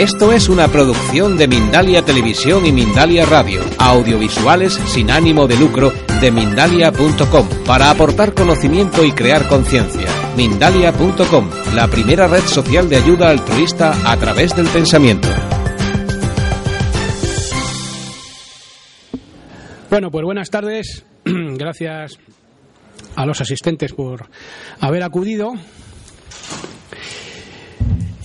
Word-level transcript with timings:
Esto 0.00 0.32
es 0.32 0.48
una 0.48 0.66
producción 0.66 1.36
de 1.36 1.46
Mindalia 1.46 2.02
Televisión 2.02 2.64
y 2.64 2.72
Mindalia 2.72 3.26
Radio, 3.26 3.60
audiovisuales 3.76 4.72
sin 4.72 5.10
ánimo 5.10 5.46
de 5.46 5.58
lucro 5.58 5.92
de 6.22 6.30
mindalia.com, 6.30 7.46
para 7.66 7.90
aportar 7.90 8.32
conocimiento 8.32 9.04
y 9.04 9.12
crear 9.12 9.46
conciencia. 9.46 10.06
Mindalia.com, 10.38 11.50
la 11.74 11.86
primera 11.88 12.28
red 12.28 12.40
social 12.44 12.88
de 12.88 12.96
ayuda 12.96 13.28
altruista 13.28 14.10
a 14.10 14.16
través 14.16 14.56
del 14.56 14.68
pensamiento. 14.68 15.28
Bueno, 19.90 20.10
pues 20.10 20.24
buenas 20.24 20.48
tardes. 20.48 21.04
Gracias 21.26 22.18
a 23.16 23.26
los 23.26 23.38
asistentes 23.42 23.92
por 23.92 24.30
haber 24.80 25.02
acudido. 25.02 25.52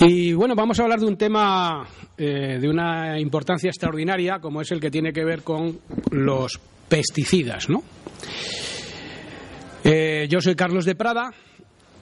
Y 0.08 0.34
bueno, 0.34 0.54
vamos 0.54 0.80
a 0.80 0.84
hablar 0.84 1.00
de 1.00 1.08
un 1.08 1.18
tema 1.18 1.84
eh, 2.16 2.60
de 2.62 2.70
una 2.70 3.20
importancia 3.20 3.70
extraordinaria, 3.70 4.38
como 4.38 4.62
es 4.62 4.72
el 4.72 4.80
que 4.80 4.92
tiene 4.92 5.12
que 5.12 5.26
ver 5.26 5.42
con 5.42 5.80
los 6.12 6.60
pesticidas, 6.88 7.68
¿no? 7.70 7.82
Eh, 9.84 10.28
yo 10.30 10.42
soy 10.42 10.54
Carlos 10.54 10.86
de 10.86 10.94
Prada. 10.94 11.34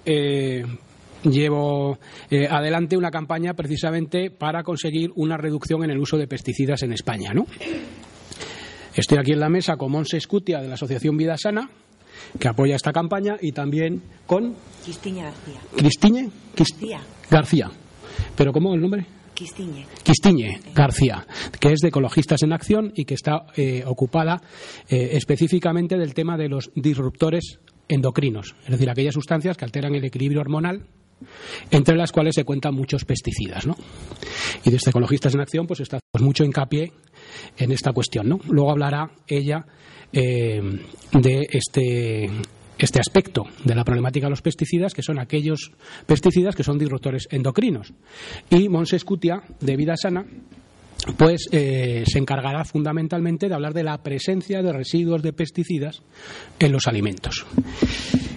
Eh, 0.05 0.66
llevo 1.23 1.98
adelante 2.50 2.98
una 2.98 3.09
campaña 3.09 3.54
precisamente 3.54 4.31
para 4.31 4.64
conseguir 4.64 5.12
una 5.16 5.38
reducción 5.38 5.86
en 5.86 5.92
el 5.92 5.98
uso 5.98 6.17
de 6.17 6.28
pesticidas 6.28 6.84
en 6.84 6.92
España, 6.92 7.31
¿no? 7.34 7.45
Estoy 8.94 9.17
aquí 9.17 9.31
en 9.31 9.40
la 9.40 9.48
mesa 9.48 9.78
con 9.78 9.94
Monse 9.94 10.17
Escutia 10.17 10.59
de 10.59 10.67
la 10.67 10.73
Asociación 10.73 11.16
Vida 11.16 11.38
Sana, 11.38 11.70
que 12.38 12.50
apoya 12.50 12.76
esta 12.76 12.92
campaña, 12.92 13.38
y 13.40 13.54
también 13.54 14.04
con. 14.28 14.56
Cristiña 14.84 15.23
García. 15.23 15.62
¿Cristiñe? 15.78 16.30
García. 16.54 17.00
García. 17.30 17.72
¿Pero 18.36 18.52
cómo 18.52 18.73
el 18.73 18.82
nombre? 18.82 19.05
Quistiñe. 19.34 19.88
Quistiñe 20.04 20.59
García, 20.76 21.26
que 21.59 21.72
es 21.72 21.80
de 21.80 21.88
Ecologistas 21.88 22.44
en 22.44 22.54
Acción 22.54 22.94
y 22.95 23.06
que 23.06 23.16
está 23.16 23.48
eh, 23.56 23.84
ocupada 23.86 24.42
eh, 24.89 25.09
específicamente 25.14 25.98
del 25.98 26.14
tema 26.14 26.38
de 26.38 26.50
los 26.50 26.72
disruptores 26.75 27.59
endocrinos, 27.88 28.56
es 28.64 28.72
decir, 28.72 28.89
aquellas 28.89 29.16
sustancias 29.16 29.58
que 29.58 29.66
alteran 29.66 29.95
el 29.95 30.06
equilibrio 30.06 30.42
hormonal 30.42 30.88
entre 31.72 31.95
las 31.95 32.11
cuales 32.11 32.36
se 32.36 32.44
cuentan 32.44 32.75
muchos 32.75 33.06
pesticidas, 33.06 33.66
¿no? 33.66 33.75
Y 34.66 34.70
desde 34.70 34.89
Ecologistas 34.89 35.33
en 35.33 35.42
Acción, 35.42 35.67
pues 35.67 35.80
está 35.80 36.00
pues, 36.11 36.23
mucho 36.23 36.44
hincapié 36.44 36.92
en 37.58 37.72
esta 37.72 37.94
cuestión, 37.94 38.28
¿no? 38.28 38.39
Luego 38.50 38.72
hablará 38.72 39.11
ella 39.28 39.66
eh, 40.11 40.61
de 41.14 41.48
este 41.50 42.30
este 42.84 43.00
aspecto 43.00 43.44
de 43.64 43.76
la 43.76 43.86
problemática 43.86 44.26
de 44.26 44.31
los 44.31 44.42
pesticidas, 44.42 44.94
que 44.94 45.02
son 45.02 45.17
aquellos 45.17 45.72
pesticidas 46.06 46.53
que 46.53 46.64
son 46.64 46.78
disruptores 46.78 47.28
endocrinos. 47.31 47.94
Y 48.50 48.67
Monsescutia, 48.67 49.42
de 49.62 49.78
Vida 49.78 49.95
Sana, 49.95 50.26
pues 51.17 51.48
eh, 51.52 52.04
se 52.06 52.20
encargará 52.20 52.66
fundamentalmente 52.66 53.48
de 53.48 53.56
hablar 53.56 53.73
de 53.73 53.84
la 53.84 54.04
presencia 54.04 54.61
de 54.61 54.73
residuos 54.73 55.22
de 55.22 55.31
pesticidas 55.31 56.02
en 56.59 56.72
los 56.73 56.88
alimentos. 56.88 57.45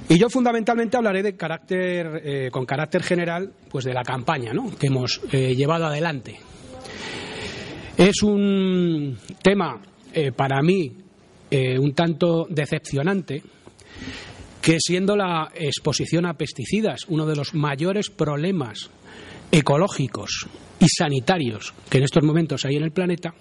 Y 0.08 0.16
yo 0.18 0.28
fundamentalmente 0.28 0.96
hablaré 0.96 1.24
de 1.24 1.36
carácter, 1.36 2.22
eh, 2.24 2.48
con 2.52 2.64
carácter 2.64 3.02
general 3.02 3.52
pues 3.68 3.84
de 3.84 3.94
la 3.94 4.02
campaña 4.02 4.52
que 4.78 4.86
hemos 4.86 5.20
eh, 5.32 5.56
llevado 5.56 5.86
adelante. 5.86 6.36
Es 7.96 8.22
un 8.22 9.18
tema 9.42 9.80
para 10.34 10.62
mí 10.62 10.92
un 11.50 11.92
tanto 11.94 12.46
decepcionante 12.48 13.42
que 14.66 14.78
siendo 14.80 15.14
la 15.14 15.52
exposición 15.54 16.26
a 16.26 16.34
pesticidas 16.34 17.02
uno 17.06 17.24
de 17.24 17.36
los 17.36 17.54
mayores 17.54 18.10
problemas 18.10 18.90
ecológicos 19.52 20.48
y 20.80 20.88
sanitarios 20.88 21.72
que 21.88 21.98
en 21.98 22.02
estos 22.02 22.24
momentos 22.24 22.64
hay 22.64 22.74
en 22.74 22.82
el 22.82 22.90
planeta, 22.90 23.32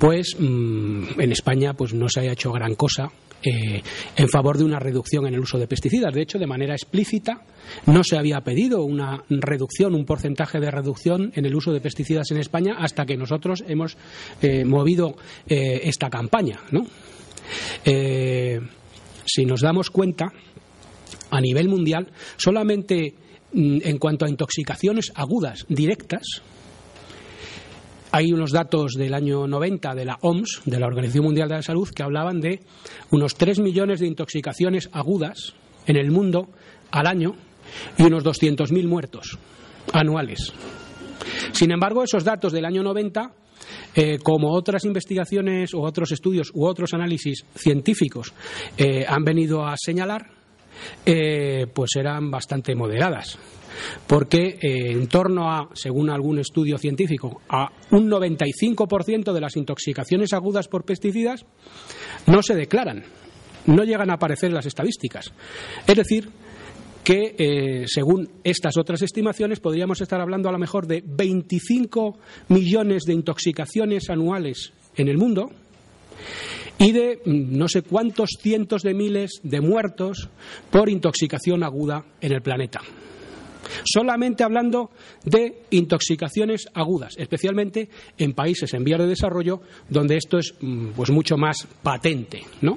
pues 0.00 0.34
mm, 0.36 1.20
en 1.20 1.30
España 1.30 1.74
pues 1.74 1.94
no 1.94 2.08
se 2.08 2.18
haya 2.18 2.32
hecho 2.32 2.50
gran 2.50 2.74
cosa 2.74 3.12
eh, 3.44 3.80
en 4.16 4.28
favor 4.28 4.58
de 4.58 4.64
una 4.64 4.80
reducción 4.80 5.24
en 5.28 5.34
el 5.34 5.40
uso 5.40 5.56
de 5.56 5.68
pesticidas. 5.68 6.12
De 6.12 6.22
hecho, 6.22 6.40
de 6.40 6.48
manera 6.48 6.74
explícita, 6.74 7.44
no 7.86 8.02
se 8.02 8.18
había 8.18 8.40
pedido 8.40 8.82
una 8.82 9.22
reducción, 9.28 9.94
un 9.94 10.04
porcentaje 10.04 10.58
de 10.58 10.72
reducción 10.72 11.30
en 11.36 11.46
el 11.46 11.54
uso 11.54 11.72
de 11.72 11.80
pesticidas 11.80 12.28
en 12.32 12.38
España 12.38 12.74
hasta 12.76 13.06
que 13.06 13.16
nosotros 13.16 13.62
hemos 13.68 13.96
eh, 14.42 14.64
movido 14.64 15.14
eh, 15.46 15.82
esta 15.84 16.10
campaña, 16.10 16.58
¿no? 16.72 16.86
Si 19.24 19.44
nos 19.44 19.60
damos 19.60 19.90
cuenta, 19.90 20.32
a 21.30 21.40
nivel 21.40 21.68
mundial, 21.68 22.08
solamente 22.36 23.14
mm, 23.52 23.78
en 23.82 23.98
cuanto 23.98 24.24
a 24.24 24.28
intoxicaciones 24.28 25.12
agudas 25.14 25.64
directas, 25.68 26.42
hay 28.12 28.32
unos 28.32 28.52
datos 28.52 28.92
del 28.92 29.14
año 29.14 29.46
90 29.46 29.94
de 29.94 30.04
la 30.04 30.18
OMS, 30.20 30.62
de 30.66 30.78
la 30.78 30.86
Organización 30.86 31.24
Mundial 31.24 31.48
de 31.48 31.54
la 31.56 31.62
Salud, 31.62 31.88
que 31.88 32.02
hablaban 32.02 32.40
de 32.40 32.60
unos 33.10 33.34
3 33.36 33.60
millones 33.60 34.00
de 34.00 34.06
intoxicaciones 34.06 34.90
agudas 34.92 35.54
en 35.86 35.96
el 35.96 36.10
mundo 36.10 36.50
al 36.90 37.06
año 37.06 37.34
y 37.96 38.02
unos 38.02 38.22
200.000 38.22 38.86
muertos 38.86 39.38
anuales. 39.94 40.52
Sin 41.52 41.70
embargo, 41.70 42.04
esos 42.04 42.24
datos 42.24 42.52
del 42.52 42.66
año 42.66 42.82
90 42.82 43.32
eh, 43.94 44.18
como 44.22 44.52
otras 44.52 44.84
investigaciones 44.84 45.74
o 45.74 45.80
otros 45.80 46.12
estudios 46.12 46.50
u 46.54 46.64
otros 46.64 46.94
análisis 46.94 47.44
científicos 47.54 48.32
eh, 48.76 49.04
han 49.06 49.24
venido 49.24 49.66
a 49.66 49.74
señalar, 49.76 50.30
eh, 51.04 51.66
pues 51.72 51.96
eran 51.96 52.30
bastante 52.30 52.74
moderadas. 52.74 53.38
Porque 54.06 54.58
en 54.60 55.06
torno 55.08 55.50
a, 55.50 55.70
según 55.72 56.10
algún 56.10 56.38
estudio 56.38 56.76
científico, 56.76 57.40
a 57.48 57.72
un 57.90 58.10
95% 58.10 59.32
de 59.32 59.40
las 59.40 59.56
intoxicaciones 59.56 60.34
agudas 60.34 60.68
por 60.68 60.84
pesticidas 60.84 61.46
no 62.26 62.42
se 62.42 62.54
declaran, 62.54 63.02
no 63.66 63.84
llegan 63.84 64.10
a 64.10 64.14
aparecer 64.14 64.50
en 64.50 64.56
las 64.56 64.66
estadísticas. 64.66 65.32
Es 65.86 65.96
decir, 65.96 66.28
que, 67.04 67.34
eh, 67.36 67.84
según 67.86 68.28
estas 68.44 68.76
otras 68.76 69.02
estimaciones, 69.02 69.60
podríamos 69.60 70.00
estar 70.00 70.20
hablando 70.20 70.48
a 70.48 70.52
lo 70.52 70.58
mejor 70.58 70.86
de 70.86 71.02
25 71.04 72.18
millones 72.48 73.04
de 73.04 73.14
intoxicaciones 73.14 74.08
anuales 74.08 74.72
en 74.96 75.08
el 75.08 75.18
mundo 75.18 75.50
y 76.78 76.92
de 76.92 77.20
mm, 77.24 77.56
no 77.56 77.68
sé 77.68 77.82
cuántos 77.82 78.30
cientos 78.40 78.82
de 78.82 78.94
miles 78.94 79.40
de 79.42 79.60
muertos 79.60 80.28
por 80.70 80.88
intoxicación 80.88 81.62
aguda 81.62 82.04
en 82.20 82.32
el 82.32 82.42
planeta. 82.42 82.80
Solamente 83.84 84.44
hablando 84.44 84.90
de 85.24 85.62
intoxicaciones 85.70 86.66
agudas, 86.74 87.14
especialmente 87.16 87.88
en 88.18 88.34
países 88.34 88.74
en 88.74 88.84
vías 88.84 89.00
de 89.00 89.06
desarrollo 89.06 89.62
donde 89.88 90.16
esto 90.16 90.38
es 90.38 90.54
mm, 90.60 90.88
pues 90.90 91.10
mucho 91.10 91.36
más 91.36 91.66
patente, 91.82 92.44
¿no? 92.60 92.76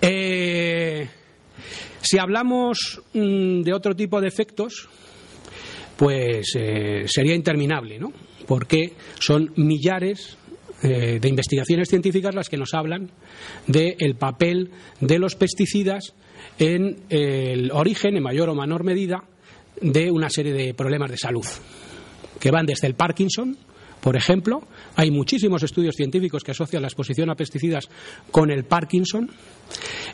Eh, 0.00 1.08
si 2.00 2.18
hablamos 2.18 3.00
mm, 3.14 3.62
de 3.62 3.72
otro 3.72 3.94
tipo 3.94 4.20
de 4.20 4.28
efectos, 4.28 4.88
pues 5.96 6.54
eh, 6.58 7.04
sería 7.06 7.34
interminable, 7.34 7.98
¿no? 7.98 8.12
Porque 8.46 8.94
son 9.18 9.52
millares 9.56 10.36
eh, 10.82 11.18
de 11.20 11.28
investigaciones 11.28 11.88
científicas 11.88 12.34
las 12.34 12.48
que 12.48 12.56
nos 12.56 12.74
hablan 12.74 13.10
del 13.66 14.16
papel 14.16 14.70
de 15.00 15.18
los 15.18 15.36
pesticidas 15.36 16.14
en 16.58 17.04
el 17.08 17.70
origen, 17.70 18.16
en 18.16 18.22
mayor 18.22 18.48
o 18.48 18.54
menor 18.54 18.82
medida, 18.82 19.22
de 19.80 20.10
una 20.10 20.28
serie 20.28 20.52
de 20.52 20.74
problemas 20.74 21.10
de 21.10 21.18
salud, 21.18 21.46
que 22.40 22.50
van 22.50 22.66
desde 22.66 22.88
el 22.88 22.94
Parkinson, 22.94 23.56
por 24.02 24.16
ejemplo, 24.16 24.62
hay 24.96 25.12
muchísimos 25.12 25.62
estudios 25.62 25.94
científicos 25.94 26.42
que 26.42 26.50
asocian 26.50 26.82
la 26.82 26.88
exposición 26.88 27.30
a 27.30 27.36
pesticidas 27.36 27.88
con 28.32 28.50
el 28.50 28.64
Parkinson, 28.64 29.30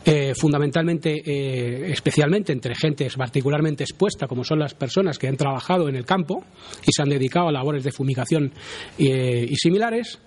eh, 0.05 0.35
fundamentalmente, 0.37 1.23
eh, 1.25 1.91
especialmente 1.91 2.53
entre 2.53 2.75
gente 2.75 3.09
particularmente 3.17 3.85
expuesta, 3.85 4.27
como 4.27 4.45
son 4.45 4.59
las 4.59 4.75
personas 4.75 5.19
que 5.19 5.27
han 5.27 5.39
trabajado 5.39 5.89
en 5.89 5.97
el 5.97 6.05
campo 6.05 6.45
y 6.87 6.93
se 6.93 7.01
han 7.01 7.09
dedicado 7.09 7.49
a 7.49 7.53
labores 7.53 7.83
de 7.83 7.91
fumigación 7.91 8.53
eh, 8.99 9.47
y 9.49 9.57
similares. 9.57 10.19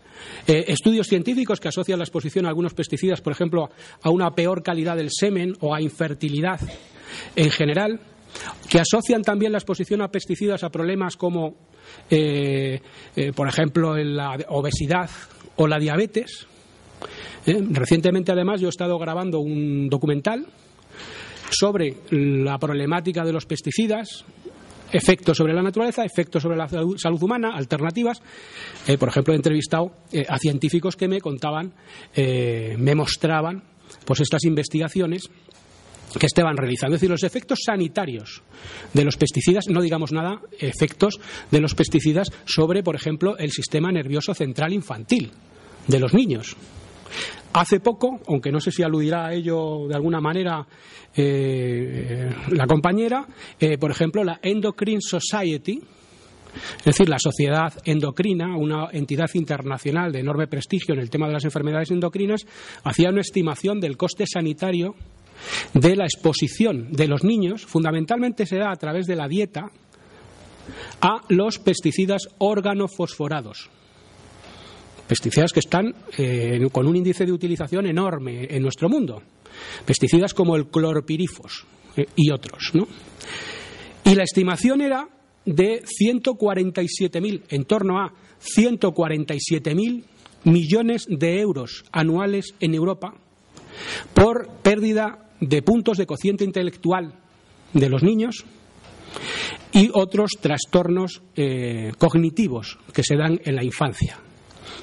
estudios 0.47 1.07
científicos 1.07 1.59
que 1.59 1.67
asocian 1.67 1.99
la 1.99 2.05
exposición 2.05 2.45
a 2.45 2.49
algunos 2.49 2.73
pesticidas, 2.73 3.21
por 3.21 3.33
ejemplo, 3.33 3.69
a 4.01 4.09
una 4.09 4.31
peor 4.31 4.63
calidad 4.63 4.95
del 4.95 5.09
semen 5.11 5.53
o 5.59 5.75
a 5.75 5.81
infertilidad 5.81 6.59
en 7.35 7.51
general 7.51 7.99
que 8.69 8.79
asocian 8.79 9.21
también 9.21 9.51
la 9.51 9.57
exposición 9.57 10.01
a 10.01 10.09
pesticidas 10.09 10.63
a 10.63 10.69
problemas 10.69 11.17
como, 11.17 11.55
eh, 12.09 12.79
eh, 13.15 13.33
por 13.33 13.47
ejemplo, 13.47 13.95
la 13.97 14.37
obesidad 14.49 15.09
o 15.57 15.67
la 15.67 15.77
diabetes. 15.77 16.47
Eh, 17.45 17.61
recientemente, 17.71 18.31
además, 18.31 18.61
yo 18.61 18.67
he 18.67 18.69
estado 18.69 18.97
grabando 18.97 19.39
un 19.39 19.89
documental 19.89 20.45
sobre 21.49 21.97
la 22.11 22.57
problemática 22.57 23.25
de 23.25 23.33
los 23.33 23.45
pesticidas, 23.45 24.23
efectos 24.93 25.37
sobre 25.37 25.53
la 25.53 25.61
naturaleza, 25.61 26.05
efectos 26.05 26.43
sobre 26.43 26.57
la 26.57 26.69
salud 26.69 27.21
humana, 27.21 27.51
alternativas. 27.53 28.21
por 28.97 29.09
ejemplo, 29.09 29.33
he 29.33 29.37
entrevistado 29.37 29.91
a 30.29 30.37
científicos 30.37 30.95
que 30.95 31.09
me 31.09 31.19
contaban, 31.19 31.73
me 32.15 32.95
mostraban 32.95 33.63
pues 34.05 34.21
estas 34.21 34.45
investigaciones 34.45 35.29
que 36.19 36.25
estaban 36.25 36.57
realizando. 36.57 36.95
Es 36.95 37.01
decir, 37.01 37.11
los 37.11 37.23
efectos 37.23 37.59
sanitarios 37.65 38.41
de 38.93 39.03
los 39.03 39.17
pesticidas, 39.17 39.65
no 39.69 39.81
digamos 39.81 40.11
nada, 40.11 40.41
efectos 40.59 41.19
de 41.49 41.59
los 41.61 41.75
pesticidas 41.75 42.29
sobre, 42.45 42.83
por 42.83 42.95
ejemplo, 42.95 43.37
el 43.37 43.51
sistema 43.51 43.91
nervioso 43.91 44.33
central 44.33 44.73
infantil 44.73 45.31
de 45.87 45.99
los 45.99 46.13
niños. 46.13 46.55
Hace 47.53 47.81
poco, 47.81 48.21
aunque 48.27 48.51
no 48.51 48.61
sé 48.61 48.71
si 48.71 48.83
aludirá 48.83 49.27
a 49.27 49.33
ello 49.33 49.87
de 49.87 49.95
alguna 49.95 50.21
manera 50.21 50.65
eh, 51.15 52.33
la 52.49 52.65
compañera, 52.65 53.27
eh, 53.59 53.77
por 53.77 53.91
ejemplo, 53.91 54.23
la 54.23 54.39
Endocrine 54.41 55.01
Society, 55.01 55.81
es 56.79 56.85
decir, 56.85 57.09
la 57.09 57.19
Sociedad 57.19 57.73
Endocrina, 57.83 58.55
una 58.55 58.89
entidad 58.91 59.29
internacional 59.33 60.11
de 60.11 60.19
enorme 60.19 60.47
prestigio 60.47 60.93
en 60.93 61.01
el 61.01 61.09
tema 61.09 61.27
de 61.27 61.33
las 61.33 61.45
enfermedades 61.45 61.91
endocrinas, 61.91 62.45
hacía 62.83 63.09
una 63.09 63.21
estimación 63.21 63.79
del 63.79 63.97
coste 63.97 64.25
sanitario 64.25 64.95
de 65.73 65.95
la 65.95 66.05
exposición 66.05 66.91
de 66.91 67.07
los 67.07 67.23
niños, 67.23 67.65
fundamentalmente 67.65 68.45
se 68.45 68.57
da 68.57 68.71
a 68.71 68.75
través 68.75 69.07
de 69.07 69.15
la 69.15 69.27
dieta, 69.27 69.71
a 71.01 71.21
los 71.29 71.59
pesticidas 71.59 72.23
organofosforados. 72.37 73.69
Pesticidas 75.07 75.51
que 75.51 75.59
están 75.59 75.93
eh, 76.17 76.59
con 76.71 76.87
un 76.87 76.95
índice 76.95 77.25
de 77.25 77.31
utilización 77.31 77.85
enorme 77.85 78.47
en 78.49 78.63
nuestro 78.63 78.87
mundo. 78.87 79.21
Pesticidas 79.85 80.33
como 80.33 80.55
el 80.55 80.67
clorpirifos 80.67 81.65
eh, 81.97 82.05
y 82.15 82.31
otros. 82.31 82.71
¿no? 82.73 82.87
Y 84.05 84.15
la 84.15 84.23
estimación 84.23 84.81
era 84.81 85.07
de 85.45 85.83
147.000, 85.83 87.43
en 87.49 87.65
torno 87.65 87.99
a 87.99 88.13
147.000 88.41 90.03
millones 90.45 91.05
de 91.09 91.39
euros 91.39 91.83
anuales 91.91 92.55
en 92.59 92.73
Europa 92.73 93.13
por 94.13 94.49
pérdida 94.63 95.30
de 95.41 95.61
puntos 95.63 95.97
de 95.97 96.05
cociente 96.05 96.45
intelectual 96.45 97.13
de 97.73 97.89
los 97.89 98.03
niños 98.03 98.45
y 99.73 99.89
otros 99.93 100.31
trastornos 100.39 101.21
eh, 101.35 101.91
cognitivos 101.97 102.77
que 102.93 103.03
se 103.03 103.15
dan 103.15 103.39
en 103.43 103.55
la 103.55 103.63
infancia. 103.63 104.19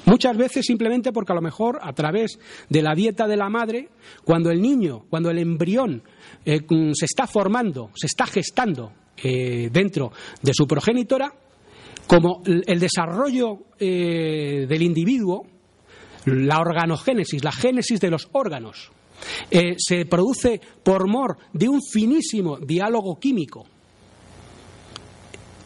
Muchas 0.05 0.37
veces 0.37 0.65
simplemente 0.65 1.11
porque 1.11 1.31
a 1.31 1.35
lo 1.35 1.41
mejor 1.41 1.79
a 1.81 1.93
través 1.93 2.39
de 2.69 2.81
la 2.81 2.93
dieta 2.93 3.27
de 3.27 3.37
la 3.37 3.49
madre, 3.49 3.89
cuando 4.23 4.51
el 4.51 4.61
niño, 4.61 5.05
cuando 5.09 5.29
el 5.29 5.37
embrión 5.37 6.03
eh, 6.45 6.61
se 6.93 7.05
está 7.05 7.25
formando, 7.25 7.91
se 7.95 8.07
está 8.07 8.25
gestando 8.25 8.91
eh, 9.17 9.69
dentro 9.71 10.11
de 10.41 10.53
su 10.53 10.67
progenitora, 10.67 11.33
como 12.07 12.41
el 12.45 12.79
desarrollo 12.79 13.65
del 13.77 14.81
individuo, 14.81 15.45
la 16.25 16.57
organogénesis, 16.57 17.43
la 17.43 17.51
génesis 17.51 17.99
de 17.99 18.09
los 18.09 18.29
órganos, 18.31 18.91
eh, 19.51 19.75
se 19.77 20.05
produce 20.05 20.59
por 20.83 21.07
mor 21.07 21.37
de 21.53 21.69
un 21.69 21.81
finísimo 21.81 22.57
diálogo 22.57 23.19
químico. 23.19 23.65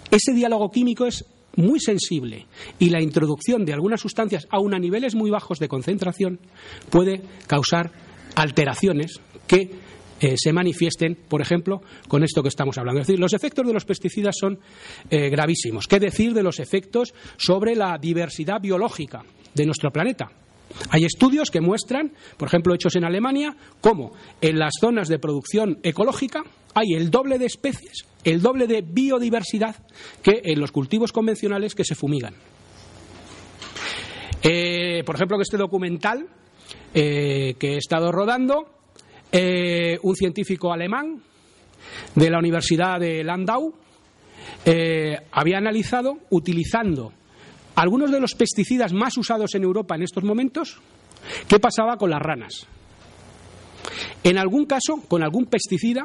Ese 0.09 0.33
diálogo 0.33 0.69
químico 0.69 1.05
es 1.05 1.25
muy 1.55 1.79
sensible 1.79 2.47
y 2.79 2.89
la 2.89 3.01
introducción 3.01 3.65
de 3.65 3.73
algunas 3.73 4.01
sustancias, 4.01 4.47
aun 4.49 4.73
a 4.73 4.79
niveles 4.79 5.15
muy 5.15 5.29
bajos 5.29 5.59
de 5.59 5.67
concentración, 5.67 6.39
puede 6.89 7.21
causar 7.47 7.91
alteraciones 8.35 9.19
que 9.47 9.71
eh, 10.19 10.35
se 10.37 10.53
manifiesten, 10.53 11.15
por 11.27 11.41
ejemplo, 11.41 11.81
con 12.07 12.23
esto 12.23 12.41
que 12.41 12.49
estamos 12.49 12.77
hablando. 12.77 13.01
Es 13.01 13.07
decir, 13.07 13.19
los 13.19 13.33
efectos 13.33 13.67
de 13.67 13.73
los 13.73 13.85
pesticidas 13.85 14.35
son 14.39 14.59
eh, 15.09 15.29
gravísimos. 15.29 15.87
¿Qué 15.87 15.99
decir 15.99 16.33
de 16.33 16.43
los 16.43 16.59
efectos 16.59 17.13
sobre 17.37 17.75
la 17.75 17.97
diversidad 17.97 18.61
biológica 18.61 19.23
de 19.53 19.65
nuestro 19.65 19.91
planeta? 19.91 20.31
Hay 20.89 21.05
estudios 21.05 21.49
que 21.49 21.61
muestran, 21.61 22.13
por 22.37 22.47
ejemplo, 22.47 22.73
hechos 22.73 22.95
en 22.95 23.05
Alemania, 23.05 23.55
cómo 23.81 24.13
en 24.41 24.59
las 24.59 24.73
zonas 24.79 25.07
de 25.07 25.19
producción 25.19 25.79
ecológica 25.83 26.43
hay 26.73 26.93
el 26.95 27.11
doble 27.11 27.37
de 27.37 27.45
especies, 27.45 28.05
el 28.23 28.41
doble 28.41 28.67
de 28.67 28.81
biodiversidad 28.81 29.75
que 30.21 30.41
en 30.43 30.59
los 30.59 30.71
cultivos 30.71 31.11
convencionales 31.11 31.75
que 31.75 31.83
se 31.83 31.95
fumigan. 31.95 32.33
Eh, 34.41 35.03
por 35.05 35.15
ejemplo, 35.15 35.37
que 35.37 35.43
este 35.43 35.57
documental 35.57 36.27
eh, 36.93 37.55
que 37.57 37.75
he 37.75 37.77
estado 37.77 38.11
rodando, 38.11 38.65
eh, 39.31 39.97
un 40.03 40.15
científico 40.15 40.73
alemán 40.73 41.21
de 42.15 42.29
la 42.29 42.39
Universidad 42.39 42.99
de 42.99 43.23
Landau 43.23 43.73
había 45.31 45.57
analizado 45.57 46.17
utilizando 46.29 47.13
algunos 47.75 48.11
de 48.11 48.19
los 48.19 48.35
pesticidas 48.35 48.93
más 48.93 49.17
usados 49.17 49.55
en 49.55 49.63
Europa 49.63 49.95
en 49.95 50.03
estos 50.03 50.23
momentos, 50.23 50.77
¿qué 51.47 51.59
pasaba 51.59 51.97
con 51.97 52.09
las 52.09 52.21
ranas? 52.21 52.67
En 54.23 54.37
algún 54.37 54.65
caso, 54.65 55.01
con 55.07 55.23
algún 55.23 55.45
pesticida, 55.45 56.03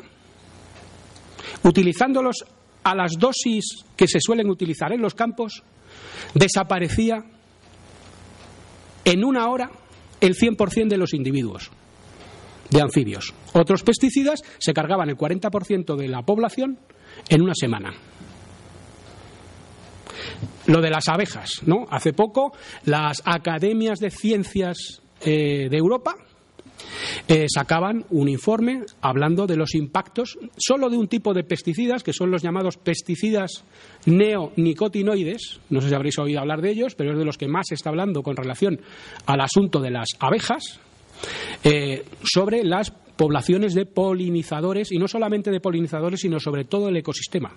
utilizándolos 1.62 2.44
a 2.82 2.94
las 2.94 3.12
dosis 3.18 3.84
que 3.96 4.08
se 4.08 4.18
suelen 4.20 4.48
utilizar 4.48 4.92
en 4.92 5.02
los 5.02 5.14
campos, 5.14 5.62
desaparecía 6.34 7.24
en 9.04 9.24
una 9.24 9.48
hora 9.48 9.70
el 10.20 10.34
100% 10.34 10.88
de 10.88 10.96
los 10.96 11.14
individuos 11.14 11.70
de 12.70 12.82
anfibios. 12.82 13.32
Otros 13.52 13.82
pesticidas 13.82 14.42
se 14.58 14.74
cargaban 14.74 15.08
el 15.08 15.16
40% 15.16 15.96
de 15.96 16.08
la 16.08 16.22
población 16.22 16.78
en 17.28 17.42
una 17.42 17.54
semana 17.54 17.94
lo 20.68 20.82
de 20.82 20.90
las 20.90 21.08
abejas, 21.08 21.62
¿no? 21.64 21.86
Hace 21.90 22.12
poco 22.12 22.52
las 22.84 23.22
academias 23.24 23.98
de 24.00 24.10
ciencias 24.10 25.00
eh, 25.22 25.68
de 25.70 25.76
Europa 25.76 26.14
eh, 27.26 27.46
sacaban 27.52 28.04
un 28.10 28.28
informe 28.28 28.82
hablando 29.00 29.46
de 29.46 29.56
los 29.56 29.74
impactos 29.74 30.38
solo 30.58 30.90
de 30.90 30.98
un 30.98 31.08
tipo 31.08 31.32
de 31.32 31.42
pesticidas, 31.42 32.02
que 32.02 32.12
son 32.12 32.30
los 32.30 32.42
llamados 32.42 32.76
pesticidas 32.76 33.64
neonicotinoides. 34.04 35.60
No 35.70 35.80
sé 35.80 35.88
si 35.88 35.94
habréis 35.94 36.18
oído 36.18 36.40
hablar 36.40 36.60
de 36.60 36.70
ellos, 36.70 36.94
pero 36.94 37.12
es 37.12 37.18
de 37.18 37.24
los 37.24 37.38
que 37.38 37.48
más 37.48 37.66
se 37.68 37.74
está 37.74 37.88
hablando 37.88 38.22
con 38.22 38.36
relación 38.36 38.78
al 39.24 39.40
asunto 39.40 39.80
de 39.80 39.90
las 39.90 40.08
abejas, 40.20 40.80
eh, 41.64 42.04
sobre 42.22 42.62
las 42.62 42.90
poblaciones 42.90 43.74
de 43.74 43.86
polinizadores, 43.86 44.92
y 44.92 44.98
no 44.98 45.08
solamente 45.08 45.50
de 45.50 45.60
polinizadores, 45.60 46.20
sino 46.20 46.38
sobre 46.38 46.64
todo 46.64 46.88
el 46.88 46.96
ecosistema 46.98 47.56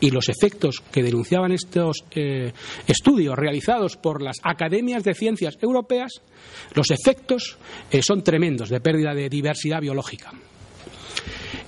y 0.00 0.10
los 0.10 0.28
efectos 0.28 0.82
que 0.92 1.02
denunciaban 1.02 1.52
estos 1.52 2.04
eh, 2.10 2.52
estudios 2.86 3.36
realizados 3.36 3.96
por 3.96 4.22
las 4.22 4.36
academias 4.42 5.04
de 5.04 5.14
ciencias 5.14 5.56
europeas, 5.60 6.20
los 6.74 6.90
efectos 6.90 7.58
eh, 7.90 8.02
son 8.02 8.22
tremendos 8.22 8.68
de 8.68 8.80
pérdida 8.80 9.14
de 9.14 9.28
diversidad 9.28 9.80
biológica. 9.80 10.32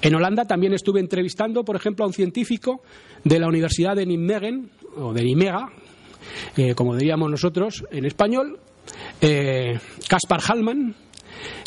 En 0.01 0.15
Holanda 0.15 0.45
también 0.45 0.75
estuve 0.75 1.01
entrevistando, 1.01 1.65
por 1.65 1.75
ejemplo, 1.75 2.05
a 2.05 2.09
un 2.09 2.15
científico 2.15 2.83
de 3.25 3.41
la 3.41 3.49
Universidad 3.49 3.97
de 3.97 4.07
Nijmegen, 4.07 4.71
o 4.97 5.13
de 5.13 5.23
Nimega, 5.23 5.71
eh, 6.57 6.75
como 6.75 6.97
diríamos 6.97 7.31
nosotros 7.31 7.85
en 7.91 8.05
español, 8.05 8.59
Caspar 10.09 10.41
Hallman, 10.41 10.95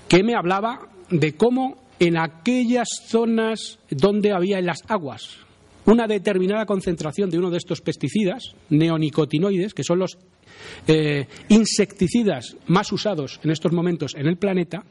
que 0.08 0.24
me 0.24 0.36
hablaba 0.36 0.90
de 1.10 1.36
cómo 1.36 1.78
en 2.00 2.18
aquellas 2.18 2.88
zonas 3.08 3.80
donde 3.90 4.32
había 4.32 4.58
en 4.58 4.66
las 4.66 4.80
aguas 4.88 5.38
una 5.86 6.08
determinada 6.08 6.66
concentración 6.66 7.30
de 7.30 7.38
uno 7.38 7.50
de 7.50 7.58
estos 7.58 7.82
pesticidas, 7.82 8.56
neonicotinoides, 8.70 9.74
que 9.74 9.84
son 9.84 10.00
los 10.00 10.18
eh, 10.88 11.28
insecticidas 11.50 12.56
más 12.68 12.92
usados 12.92 13.40
en 13.44 13.52
estos 13.52 13.72
momentos 13.72 14.16
en 14.16 14.28
el 14.28 14.38
planeta, 14.38 14.84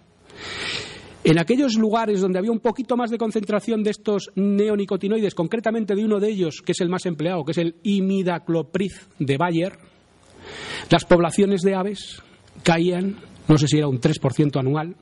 en 1.22 1.38
aquellos 1.38 1.76
lugares 1.76 2.20
donde 2.20 2.38
había 2.38 2.50
un 2.50 2.60
poquito 2.60 2.96
más 2.96 3.10
de 3.10 3.18
concentración 3.18 3.82
de 3.82 3.90
estos 3.90 4.30
neonicotinoides, 4.34 5.34
concretamente 5.34 5.94
de 5.94 6.04
uno 6.04 6.18
de 6.18 6.30
ellos, 6.30 6.62
que 6.64 6.72
es 6.72 6.80
el 6.80 6.88
más 6.88 7.06
empleado, 7.06 7.44
que 7.44 7.52
es 7.52 7.58
el 7.58 7.76
imidacloprid 7.82 8.92
de 9.18 9.36
Bayer, 9.36 9.78
las 10.90 11.04
poblaciones 11.04 11.60
de 11.62 11.74
aves 11.74 12.22
caían, 12.62 13.16
no 13.48 13.58
sé 13.58 13.68
si 13.68 13.78
era 13.78 13.88
un 13.88 14.00
3% 14.00 14.58
anual, 14.58 14.96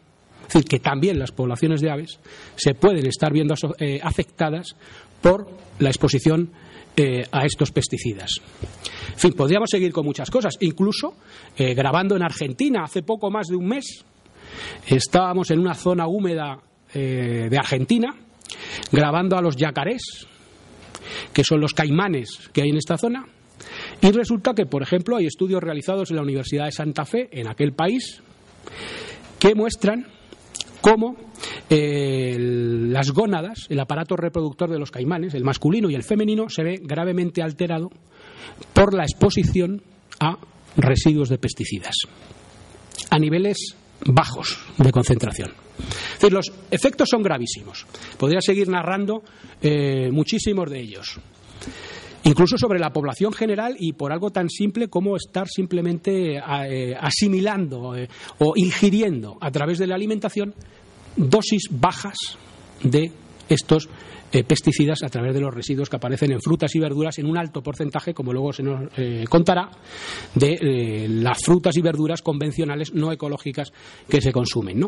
es 0.48 0.54
decir, 0.54 0.64
que 0.64 0.78
también 0.80 1.18
las 1.18 1.30
poblaciones 1.30 1.82
de 1.82 1.90
aves 1.90 2.18
se 2.56 2.74
pueden 2.74 3.06
estar 3.06 3.30
viendo 3.32 3.54
eh, 3.78 4.00
afectadas 4.02 4.76
por 5.20 5.46
la 5.78 5.90
exposición 5.90 6.50
eh, 6.96 7.26
a 7.30 7.44
estos 7.44 7.70
pesticidas. 7.70 8.30
En 9.12 9.18
fin, 9.18 9.32
podríamos 9.34 9.68
seguir 9.70 9.92
con 9.92 10.06
muchas 10.06 10.30
cosas. 10.30 10.54
Incluso 10.60 11.14
eh, 11.54 11.74
grabando 11.74 12.16
en 12.16 12.22
Argentina 12.22 12.84
hace 12.84 13.02
poco 13.02 13.30
más 13.30 13.48
de 13.48 13.56
un 13.56 13.68
mes, 13.68 14.04
estábamos 14.86 15.50
en 15.50 15.58
una 15.60 15.74
zona 15.74 16.06
húmeda 16.06 16.62
de 16.94 17.58
Argentina, 17.58 18.14
grabando 18.90 19.36
a 19.36 19.42
los 19.42 19.56
yacarés, 19.56 20.26
que 21.34 21.44
son 21.44 21.60
los 21.60 21.74
caimanes 21.74 22.48
que 22.50 22.62
hay 22.62 22.70
en 22.70 22.78
esta 22.78 22.96
zona, 22.96 23.26
y 24.00 24.10
resulta 24.10 24.54
que, 24.54 24.64
por 24.64 24.82
ejemplo, 24.82 25.16
hay 25.16 25.26
estudios 25.26 25.62
realizados 25.62 26.08
en 26.08 26.16
la 26.16 26.22
Universidad 26.22 26.64
de 26.64 26.72
Santa 26.72 27.04
Fe, 27.04 27.28
en 27.30 27.46
aquel 27.46 27.74
país, 27.74 28.22
que 29.38 29.54
muestran 29.54 30.06
cómo 30.80 31.16
eh, 31.70 32.36
las 32.38 33.10
gónadas, 33.10 33.66
el 33.68 33.80
aparato 33.80 34.16
reproductor 34.16 34.70
de 34.70 34.78
los 34.78 34.90
caimanes, 34.90 35.34
el 35.34 35.44
masculino 35.44 35.90
y 35.90 35.94
el 35.94 36.02
femenino, 36.02 36.48
se 36.48 36.62
ve 36.62 36.80
gravemente 36.82 37.42
alterado 37.42 37.90
por 38.72 38.94
la 38.94 39.04
exposición 39.04 39.82
a 40.20 40.38
residuos 40.76 41.28
de 41.28 41.38
pesticidas 41.38 41.96
a 43.10 43.18
niveles 43.18 43.76
bajos 44.06 44.58
de 44.76 44.92
concentración. 44.92 45.52
Es 45.78 46.20
decir, 46.20 46.32
los 46.32 46.52
efectos 46.70 47.08
son 47.10 47.22
gravísimos. 47.22 47.86
Podría 48.18 48.40
seguir 48.40 48.68
narrando 48.68 49.22
eh, 49.62 50.10
muchísimos 50.10 50.70
de 50.70 50.80
ellos 50.80 51.20
incluso 52.24 52.58
sobre 52.58 52.78
la 52.78 52.90
población 52.90 53.32
general 53.32 53.76
y 53.78 53.92
por 53.92 54.12
algo 54.12 54.30
tan 54.30 54.48
simple 54.48 54.88
como 54.88 55.16
estar 55.16 55.48
simplemente 55.48 56.36
eh, 56.36 56.96
asimilando 56.98 57.96
eh, 57.96 58.08
o 58.38 58.54
ingiriendo 58.56 59.38
a 59.40 59.50
través 59.50 59.78
de 59.78 59.86
la 59.86 59.94
alimentación 59.94 60.54
dosis 61.16 61.64
bajas 61.70 62.16
de 62.82 63.12
estos 63.48 63.88
eh, 64.30 64.44
pesticidas 64.44 65.02
a 65.02 65.08
través 65.08 65.34
de 65.34 65.40
los 65.40 65.54
residuos 65.54 65.88
que 65.88 65.96
aparecen 65.96 66.32
en 66.32 66.40
frutas 66.40 66.74
y 66.74 66.78
verduras 66.78 67.18
en 67.18 67.26
un 67.26 67.38
alto 67.38 67.62
porcentaje, 67.62 68.12
como 68.12 68.32
luego 68.32 68.52
se 68.52 68.62
nos 68.62 68.90
contará, 69.28 69.70
de 70.34 71.06
las 71.08 71.38
frutas 71.42 71.74
y 71.78 71.80
verduras 71.80 72.20
convencionales 72.20 72.92
no 72.92 73.10
ecológicas 73.10 73.72
que 74.06 74.20
se 74.20 74.30
consumen. 74.30 74.86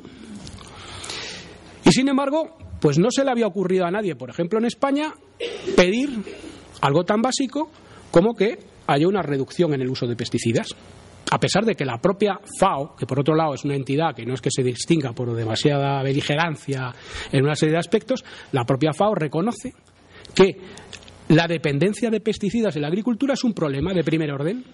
Y 1.86 1.90
sin 1.90 2.08
embargo, 2.08 2.58
pues 2.80 2.98
no 2.98 3.10
se 3.10 3.24
le 3.24 3.30
había 3.30 3.46
ocurrido 3.46 3.86
a 3.86 3.90
nadie, 3.90 4.14
por 4.14 4.28
ejemplo 4.28 4.58
en 4.58 4.66
España, 4.66 5.14
pedir 5.74 6.10
algo 6.80 7.04
tan 7.04 7.22
básico 7.22 7.70
como 8.10 8.34
que 8.34 8.58
haya 8.86 9.08
una 9.08 9.22
reducción 9.22 9.72
en 9.74 9.82
el 9.82 9.88
uso 9.88 10.06
de 10.06 10.16
pesticidas. 10.16 10.68
A 11.32 11.38
pesar 11.38 11.64
de 11.64 11.76
que 11.76 11.84
la 11.84 11.98
propia 11.98 12.40
FAO, 12.58 12.96
que 12.96 13.06
por 13.06 13.20
otro 13.20 13.36
lado 13.36 13.54
es 13.54 13.64
una 13.64 13.76
entidad 13.76 14.14
que 14.16 14.26
no 14.26 14.34
es 14.34 14.40
que 14.40 14.50
se 14.50 14.64
distinga 14.64 15.12
por 15.12 15.32
demasiada 15.34 16.02
beligerancia 16.02 16.92
en 17.30 17.44
una 17.44 17.54
serie 17.54 17.74
de 17.74 17.78
aspectos, 17.78 18.24
la 18.50 18.64
propia 18.64 18.92
FAO 18.92 19.14
reconoce 19.14 19.72
que 20.34 20.56
la 21.28 21.46
dependencia 21.46 22.10
de 22.10 22.20
pesticidas 22.20 22.74
en 22.74 22.82
la 22.82 22.88
agricultura 22.88 23.34
es 23.34 23.44
un 23.44 23.54
problema 23.54 23.92
de 23.94 24.02
primer 24.02 24.32
orden 24.32 24.64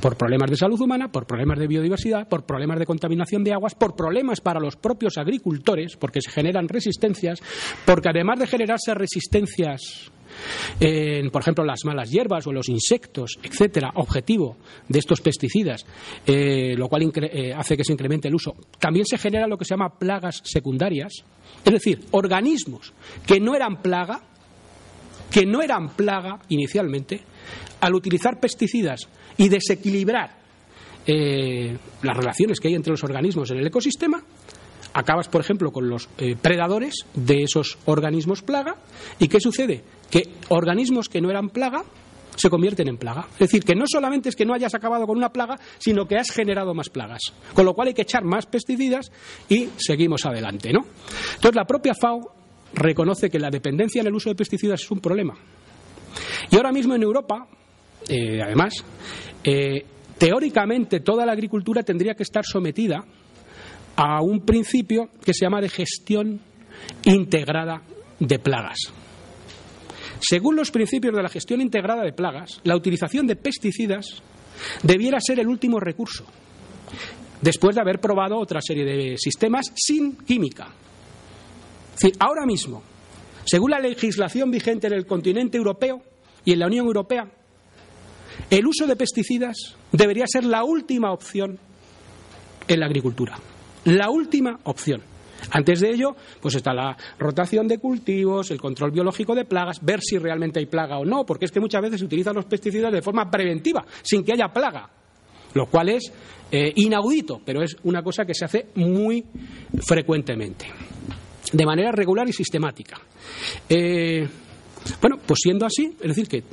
por 0.00 0.16
problemas 0.16 0.48
de 0.48 0.56
salud 0.56 0.80
humana, 0.80 1.12
por 1.12 1.26
problemas 1.26 1.58
de 1.58 1.66
biodiversidad, 1.66 2.26
por 2.26 2.46
problemas 2.46 2.78
de 2.78 2.86
contaminación 2.86 3.44
de 3.44 3.52
aguas, 3.52 3.74
por 3.74 3.94
problemas 3.94 4.40
para 4.40 4.58
los 4.58 4.76
propios 4.76 5.18
agricultores, 5.18 5.96
porque 5.96 6.22
se 6.22 6.30
generan 6.30 6.68
resistencias, 6.68 7.40
porque 7.84 8.08
además 8.08 8.38
de 8.38 8.46
generarse 8.46 8.94
resistencias 8.94 10.10
en, 10.78 11.30
por 11.30 11.42
ejemplo, 11.42 11.64
las 11.64 11.84
malas 11.84 12.10
hierbas 12.10 12.46
o 12.46 12.52
los 12.52 12.68
insectos, 12.68 13.38
etcétera, 13.42 13.92
objetivo 13.94 14.56
de 14.88 14.98
estos 14.98 15.20
pesticidas, 15.20 15.86
eh, 16.26 16.74
lo 16.76 16.88
cual 16.88 17.10
eh, 17.14 17.52
hace 17.54 17.76
que 17.76 17.84
se 17.84 17.92
incremente 17.92 18.28
el 18.28 18.34
uso. 18.34 18.54
También 18.78 19.06
se 19.06 19.18
genera 19.18 19.46
lo 19.46 19.56
que 19.56 19.64
se 19.64 19.74
llama 19.74 19.98
plagas 19.98 20.42
secundarias, 20.44 21.12
es 21.64 21.72
decir, 21.72 22.00
organismos 22.12 22.92
que 23.26 23.40
no 23.40 23.54
eran 23.54 23.82
plaga, 23.82 24.22
que 25.30 25.46
no 25.46 25.62
eran 25.62 25.90
plaga 25.90 26.40
inicialmente, 26.48 27.20
al 27.80 27.94
utilizar 27.94 28.38
pesticidas 28.38 29.08
y 29.36 29.48
desequilibrar 29.48 30.38
eh, 31.06 31.76
las 32.02 32.16
relaciones 32.16 32.60
que 32.60 32.68
hay 32.68 32.74
entre 32.74 32.90
los 32.90 33.02
organismos 33.02 33.50
en 33.50 33.58
el 33.58 33.66
ecosistema, 33.66 34.22
acabas, 34.92 35.28
por 35.28 35.40
ejemplo, 35.40 35.70
con 35.72 35.88
los 35.88 36.08
predadores 36.42 36.94
de 37.14 37.42
esos 37.42 37.78
organismos 37.86 38.42
plaga. 38.42 38.76
¿Y 39.18 39.28
qué 39.28 39.40
sucede? 39.40 39.82
que 40.10 40.24
organismos 40.48 41.08
que 41.08 41.20
no 41.20 41.30
eran 41.30 41.48
plaga 41.48 41.84
se 42.36 42.50
convierten 42.50 42.88
en 42.88 42.96
plaga. 42.96 43.26
Es 43.34 43.38
decir, 43.40 43.64
que 43.64 43.74
no 43.74 43.84
solamente 43.86 44.28
es 44.28 44.36
que 44.36 44.46
no 44.46 44.54
hayas 44.54 44.74
acabado 44.74 45.06
con 45.06 45.16
una 45.16 45.30
plaga, 45.30 45.58
sino 45.78 46.06
que 46.06 46.16
has 46.16 46.30
generado 46.30 46.74
más 46.74 46.88
plagas. 46.88 47.20
Con 47.54 47.64
lo 47.64 47.74
cual 47.74 47.88
hay 47.88 47.94
que 47.94 48.02
echar 48.02 48.24
más 48.24 48.46
pesticidas 48.46 49.10
y 49.48 49.68
seguimos 49.76 50.24
adelante, 50.26 50.72
¿no? 50.72 50.80
Entonces 51.34 51.56
la 51.56 51.64
propia 51.64 51.94
FAO 51.94 52.32
reconoce 52.72 53.28
que 53.28 53.38
la 53.38 53.50
dependencia 53.50 54.00
en 54.00 54.06
el 54.06 54.14
uso 54.14 54.30
de 54.30 54.36
pesticidas 54.36 54.82
es 54.82 54.90
un 54.90 55.00
problema. 55.00 55.34
Y 56.50 56.56
ahora 56.56 56.72
mismo 56.72 56.94
en 56.94 57.02
Europa, 57.02 57.46
eh, 58.08 58.40
además, 58.42 58.84
eh, 59.44 59.84
teóricamente 60.16 61.00
toda 61.00 61.26
la 61.26 61.32
agricultura 61.32 61.82
tendría 61.82 62.14
que 62.14 62.22
estar 62.22 62.44
sometida 62.44 63.04
a 64.02 64.22
un 64.22 64.40
principio 64.40 65.10
que 65.22 65.34
se 65.34 65.44
llama 65.44 65.60
de 65.60 65.68
gestión 65.68 66.40
integrada 67.04 67.82
de 68.18 68.38
plagas. 68.38 68.78
Según 70.20 70.56
los 70.56 70.70
principios 70.70 71.14
de 71.14 71.22
la 71.22 71.28
gestión 71.28 71.60
integrada 71.60 72.02
de 72.02 72.14
plagas, 72.14 72.62
la 72.64 72.76
utilización 72.76 73.26
de 73.26 73.36
pesticidas 73.36 74.22
debiera 74.82 75.20
ser 75.20 75.38
el 75.38 75.48
último 75.48 75.78
recurso, 75.80 76.24
después 77.42 77.74
de 77.74 77.82
haber 77.82 78.00
probado 78.00 78.38
otra 78.38 78.62
serie 78.62 78.86
de 78.86 79.18
sistemas 79.18 79.70
sin 79.74 80.16
química. 80.16 80.68
ahora 82.20 82.46
mismo, 82.46 82.82
según 83.44 83.70
la 83.72 83.80
legislación 83.80 84.50
vigente 84.50 84.86
en 84.86 84.94
el 84.94 85.04
continente 85.04 85.58
europeo 85.58 86.00
y 86.42 86.52
en 86.52 86.60
la 86.60 86.66
Unión 86.68 86.86
Europea, 86.86 87.30
el 88.48 88.66
uso 88.66 88.86
de 88.86 88.96
pesticidas 88.96 89.76
debería 89.92 90.24
ser 90.26 90.44
la 90.44 90.64
última 90.64 91.12
opción 91.12 91.58
en 92.66 92.80
la 92.80 92.86
agricultura. 92.86 93.36
La 93.84 94.10
última 94.10 94.58
opción. 94.64 95.02
Antes 95.52 95.80
de 95.80 95.90
ello, 95.90 96.14
pues 96.40 96.54
está 96.54 96.74
la 96.74 96.96
rotación 97.18 97.66
de 97.66 97.78
cultivos, 97.78 98.50
el 98.50 98.60
control 98.60 98.90
biológico 98.90 99.34
de 99.34 99.44
plagas, 99.44 99.78
ver 99.82 100.00
si 100.02 100.18
realmente 100.18 100.60
hay 100.60 100.66
plaga 100.66 100.98
o 100.98 101.04
no, 101.04 101.24
porque 101.24 101.46
es 101.46 101.50
que 101.50 101.60
muchas 101.60 101.80
veces 101.80 102.00
se 102.00 102.06
utilizan 102.06 102.34
los 102.34 102.44
pesticidas 102.44 102.92
de 102.92 103.00
forma 103.00 103.30
preventiva, 103.30 103.84
sin 104.02 104.22
que 104.22 104.32
haya 104.32 104.48
plaga, 104.48 104.88
lo 105.54 105.66
cual 105.66 105.88
es 105.88 106.12
eh, 106.52 106.72
inaudito, 106.76 107.40
pero 107.44 107.62
es 107.62 107.76
una 107.84 108.02
cosa 108.02 108.24
que 108.24 108.34
se 108.34 108.44
hace 108.44 108.66
muy 108.74 109.24
frecuentemente, 109.86 110.66
de 111.52 111.64
manera 111.64 111.90
regular 111.90 112.28
y 112.28 112.32
sistemática. 112.32 113.00
Eh, 113.68 114.28
bueno, 115.00 115.16
pues 115.24 115.40
siendo 115.42 115.66
así, 115.66 115.96
es 116.00 116.08
decir, 116.08 116.28
que 116.28 116.44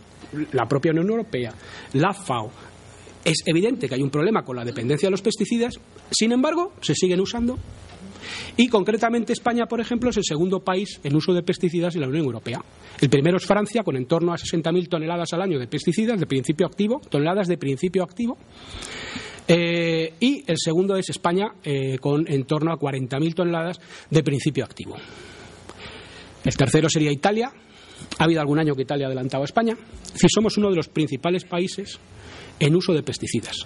la 0.53 0.65
propia 0.65 0.91
Unión 0.91 1.09
Europea, 1.09 1.53
la 1.93 2.13
FAO, 2.13 2.51
es 3.27 3.43
evidente 3.45 3.89
que 3.89 3.95
hay 3.95 4.01
un 4.01 4.09
problema 4.09 4.43
con 4.43 4.55
la 4.55 4.63
dependencia 4.63 5.07
de 5.07 5.11
los 5.11 5.21
pesticidas, 5.21 5.77
sin 6.11 6.31
embargo, 6.31 6.73
se 6.81 6.95
siguen 6.95 7.19
usando 7.19 7.57
y 8.55 8.69
concretamente 8.69 9.33
España, 9.33 9.65
por 9.65 9.81
ejemplo, 9.81 10.09
es 10.09 10.17
el 10.17 10.23
segundo 10.23 10.61
país 10.61 10.99
en 11.03 11.15
uso 11.15 11.33
de 11.33 11.43
pesticidas 11.43 11.93
en 11.95 12.01
la 12.01 12.07
Unión 12.07 12.25
Europea. 12.25 12.63
El 13.01 13.09
primero 13.09 13.37
es 13.37 13.45
Francia, 13.45 13.83
con 13.83 13.97
en 13.97 14.05
torno 14.05 14.31
a 14.31 14.37
60.000 14.37 14.87
toneladas 14.87 15.33
al 15.33 15.41
año 15.41 15.59
de 15.59 15.67
pesticidas 15.67 16.19
de 16.19 16.25
principio 16.25 16.65
activo, 16.65 17.01
toneladas 17.09 17.47
de 17.47 17.57
principio 17.57 18.03
activo. 18.03 18.37
Eh, 19.47 20.13
y 20.19 20.43
el 20.47 20.57
segundo 20.57 20.95
es 20.95 21.09
España, 21.09 21.53
eh, 21.63 21.97
con 21.99 22.25
en 22.31 22.45
torno 22.45 22.71
a 22.71 22.79
40.000 22.79 23.33
toneladas 23.33 23.79
de 24.09 24.23
principio 24.23 24.63
activo. 24.63 24.95
El 26.43 26.55
tercero 26.55 26.89
sería 26.89 27.11
Italia. 27.11 27.51
Ha 28.19 28.23
habido 28.23 28.39
algún 28.39 28.59
año 28.59 28.73
que 28.73 28.83
Italia 28.83 29.05
ha 29.05 29.09
adelantado 29.09 29.43
a 29.43 29.45
España. 29.45 29.77
Es 30.05 30.13
decir, 30.13 30.29
somos 30.33 30.57
uno 30.57 30.69
de 30.69 30.77
los 30.77 30.87
principales 30.87 31.43
países 31.43 31.99
en 32.59 32.75
uso 32.75 32.93
de 32.93 33.03
pesticidas. 33.03 33.57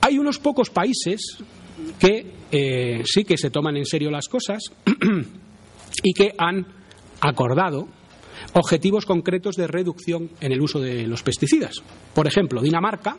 Hay 0.00 0.18
unos 0.18 0.38
pocos 0.38 0.70
países 0.70 1.38
que 1.98 2.32
eh, 2.52 3.02
sí 3.04 3.24
que 3.24 3.36
se 3.36 3.50
toman 3.50 3.76
en 3.76 3.86
serio 3.86 4.10
las 4.10 4.28
cosas 4.28 4.62
y 6.02 6.12
que 6.12 6.34
han 6.38 6.66
acordado 7.20 7.88
objetivos 8.52 9.06
concretos 9.06 9.56
de 9.56 9.66
reducción 9.66 10.30
en 10.40 10.52
el 10.52 10.60
uso 10.60 10.80
de 10.80 11.06
los 11.06 11.22
pesticidas. 11.22 11.82
Por 12.14 12.26
ejemplo, 12.26 12.60
Dinamarca, 12.60 13.16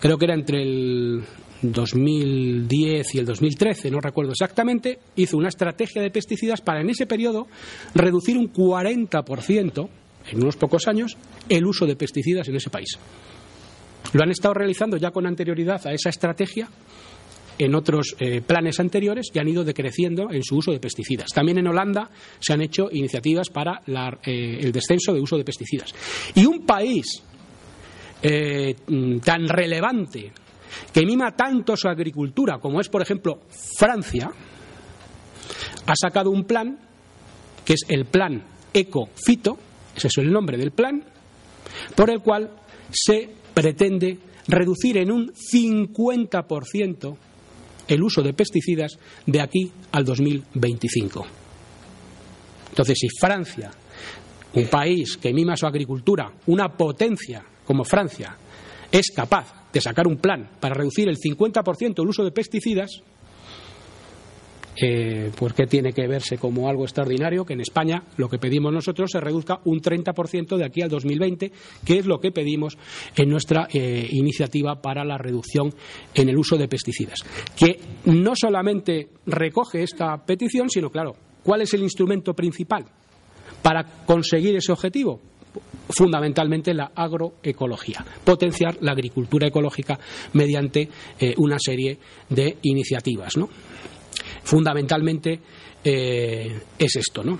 creo 0.00 0.16
que 0.16 0.24
era 0.24 0.34
entre 0.34 0.62
el 0.62 1.24
2010 1.62 3.14
y 3.14 3.18
el 3.18 3.26
2013, 3.26 3.90
no 3.90 4.00
recuerdo 4.00 4.32
exactamente, 4.32 4.98
hizo 5.16 5.36
una 5.36 5.48
estrategia 5.48 6.02
de 6.02 6.10
pesticidas 6.10 6.60
para 6.60 6.80
en 6.80 6.90
ese 6.90 7.06
periodo 7.06 7.46
reducir 7.94 8.36
un 8.36 8.52
40% 8.52 9.88
en 10.30 10.42
unos 10.42 10.56
pocos 10.56 10.86
años 10.88 11.16
el 11.48 11.66
uso 11.66 11.86
de 11.86 11.96
pesticidas 11.96 12.48
en 12.48 12.56
ese 12.56 12.70
país. 12.70 12.98
Lo 14.12 14.22
han 14.22 14.30
estado 14.30 14.54
realizando 14.54 14.96
ya 14.96 15.10
con 15.10 15.26
anterioridad 15.26 15.86
a 15.86 15.92
esa 15.92 16.10
estrategia 16.10 16.68
en 17.58 17.74
otros 17.74 18.14
eh, 18.18 18.42
planes 18.42 18.78
anteriores 18.80 19.30
y 19.32 19.38
han 19.38 19.48
ido 19.48 19.64
decreciendo 19.64 20.30
en 20.30 20.42
su 20.42 20.56
uso 20.56 20.72
de 20.72 20.80
pesticidas. 20.80 21.28
También 21.34 21.58
en 21.58 21.66
Holanda 21.66 22.10
se 22.38 22.52
han 22.52 22.60
hecho 22.60 22.88
iniciativas 22.90 23.48
para 23.50 23.80
eh, 23.86 24.58
el 24.60 24.72
descenso 24.72 25.12
de 25.12 25.20
uso 25.20 25.36
de 25.36 25.44
pesticidas. 25.44 25.94
Y 26.34 26.44
un 26.44 26.64
país 26.66 27.22
eh, 28.22 28.74
tan 29.24 29.48
relevante 29.48 30.32
que 30.92 31.06
mima 31.06 31.34
tanto 31.34 31.76
su 31.76 31.88
agricultura 31.88 32.58
como 32.58 32.80
es, 32.80 32.88
por 32.88 33.02
ejemplo, 33.02 33.40
Francia, 33.78 34.30
ha 35.86 35.94
sacado 35.94 36.30
un 36.30 36.44
plan 36.44 36.78
que 37.64 37.74
es 37.74 37.80
el 37.88 38.04
plan 38.04 38.42
Ecofito, 38.72 39.58
ese 39.96 40.08
es 40.08 40.18
el 40.18 40.30
nombre 40.30 40.56
del 40.56 40.72
plan, 40.72 41.02
por 41.94 42.10
el 42.10 42.20
cual 42.20 42.50
se 42.90 43.28
pretende 43.54 44.18
reducir 44.48 44.98
en 44.98 45.10
un 45.10 45.32
50% 45.32 47.16
el 47.88 48.02
uso 48.02 48.22
de 48.22 48.32
pesticidas 48.32 48.98
de 49.26 49.40
aquí 49.40 49.70
al 49.92 50.04
2025. 50.04 51.26
Entonces, 52.70 52.98
si 52.98 53.08
Francia, 53.18 53.70
un 54.54 54.66
país 54.66 55.16
que 55.16 55.32
mima 55.32 55.56
su 55.56 55.66
agricultura, 55.66 56.30
una 56.46 56.68
potencia 56.68 57.44
como 57.64 57.84
Francia, 57.84 58.36
es 58.90 59.10
capaz 59.14 59.70
de 59.72 59.80
sacar 59.80 60.06
un 60.06 60.16
plan 60.18 60.48
para 60.60 60.74
reducir 60.74 61.08
el 61.08 61.16
50% 61.16 62.02
el 62.02 62.08
uso 62.08 62.24
de 62.24 62.30
pesticidas, 62.30 63.02
eh, 64.80 65.30
¿por 65.38 65.54
qué 65.54 65.66
tiene 65.66 65.92
que 65.92 66.06
verse 66.06 66.38
como 66.38 66.68
algo 66.68 66.84
extraordinario 66.84 67.44
que 67.44 67.54
en 67.54 67.60
España 67.60 68.02
lo 68.16 68.28
que 68.28 68.38
pedimos 68.38 68.72
nosotros 68.72 69.10
se 69.10 69.20
reduzca 69.20 69.60
un 69.64 69.80
30% 69.80 70.56
de 70.56 70.64
aquí 70.64 70.82
al 70.82 70.90
2020, 70.90 71.52
que 71.84 71.98
es 71.98 72.06
lo 72.06 72.20
que 72.20 72.32
pedimos 72.32 72.76
en 73.16 73.28
nuestra 73.30 73.68
eh, 73.72 74.08
iniciativa 74.10 74.80
para 74.80 75.04
la 75.04 75.18
reducción 75.18 75.72
en 76.14 76.28
el 76.28 76.36
uso 76.36 76.56
de 76.56 76.68
pesticidas? 76.68 77.20
Que 77.56 77.80
no 78.06 78.34
solamente 78.34 79.08
recoge 79.26 79.82
esta 79.82 80.16
petición, 80.24 80.68
sino, 80.68 80.90
claro, 80.90 81.14
¿cuál 81.42 81.62
es 81.62 81.74
el 81.74 81.82
instrumento 81.82 82.34
principal 82.34 82.84
para 83.62 83.84
conseguir 84.04 84.56
ese 84.56 84.72
objetivo? 84.72 85.20
fundamentalmente 85.88 86.74
la 86.74 86.90
agroecología, 86.94 88.04
potenciar 88.24 88.76
la 88.80 88.92
agricultura 88.92 89.48
ecológica 89.48 89.98
mediante 90.32 90.88
eh, 91.18 91.34
una 91.38 91.58
serie 91.58 91.98
de 92.28 92.58
iniciativas. 92.62 93.36
¿no? 93.36 93.48
Fundamentalmente 94.42 95.40
eh, 95.84 96.60
es 96.78 96.96
esto. 96.96 97.22
¿no? 97.22 97.38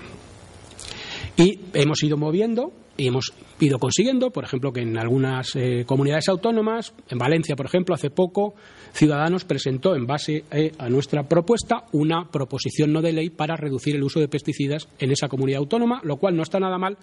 Y 1.35 1.59
hemos 1.73 2.01
ido 2.03 2.17
moviendo 2.17 2.71
y 2.97 3.07
hemos 3.07 3.31
ido 3.59 3.77
consiguiendo, 3.77 4.31
por 4.31 4.43
ejemplo, 4.43 4.73
que 4.73 4.81
en 4.81 4.97
algunas 4.97 5.55
eh, 5.55 5.83
comunidades 5.85 6.29
autónomas, 6.29 6.93
en 7.09 7.17
Valencia, 7.19 7.55
por 7.55 7.67
ejemplo, 7.67 7.93
hace 7.93 8.09
poco, 8.09 8.55
Ciudadanos 8.93 9.45
presentó, 9.45 9.95
en 9.95 10.07
base 10.07 10.43
a 10.79 10.89
nuestra 10.89 11.27
propuesta, 11.27 11.85
una 11.91 12.29
proposición 12.31 12.91
no 12.91 13.03
de 13.03 13.13
ley 13.13 13.29
para 13.29 13.55
reducir 13.55 13.95
el 13.95 14.03
uso 14.03 14.19
de 14.19 14.27
pesticidas 14.27 14.89
en 14.97 15.11
esa 15.11 15.27
comunidad 15.27 15.59
autónoma, 15.59 16.01
lo 16.03 16.17
cual 16.17 16.35
no 16.35 16.41
está 16.41 16.59
nada 16.59 16.79
mal 16.79 16.97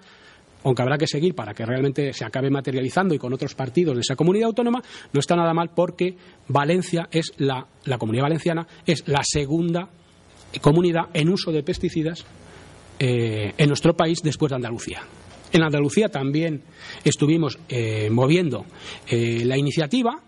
aunque 0.65 0.81
habrá 0.81 0.97
que 0.97 1.07
seguir 1.07 1.35
para 1.35 1.53
que 1.53 1.65
realmente 1.65 2.11
se 2.11 2.25
acabe 2.25 2.49
materializando 2.49 3.13
y 3.13 3.19
con 3.19 3.31
otros 3.31 3.53
partidos 3.53 3.95
de 3.95 4.01
esa 4.01 4.15
comunidad 4.15 4.47
autónoma, 4.47 4.81
no 5.13 5.19
está 5.19 5.35
nada 5.35 5.53
mal 5.53 5.69
porque 5.75 6.17
Valencia 6.47 7.07
es 7.11 7.33
la, 7.37 7.67
la 7.85 7.97
comunidad 7.99 8.23
valenciana 8.23 8.67
es 8.85 9.07
la 9.07 9.21
segunda 9.23 9.87
comunidad 10.61 11.03
en 11.13 11.29
uso 11.29 11.51
de 11.51 11.61
pesticidas 11.61 12.25
eh, 12.97 13.53
en 13.57 13.67
nuestro 13.67 13.93
país 13.95 14.19
después 14.23 14.49
de 14.49 14.55
Andalucía. 14.55 15.03
En 15.53 15.61
Andalucía 15.61 16.09
también 16.09 16.63
estuvimos 17.03 17.59
eh, 17.69 18.09
moviendo 18.09 18.65
eh, 19.07 19.43
la 19.45 19.57
iniciativa, 19.57 20.19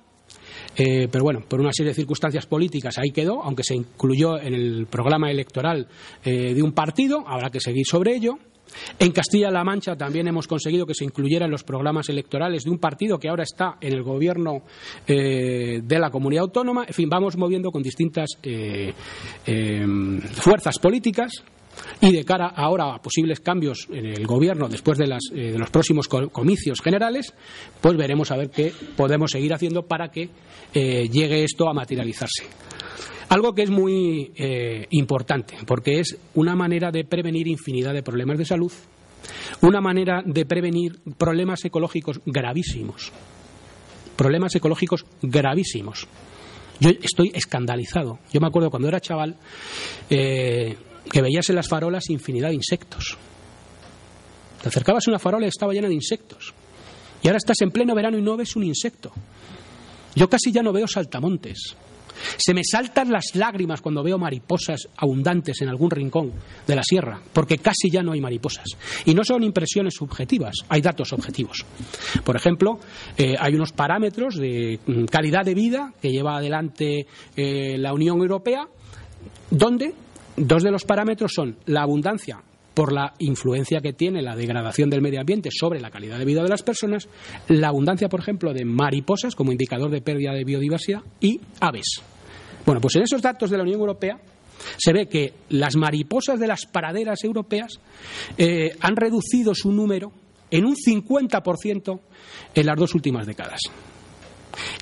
pero 0.76 1.24
bueno, 1.24 1.44
por 1.48 1.60
una 1.60 1.74
serie 1.74 1.90
de 1.90 1.96
circunstancias 1.96 2.46
políticas 2.46 3.00
ahí 3.00 3.10
quedó, 3.10 3.42
aunque 3.42 3.64
se 3.64 3.74
incluyó 3.74 4.40
en 4.40 4.54
el 4.54 4.86
programa 4.86 5.32
electoral 5.32 5.88
de 6.24 6.62
un 6.62 6.72
partido, 6.72 7.24
habrá 7.28 7.50
que 7.50 7.60
seguir 7.60 7.84
sobre 7.88 8.16
ello. 8.16 8.38
En 9.00 9.12
Castilla-La 9.12 9.64
Mancha 9.64 9.96
también 9.96 10.28
hemos 10.28 10.48
conseguido 10.48 10.86
que 10.86 10.94
se 10.94 11.06
incluyera 11.06 11.46
en 11.46 11.52
los 11.52 11.64
programas 11.64 12.10
electorales 12.10 12.64
de 12.64 12.72
un 12.72 12.80
partido 12.80 13.20
que 13.20 13.30
ahora 13.30 13.44
está 13.44 13.78
en 13.82 13.94
el 13.94 14.04
gobierno 14.04 14.64
eh, 15.08 15.82
de 15.84 16.00
la 16.00 16.10
comunidad 16.10 16.44
autónoma. 16.44 16.86
En 16.88 16.94
fin, 16.94 17.10
vamos 17.10 17.38
moviendo 17.38 17.72
con 17.72 17.82
distintas 17.82 18.30
eh, 18.44 18.94
em, 19.46 20.22
fuerzas 20.22 20.80
políticas 20.80 21.44
y 22.02 22.12
de 22.12 22.24
cara 22.24 22.48
ahora 22.56 22.94
a 22.94 23.02
posibles 23.02 23.40
cambios 23.40 23.88
en 23.92 24.06
el 24.06 24.28
gobierno 24.28 24.68
después 24.70 24.98
de, 24.98 25.06
eh, 25.06 25.56
los 25.58 25.70
próximos 25.70 26.08
comicios 26.08 26.82
generales, 26.82 27.34
pues 27.82 27.98
veremos 27.98 28.32
a 28.32 28.38
ver 28.38 28.50
qué 28.50 28.72
podemos 28.96 29.32
seguir 29.32 29.54
haciendo 29.54 29.84
para 29.84 30.10
que 30.10 30.30
llegue 30.74 31.44
esto 31.44 31.68
a 31.70 31.74
materializarse. 31.74 32.46
Algo 33.30 33.54
que 33.54 33.64
es 33.64 33.70
muy 33.70 34.32
eh, 34.36 34.88
importante, 34.92 35.58
porque 35.66 36.00
es 36.00 36.18
una 36.36 36.56
manera 36.56 36.92
de 36.92 37.04
prevenir 37.04 37.48
infinidad 37.48 37.94
de 37.94 38.02
problemas 38.02 38.38
de 38.38 38.46
salud, 38.46 38.72
una 39.62 39.82
manera 39.82 40.24
de 40.26 40.46
prevenir 40.46 41.00
problemas 41.18 41.66
ecológicos 41.66 42.22
gravísimos. 42.26 43.12
Problemas 44.16 44.56
ecológicos 44.56 45.06
gravísimos. 45.22 46.08
Yo 46.80 46.90
estoy 46.90 47.32
escandalizado. 47.34 48.20
Yo 48.32 48.40
me 48.40 48.48
acuerdo 48.48 48.70
cuando 48.70 48.88
era 48.88 49.02
chaval 49.02 49.36
eh, 50.10 50.78
que 51.12 51.22
veías 51.22 51.50
en 51.50 51.56
las 51.56 51.68
farolas 51.68 52.10
infinidad 52.10 52.50
de 52.50 52.56
insectos. 52.56 53.18
Te 54.62 54.70
acercabas 54.70 55.08
a 55.08 55.12
una 55.12 55.20
farola 55.20 55.46
y 55.46 55.50
estaba 55.50 55.74
llena 55.74 55.88
de 55.88 55.94
insectos. 55.94 56.54
Y 57.22 57.28
ahora 57.28 57.38
estás 57.38 57.62
en 57.62 57.72
pleno 57.72 57.96
verano 57.96 58.18
y 58.18 58.22
no 58.22 58.38
ves 58.38 58.56
un 58.56 58.64
insecto. 58.64 59.12
Yo 60.16 60.30
casi 60.30 60.52
ya 60.52 60.64
no 60.64 60.74
veo 60.74 60.88
saltamontes. 60.88 61.76
Se 62.38 62.54
me 62.54 62.64
saltan 62.64 63.12
las 63.12 63.36
lágrimas 63.36 63.82
cuando 63.82 64.04
veo 64.04 64.18
mariposas 64.18 64.88
abundantes 64.98 65.62
en 65.62 65.70
algún 65.70 65.92
rincón 65.92 66.34
de 66.66 66.76
la 66.76 66.84
sierra, 66.84 67.22
porque 67.34 67.60
casi 67.60 67.90
ya 67.92 68.02
no 68.02 68.14
hay 68.14 68.22
mariposas. 68.22 68.66
Y 69.06 69.14
no 69.14 69.24
son 69.24 69.44
impresiones 69.44 69.94
subjetivas, 69.96 70.56
hay 70.70 70.82
datos 70.82 71.14
objetivos. 71.14 71.66
Por 72.24 72.36
ejemplo, 72.36 72.80
eh, 73.18 73.36
hay 73.40 73.54
unos 73.54 73.72
parámetros 73.72 74.36
de 74.36 74.80
mm, 74.86 75.06
calidad 75.06 75.46
de 75.46 75.54
vida 75.54 75.94
que 76.02 76.10
lleva 76.10 76.38
adelante 76.38 77.06
eh, 77.36 77.78
la 77.78 77.94
Unión 77.94 78.18
Europea, 78.18 78.68
donde 79.52 79.94
dos 80.38 80.64
de 80.64 80.72
los 80.72 80.86
parámetros 80.86 81.34
son 81.34 81.58
la 81.66 81.82
abundancia 81.82 82.42
por 82.74 82.94
la 82.94 83.14
influencia 83.18 83.82
que 83.82 83.94
tiene 83.94 84.22
la 84.22 84.36
degradación 84.36 84.90
del 84.90 85.02
medio 85.02 85.20
ambiente 85.20 85.50
sobre 85.52 85.82
la 85.82 85.90
calidad 85.90 86.20
de 86.20 86.26
vida 86.26 86.44
de 86.44 86.50
las 86.50 86.62
personas, 86.62 87.10
la 87.48 87.70
abundancia, 87.70 88.08
por 88.08 88.20
ejemplo, 88.20 88.54
de 88.54 88.66
mariposas 88.66 89.36
como 89.36 89.52
indicador 89.52 89.90
de 89.90 90.02
pérdida 90.02 90.32
de 90.32 90.44
biodiversidad 90.44 91.02
y 91.20 91.42
aves. 91.60 92.04
Bueno, 92.68 92.80
pues 92.80 92.96
en 92.98 93.02
esos 93.02 93.22
datos 93.22 93.50
de 93.50 93.58
la 93.58 93.64
Unión 93.64 93.80
Europea 93.80 94.20
se 94.78 94.94
ve 94.94 95.08
que 95.08 95.34
las 95.50 95.76
mariposas 95.76 96.40
de 96.40 96.48
las 96.48 96.68
praderas 96.68 97.24
europeas 97.24 97.80
eh, 98.38 98.76
han 98.80 98.96
reducido 98.96 99.56
su 99.56 99.72
número 99.72 100.12
en 100.52 100.66
un 100.66 100.76
50% 100.76 102.00
en 102.54 102.66
las 102.66 102.78
dos 102.78 102.94
últimas 102.94 103.26
décadas. 103.26 103.62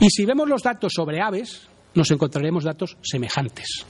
Y 0.02 0.10
si 0.10 0.26
vemos 0.26 0.50
los 0.50 0.64
datos 0.64 0.92
sobre 0.94 1.22
aves, 1.22 1.68
nos 1.94 2.12
encontraremos 2.12 2.66
datos 2.66 2.98
semejantes. 3.02 3.86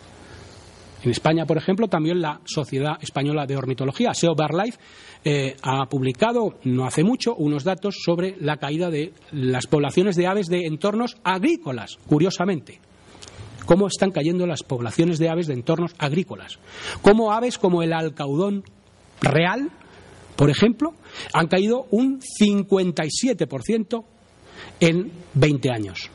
En 1.05 1.11
España, 1.11 1.45
por 1.45 1.57
ejemplo, 1.57 1.87
también 1.87 2.19
la 2.19 2.41
Sociedad 2.45 2.97
Española 2.99 3.45
de 3.45 3.55
Ornitología, 3.55 4.15
SEO 4.15 4.33
BirdLife, 4.33 4.79
eh, 5.23 5.55
ha 5.61 5.85
publicado 5.85 6.57
no 6.63 6.87
hace 6.87 7.03
mucho 7.03 7.35
unos 7.35 7.63
datos 7.63 7.97
sobre 8.03 8.35
la 8.39 8.57
caída 8.57 8.89
de 8.89 9.13
las 9.31 9.67
poblaciones 9.67 10.15
de 10.15 10.25
aves 10.25 10.47
de 10.47 10.65
entornos 10.65 11.17
agrícolas, 11.23 11.99
curiosamente 12.07 12.81
cómo 13.67 13.85
están 13.85 14.09
cayendo 14.09 14.47
las 14.47 14.63
poblaciones 14.63 15.19
de 15.19 15.29
aves 15.29 15.45
de 15.45 15.53
entornos 15.53 15.93
agrícolas. 15.99 16.57
Cómo 17.03 17.31
aves 17.31 17.59
como 17.59 17.83
el 17.83 17.93
alcaudón 17.93 18.63
real, 19.21 19.69
por 20.35 20.49
ejemplo, 20.49 20.95
han 21.33 21.47
caído 21.47 21.85
un 21.91 22.19
57% 22.19 24.05
en 24.79 25.11
20 25.35 25.69
años 25.71 26.11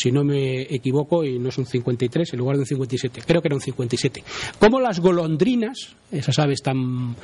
si 0.00 0.12
no 0.12 0.24
me 0.24 0.62
equivoco, 0.62 1.24
y 1.24 1.38
no 1.38 1.48
es 1.48 1.58
un 1.58 1.66
53 1.66 2.32
en 2.32 2.38
lugar 2.38 2.56
de 2.56 2.60
un 2.62 2.66
57, 2.66 3.22
creo 3.26 3.42
que 3.42 3.48
era 3.48 3.56
un 3.56 3.60
57. 3.60 4.22
Como 4.58 4.80
las 4.80 5.00
golondrinas, 5.00 5.96
esas 6.10 6.38
aves 6.38 6.62
tan 6.62 7.16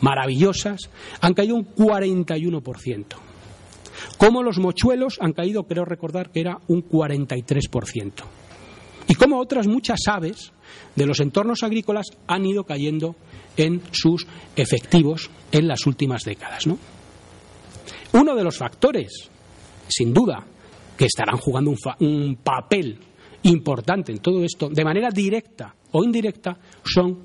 maravillosas, 0.00 0.90
han 1.20 1.34
caído 1.34 1.56
un 1.56 1.66
41%. 1.74 3.04
Como 4.18 4.42
los 4.42 4.58
mochuelos 4.58 5.18
han 5.20 5.32
caído, 5.32 5.64
creo 5.64 5.84
recordar 5.84 6.30
que 6.30 6.40
era 6.40 6.58
un 6.68 6.88
43%. 6.88 8.12
Y 9.08 9.14
como 9.14 9.38
otras 9.38 9.66
muchas 9.66 10.00
aves 10.06 10.52
de 10.94 11.06
los 11.06 11.20
entornos 11.20 11.62
agrícolas 11.62 12.06
han 12.26 12.46
ido 12.46 12.64
cayendo 12.64 13.16
en 13.56 13.82
sus 13.90 14.26
efectivos 14.56 15.30
en 15.50 15.68
las 15.68 15.86
últimas 15.86 16.24
décadas. 16.24 16.66
Uno 18.12 18.34
de 18.34 18.44
los 18.44 18.56
factores, 18.56 19.30
sin 19.88 20.12
duda, 20.12 20.44
que 20.96 21.06
estarán 21.06 21.36
jugando 21.36 21.74
un, 22.00 22.36
papel 22.36 22.98
importante 23.44 24.12
en 24.12 24.18
todo 24.18 24.44
esto, 24.44 24.68
de 24.68 24.84
manera 24.84 25.10
directa 25.10 25.74
o 25.92 26.04
indirecta, 26.04 26.56
son 26.84 27.20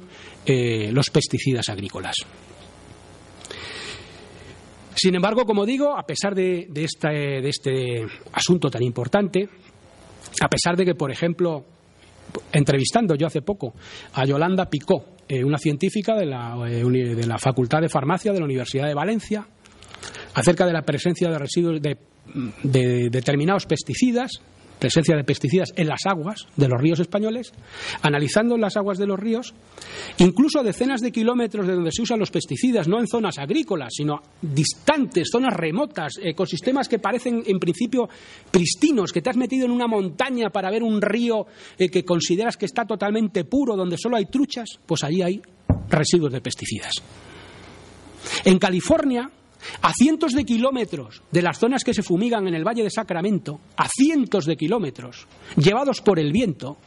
eh, 0.46 0.92
los 0.92 1.10
pesticidas 1.10 1.70
agrícolas. 1.70 2.16
Sin 4.96 5.14
embargo, 5.14 5.46
como 5.46 5.64
digo, 5.66 5.96
a 5.96 6.04
pesar 6.04 6.34
de, 6.34 6.68
este, 6.74 7.08
de, 7.08 7.50
este, 7.50 8.04
asunto 8.34 8.70
tan 8.70 8.82
importante, 8.82 9.48
a 10.42 10.48
pesar 10.48 10.76
de 10.76 10.86
que, 10.86 10.96
por 10.96 11.12
ejemplo, 11.12 11.66
entrevistando 12.52 13.14
yo 13.16 13.28
hace 13.28 13.44
poco 13.44 13.76
a 14.14 14.26
Yolanda 14.26 14.66
Picó, 14.70 15.18
eh, 15.28 15.44
una 15.44 15.60
científica 15.60 16.16
de 16.16 16.26
la, 16.26 16.58
eh, 16.68 16.84
de 16.84 17.28
la 17.28 17.38
Facultad 17.38 17.82
de 17.82 17.90
Farmacia 17.90 18.34
de 18.34 18.40
la 18.40 18.46
Universidad 18.46 18.88
de 18.88 18.96
Valencia, 18.96 19.46
acerca 20.34 20.66
de 20.66 20.74
la 20.74 20.82
presencia 20.82 21.30
de 21.30 21.38
residuos 21.38 21.80
de 21.80 21.98
de 22.64 23.10
determinados 23.10 23.66
pesticidas, 23.66 24.42
presencia 24.80 25.16
de 25.16 25.24
pesticidas 25.24 25.74
en 25.76 25.88
las 25.88 26.02
aguas 26.06 26.48
de 26.56 26.68
los 26.68 26.80
ríos 26.80 27.00
españoles, 27.00 27.52
analizando 28.02 28.58
las 28.58 28.78
aguas 28.78 28.98
de 28.98 29.08
los 29.08 29.20
ríos, 29.20 29.54
incluso 30.20 30.60
a 30.60 30.64
decenas 30.64 31.02
de 31.02 31.12
kilómetros 31.12 31.68
de 31.68 31.74
donde 31.74 31.92
se 31.92 32.02
usan 32.02 32.20
los 32.20 32.32
pesticidas, 32.32 32.88
no 32.88 33.00
en 33.00 33.08
zonas 33.08 33.38
agrícolas, 33.38 33.94
sino 33.96 34.22
distantes, 34.42 35.30
zonas 35.32 35.56
remotas, 35.56 36.14
ecosistemas 36.22 36.88
que 36.88 37.00
parecen 37.00 37.44
en 37.46 37.60
principio 37.60 38.08
pristinos, 38.52 39.12
que 39.12 39.22
te 39.22 39.30
has 39.30 39.38
metido 39.38 39.66
en 39.66 39.72
una 39.72 39.88
montaña 39.88 40.50
para 40.50 40.72
ver 40.72 40.84
un 40.84 41.02
río 41.02 41.48
eh, 41.78 41.90
que 41.90 42.06
consideras 42.06 42.58
que 42.58 42.66
está 42.66 42.86
totalmente 42.86 43.46
puro, 43.46 43.76
donde 43.76 43.98
solo 43.98 44.18
hay 44.18 44.26
truchas, 44.26 44.80
pues 44.86 45.04
allí 45.04 45.22
hay 45.22 45.42
residuos 45.90 46.32
de 46.32 46.42
pesticidas. 46.42 46.94
En 48.44 48.60
California, 48.60 49.30
a 49.82 49.94
cientos 49.94 50.34
de 50.34 50.46
kilómetros 50.46 51.22
de 51.32 51.42
las 51.42 51.60
zonas 51.60 51.84
que 51.84 51.94
se 51.94 52.04
fumigan 52.04 52.48
en 52.48 52.54
el 52.54 52.68
Valle 52.68 52.84
de 52.84 52.90
Sacramento, 52.90 53.60
a 53.76 53.88
cientos 53.88 54.46
de 54.46 54.56
kilómetros, 54.56 55.28
llevados 55.56 56.02
por 56.02 56.20
el 56.20 56.32
viento, 56.32 56.78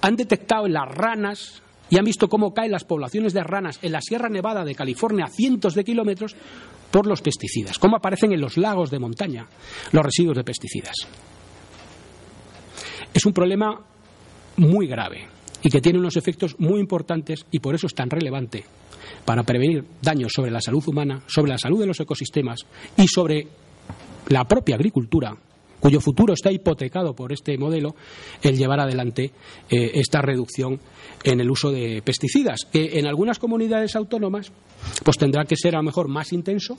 han 0.00 0.16
detectado 0.16 0.66
en 0.66 0.74
las 0.74 0.88
ranas 0.88 1.62
y 1.88 1.98
han 1.98 2.04
visto 2.04 2.28
cómo 2.28 2.52
caen 2.52 2.72
las 2.72 2.84
poblaciones 2.84 3.32
de 3.32 3.42
ranas 3.42 3.78
en 3.82 3.92
la 3.92 4.00
Sierra 4.00 4.28
Nevada 4.28 4.64
de 4.64 4.74
California 4.74 5.26
a 5.26 5.30
cientos 5.30 5.74
de 5.74 5.84
kilómetros 5.84 6.34
por 6.90 7.06
los 7.06 7.22
pesticidas, 7.22 7.78
cómo 7.78 7.96
aparecen 7.96 8.32
en 8.32 8.40
los 8.40 8.56
lagos 8.56 8.90
de 8.90 8.98
montaña 8.98 9.46
los 9.92 10.04
residuos 10.04 10.36
de 10.36 10.44
pesticidas. 10.44 10.94
Es 13.12 13.24
un 13.24 13.32
problema 13.32 13.80
muy 14.56 14.86
grave 14.86 15.28
y 15.62 15.70
que 15.70 15.80
tiene 15.80 15.98
unos 15.98 16.16
efectos 16.16 16.58
muy 16.58 16.80
importantes 16.80 17.46
y 17.50 17.58
por 17.60 17.74
eso 17.74 17.86
es 17.86 17.94
tan 17.94 18.10
relevante 18.10 18.64
para 19.24 19.42
prevenir 19.42 19.84
daños 20.02 20.32
sobre 20.34 20.50
la 20.50 20.60
salud 20.60 20.82
humana, 20.86 21.22
sobre 21.26 21.52
la 21.52 21.58
salud 21.58 21.80
de 21.80 21.86
los 21.86 22.00
ecosistemas 22.00 22.60
y 22.96 23.06
sobre 23.08 23.46
la 24.28 24.44
propia 24.44 24.76
agricultura 24.76 25.36
cuyo 25.80 26.00
futuro 26.00 26.32
está 26.32 26.50
hipotecado 26.50 27.14
por 27.14 27.32
este 27.32 27.56
modelo, 27.58 27.94
el 28.42 28.56
llevar 28.56 28.80
adelante 28.80 29.30
eh, 29.70 29.90
esta 29.94 30.20
reducción 30.20 30.80
en 31.22 31.40
el 31.40 31.50
uso 31.50 31.70
de 31.70 32.02
pesticidas, 32.02 32.66
que 32.72 32.98
en 32.98 33.06
algunas 33.06 33.38
comunidades 33.38 33.94
autónomas 33.94 34.50
pues 35.04 35.16
tendrá 35.16 35.44
que 35.44 35.56
ser 35.56 35.74
a 35.74 35.78
lo 35.78 35.84
mejor 35.84 36.08
más 36.08 36.32
intenso 36.32 36.78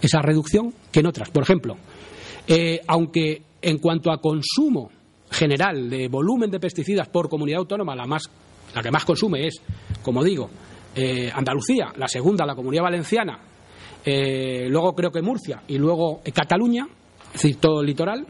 esa 0.00 0.22
reducción 0.22 0.72
que 0.92 1.00
en 1.00 1.06
otras. 1.06 1.30
Por 1.30 1.42
ejemplo, 1.42 1.76
eh, 2.46 2.80
aunque 2.86 3.42
en 3.60 3.78
cuanto 3.78 4.10
a 4.10 4.20
consumo 4.20 4.90
general 5.30 5.90
de 5.90 6.08
volumen 6.08 6.50
de 6.50 6.60
pesticidas 6.60 7.08
por 7.08 7.28
comunidad 7.28 7.58
autónoma, 7.58 7.96
la, 7.96 8.06
más, 8.06 8.22
la 8.74 8.82
que 8.82 8.90
más 8.90 9.04
consume 9.04 9.48
es, 9.48 9.60
como 10.02 10.22
digo, 10.22 10.48
eh, 10.96 11.30
Andalucía, 11.32 11.92
la 11.96 12.08
segunda 12.08 12.44
la 12.44 12.54
comunidad 12.54 12.84
valenciana, 12.84 13.38
luego 14.04 14.94
creo 14.94 15.10
que 15.10 15.20
Murcia 15.20 15.62
y 15.68 15.78
luego 15.78 16.22
Cataluña, 16.32 16.86
es 17.34 17.42
decir, 17.42 17.56
todo 17.56 17.80
el 17.80 17.86
litoral. 17.86 18.26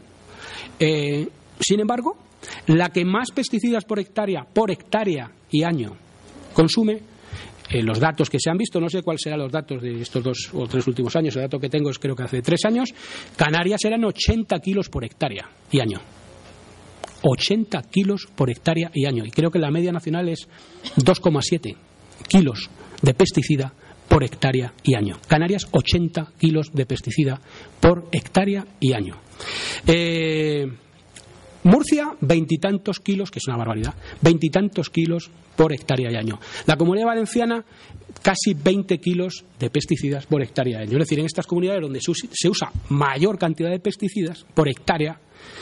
Eh, 0.79 1.27
sin 1.59 1.79
embargo, 1.79 2.17
la 2.67 2.89
que 2.89 3.05
más 3.05 3.31
pesticidas 3.31 3.85
por 3.85 3.99
hectárea, 3.99 4.45
por 4.45 4.71
hectárea 4.71 5.31
y 5.49 5.63
año 5.63 5.95
consume, 6.53 6.99
eh, 7.69 7.81
los 7.83 7.99
datos 7.99 8.29
que 8.29 8.39
se 8.39 8.49
han 8.49 8.57
visto, 8.57 8.79
no 8.79 8.89
sé 8.89 9.01
cuáles 9.01 9.21
serán 9.21 9.39
los 9.39 9.51
datos 9.51 9.81
de 9.81 10.01
estos 10.01 10.23
dos 10.23 10.49
o 10.53 10.67
tres 10.67 10.87
últimos 10.87 11.15
años, 11.15 11.35
el 11.35 11.43
dato 11.43 11.59
que 11.59 11.69
tengo 11.69 11.89
es 11.89 11.99
creo 11.99 12.15
que 12.15 12.23
hace 12.23 12.41
tres 12.41 12.61
años, 12.65 12.93
Canarias 13.35 13.83
eran 13.85 14.03
80 14.05 14.59
kilos 14.59 14.89
por 14.89 15.03
hectárea 15.03 15.49
y 15.71 15.79
año. 15.79 15.99
80 17.23 17.81
kilos 17.83 18.27
por 18.35 18.49
hectárea 18.49 18.91
y 18.93 19.05
año. 19.05 19.25
Y 19.25 19.31
creo 19.31 19.49
que 19.49 19.59
la 19.59 19.71
media 19.71 19.91
nacional 19.91 20.29
es 20.29 20.47
2,7 20.97 21.75
kilos 22.27 22.69
de 23.01 23.13
pesticida 23.13 23.73
por 24.07 24.23
hectárea 24.23 24.73
y 24.83 24.95
año. 24.95 25.17
Canarias, 25.27 25.67
80 25.71 26.33
kilos 26.37 26.71
de 26.73 26.85
pesticida 26.85 27.39
por 27.79 28.07
hectárea 28.11 28.65
y 28.79 28.93
año. 28.93 29.17
Eh, 29.85 30.67
Murcia, 31.63 32.15
veintitantos 32.21 32.99
kilos, 33.01 33.29
que 33.29 33.39
es 33.39 33.47
una 33.47 33.57
barbaridad, 33.57 33.93
veintitantos 34.21 34.89
kilos 34.89 35.29
por 35.55 35.73
hectárea 35.73 36.09
y 36.11 36.15
año. 36.15 36.39
La 36.65 36.77
comunidad 36.77 37.07
valenciana, 37.07 37.65
casi 38.21 38.53
20 38.53 38.99
kilos 38.99 39.43
de 39.59 39.69
pesticidas 39.69 40.25
por 40.27 40.41
hectárea 40.41 40.79
y 40.79 40.83
año. 40.83 40.93
Es 40.93 40.99
decir, 40.99 41.19
en 41.19 41.25
estas 41.25 41.45
comunidades 41.45 41.81
donde 41.81 41.99
se 41.99 42.49
usa 42.49 42.71
mayor 42.89 43.37
cantidad 43.37 43.69
de 43.69 43.79
pesticidas 43.79 44.45
por 44.53 44.69
hectárea, 44.69 45.19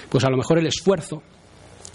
pues 0.10 0.24
a 0.24 0.30
lo 0.30 0.38
mejor 0.38 0.60
el 0.60 0.68
esfuerzo 0.68 1.24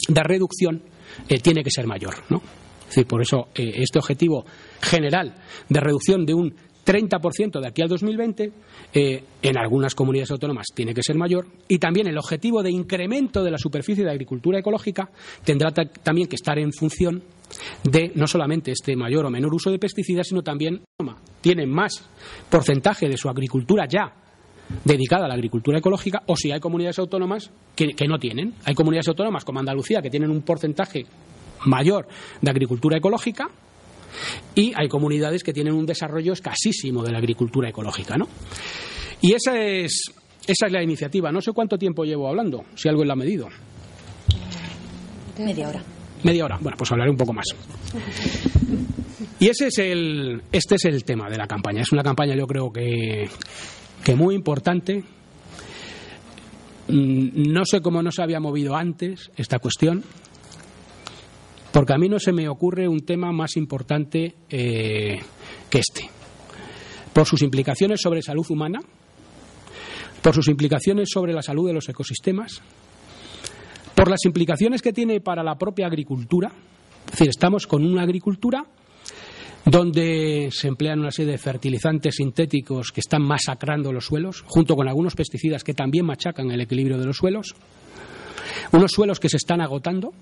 de 0.09 0.23
reducción 0.25 0.83
eh, 1.29 1.39
tiene 1.39 1.63
que 1.63 1.71
ser 1.71 1.87
mayor. 1.87 2.15
¿no? 2.31 2.43
Es 2.91 2.97
decir, 2.97 3.07
por 3.07 3.23
eso 3.23 3.47
eh, 3.55 3.73
este 3.77 4.01
objetivo 4.01 4.45
general 4.81 5.33
de 5.69 5.81
reducción 5.81 6.27
de 6.27 6.35
un 6.35 6.53
30% 6.85 7.61
de 7.61 7.69
aquí 7.69 7.83
al 7.83 7.89
2020, 7.89 8.53
eh, 8.93 9.23
en 9.43 9.59
algunas 9.59 9.95
comunidades 9.95 10.33
autónomas 10.33 10.67
tiene 10.75 10.93
que 10.93 11.05
ser 11.05 11.17
mayor, 11.17 11.47
y 11.69 11.79
también 11.79 12.09
el 12.09 12.19
objetivo 12.19 12.65
de 12.65 12.73
incremento 12.73 13.45
de 13.45 13.53
la 13.53 13.59
superficie 13.59 14.03
de 14.03 14.11
agricultura 14.11 14.59
ecológica 14.59 15.09
tendrá 15.45 15.71
también 15.71 16.27
que 16.27 16.35
estar 16.35 16.59
en 16.59 16.73
función 16.73 17.23
de 17.85 18.11
no 18.17 18.27
solamente 18.27 18.73
este 18.73 18.97
mayor 18.97 19.25
o 19.27 19.31
menor 19.31 19.55
uso 19.55 19.71
de 19.71 19.79
pesticidas, 19.79 20.27
sino 20.27 20.43
también 20.43 20.83
tiene 21.41 21.65
más 21.65 22.09
porcentaje 22.51 23.09
de 23.09 23.17
su 23.17 23.29
agricultura 23.29 23.87
ya 23.89 24.13
dedicada 24.85 25.27
a 25.27 25.29
la 25.29 25.35
agricultura 25.35 25.79
ecológica, 25.79 26.23
o 26.27 26.35
si 26.35 26.51
hay 26.51 26.59
comunidades 26.59 26.99
autónomas 26.99 27.53
que 27.77 28.09
no 28.09 28.19
tienen. 28.19 28.55
Hay 28.65 28.75
comunidades 28.75 29.09
autónomas 29.09 29.45
como 29.45 29.61
Andalucía 29.61 30.03
que 30.03 30.11
tienen 30.11 30.31
un 30.31 30.43
porcentaje 30.43 31.07
mayor 31.65 32.09
de 32.41 32.51
agricultura 32.51 32.99
ecológica 32.99 33.49
y 34.55 34.73
hay 34.77 34.89
comunidades 34.89 35.43
que 35.43 35.53
tienen 35.53 35.75
un 35.75 35.87
desarrollo 35.87 36.33
escasísimo 36.33 37.03
de 37.03 37.13
la 37.13 37.19
agricultura 37.19 37.69
ecológica, 37.69 38.17
¿no? 38.17 38.29
Y 39.21 39.35
esa 39.35 39.59
es, 39.59 40.13
esa 40.47 40.67
es 40.67 40.73
la 40.73 40.83
iniciativa. 40.83 41.31
No 41.31 41.41
sé 41.41 41.53
cuánto 41.53 41.79
tiempo 41.79 42.05
llevo 42.05 42.29
hablando, 42.29 42.65
si 42.75 42.89
algo 42.89 43.05
la 43.05 43.13
ha 43.13 43.17
medido. 43.17 43.49
Media 45.39 45.69
hora. 45.69 45.83
Media 46.23 46.45
hora. 46.45 46.59
Bueno, 46.61 46.77
pues 46.77 46.91
hablaré 46.93 47.11
un 47.11 47.17
poco 47.17 47.33
más. 47.33 47.47
Y 49.39 49.49
ese 49.49 49.69
es 49.69 49.79
el, 49.79 50.43
este 50.53 50.75
es 50.75 50.85
el 50.85 51.05
tema 51.05 51.31
de 51.31 51.39
la 51.39 51.47
campaña. 51.47 51.81
Es 51.81 51.93
una 51.93 52.03
campaña, 52.03 52.37
yo 52.37 52.47
creo 52.47 52.71
que, 52.71 53.29
que 54.05 54.15
muy 54.15 54.35
importante. 54.35 55.03
Mm, 56.89 57.51
no 57.53 57.65
sé 57.65 57.81
cómo 57.81 58.03
no 58.03 58.11
se 58.13 58.23
había 58.23 58.39
movido 58.39 58.77
antes 58.77 59.31
esta 59.37 59.59
cuestión. 59.59 60.05
Porque 61.73 61.93
a 61.93 61.99
mí 61.99 62.09
no 62.09 62.19
se 62.19 62.33
me 62.33 62.49
ocurre 62.49 62.89
un 62.89 63.01
tema 63.01 63.33
más 63.33 63.57
importante 63.57 64.35
eh, 64.49 65.21
que 65.69 65.79
este. 65.79 66.11
Por 67.13 67.27
sus 67.27 67.43
implicaciones 67.43 68.01
sobre 68.01 68.23
salud 68.23 68.47
humana, 68.51 68.81
por 70.23 70.35
sus 70.35 70.49
implicaciones 70.49 71.09
sobre 71.13 71.33
la 71.33 71.43
salud 71.43 71.69
de 71.69 71.75
los 71.75 71.89
ecosistemas, 71.89 72.61
por 73.95 74.11
las 74.11 74.25
implicaciones 74.25 74.83
que 74.83 74.93
tiene 74.93 75.21
para 75.21 75.43
la 75.43 75.57
propia 75.57 75.87
agricultura. 75.87 76.51
Es 77.07 77.13
decir, 77.13 77.29
estamos 77.29 77.67
con 77.67 77.85
una 77.85 78.03
agricultura 78.03 78.65
donde 79.65 80.49
se 80.53 80.69
emplean 80.69 81.01
una 81.01 81.11
serie 81.11 81.33
de 81.33 81.39
fertilizantes 81.39 82.17
sintéticos 82.17 82.93
que 82.93 83.01
están 83.01 83.23
masacrando 83.23 83.93
los 83.93 84.07
suelos, 84.07 84.43
junto 84.47 84.75
con 84.75 84.89
algunos 84.89 85.15
pesticidas 85.15 85.65
que 85.65 85.75
también 85.75 86.07
machacan 86.07 86.51
el 86.51 86.61
equilibrio 86.61 86.99
de 86.99 87.07
los 87.07 87.17
suelos, 87.17 87.55
unos 88.73 88.91
suelos 88.91 89.21
que 89.21 89.29
se 89.29 89.37
están 89.37 89.61
agotando, 89.61 90.13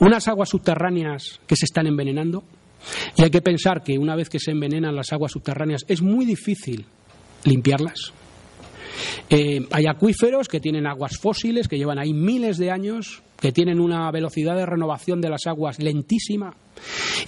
unas 0.00 0.28
aguas 0.28 0.48
subterráneas 0.48 1.40
que 1.46 1.56
se 1.56 1.64
están 1.64 1.86
envenenando. 1.86 2.44
Y 3.16 3.22
hay 3.22 3.30
que 3.30 3.42
pensar 3.42 3.82
que 3.82 3.98
una 3.98 4.16
vez 4.16 4.28
que 4.28 4.40
se 4.40 4.50
envenenan 4.50 4.96
las 4.96 5.12
aguas 5.12 5.32
subterráneas 5.32 5.84
es 5.88 6.02
muy 6.02 6.24
difícil 6.24 6.84
limpiarlas. 7.44 8.12
Eh, 9.30 9.66
hay 9.70 9.86
acuíferos 9.86 10.48
que 10.48 10.60
tienen 10.60 10.86
aguas 10.86 11.16
fósiles, 11.18 11.68
que 11.68 11.78
llevan 11.78 11.98
ahí 11.98 12.12
miles 12.12 12.58
de 12.58 12.70
años, 12.70 13.22
que 13.40 13.52
tienen 13.52 13.80
una 13.80 14.10
velocidad 14.10 14.56
de 14.56 14.66
renovación 14.66 15.20
de 15.20 15.30
las 15.30 15.46
aguas 15.46 15.78
lentísima. 15.78 16.54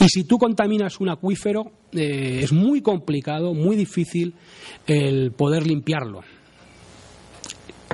Y 0.00 0.08
si 0.08 0.24
tú 0.24 0.38
contaminas 0.38 1.00
un 1.00 1.08
acuífero, 1.08 1.72
eh, 1.92 2.40
es 2.42 2.52
muy 2.52 2.82
complicado, 2.82 3.54
muy 3.54 3.76
difícil 3.76 4.34
el 4.86 5.32
poder 5.32 5.66
limpiarlo. 5.66 6.22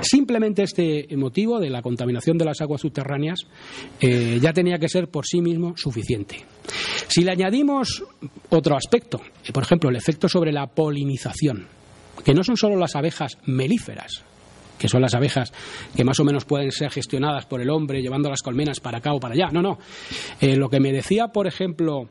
Simplemente 0.01 0.63
este 0.63 1.07
motivo 1.15 1.59
de 1.59 1.69
la 1.69 1.81
contaminación 1.81 2.37
de 2.37 2.45
las 2.45 2.61
aguas 2.61 2.81
subterráneas 2.81 3.41
eh, 3.99 4.39
ya 4.41 4.53
tenía 4.53 4.77
que 4.77 4.89
ser 4.89 5.09
por 5.09 5.25
sí 5.25 5.41
mismo 5.41 5.75
suficiente. 5.77 6.43
Si 7.07 7.23
le 7.23 7.31
añadimos 7.31 8.03
otro 8.49 8.75
aspecto, 8.75 9.21
eh, 9.45 9.51
por 9.51 9.63
ejemplo, 9.63 9.89
el 9.89 9.95
efecto 9.95 10.27
sobre 10.27 10.51
la 10.51 10.67
polinización, 10.67 11.67
que 12.23 12.33
no 12.33 12.43
son 12.43 12.57
solo 12.57 12.75
las 12.75 12.95
abejas 12.95 13.37
melíferas, 13.45 14.23
que 14.77 14.87
son 14.87 15.01
las 15.01 15.13
abejas 15.13 15.51
que 15.95 16.03
más 16.03 16.19
o 16.19 16.23
menos 16.23 16.45
pueden 16.45 16.71
ser 16.71 16.89
gestionadas 16.89 17.45
por 17.45 17.61
el 17.61 17.69
hombre 17.69 18.01
llevando 18.01 18.29
las 18.29 18.41
colmenas 18.41 18.79
para 18.79 18.97
acá 18.97 19.13
o 19.13 19.19
para 19.19 19.35
allá. 19.35 19.49
No, 19.51 19.61
no. 19.61 19.77
Eh, 20.39 20.55
lo 20.55 20.69
que 20.69 20.79
me 20.79 20.91
decía, 20.91 21.27
por 21.27 21.47
ejemplo, 21.47 22.09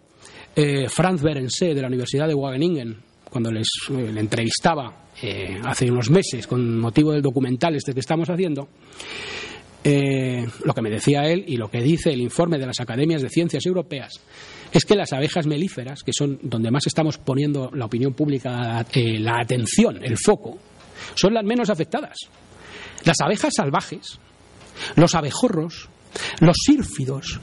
Franz 0.88 1.22
Berense 1.22 1.74
de 1.74 1.80
la 1.80 1.88
Universidad 1.88 2.28
de 2.28 2.34
Wageningen, 2.34 2.98
cuando 3.30 3.50
les, 3.50 3.68
le 3.88 4.20
entrevistaba 4.20 4.92
eh, 5.22 5.60
hace 5.64 5.90
unos 5.90 6.10
meses 6.10 6.46
con 6.46 6.78
motivo 6.78 7.12
del 7.12 7.22
documental 7.22 7.74
este 7.74 7.92
que 7.92 8.00
estamos 8.00 8.28
haciendo, 8.28 8.68
eh, 9.82 10.46
lo 10.64 10.74
que 10.74 10.82
me 10.82 10.90
decía 10.90 11.22
él 11.22 11.44
y 11.46 11.56
lo 11.56 11.70
que 11.70 11.80
dice 11.80 12.10
el 12.10 12.20
informe 12.20 12.58
de 12.58 12.66
las 12.66 12.80
academias 12.80 13.22
de 13.22 13.30
ciencias 13.30 13.64
europeas 13.64 14.20
es 14.72 14.84
que 14.84 14.94
las 14.94 15.12
abejas 15.12 15.46
melíferas, 15.46 16.02
que 16.02 16.12
son 16.12 16.38
donde 16.42 16.70
más 16.70 16.86
estamos 16.86 17.18
poniendo 17.18 17.70
la 17.74 17.86
opinión 17.86 18.12
pública, 18.14 18.84
eh, 18.92 19.18
la 19.18 19.40
atención, 19.40 19.98
el 20.02 20.16
foco, 20.16 20.58
son 21.14 21.34
las 21.34 21.44
menos 21.44 21.70
afectadas. 21.70 22.16
Las 23.04 23.16
abejas 23.20 23.54
salvajes, 23.56 24.20
los 24.96 25.14
abejorros, 25.14 25.88
los 26.40 26.56
sírfidos, 26.64 27.40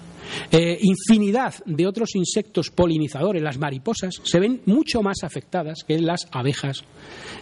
eh, 0.51 0.77
infinidad 0.81 1.53
de 1.65 1.87
otros 1.87 2.15
insectos 2.15 2.69
polinizadores, 2.69 3.41
las 3.41 3.57
mariposas, 3.57 4.21
se 4.23 4.39
ven 4.39 4.61
mucho 4.65 5.01
más 5.01 5.23
afectadas 5.23 5.83
que 5.87 5.99
las 5.99 6.27
abejas 6.31 6.83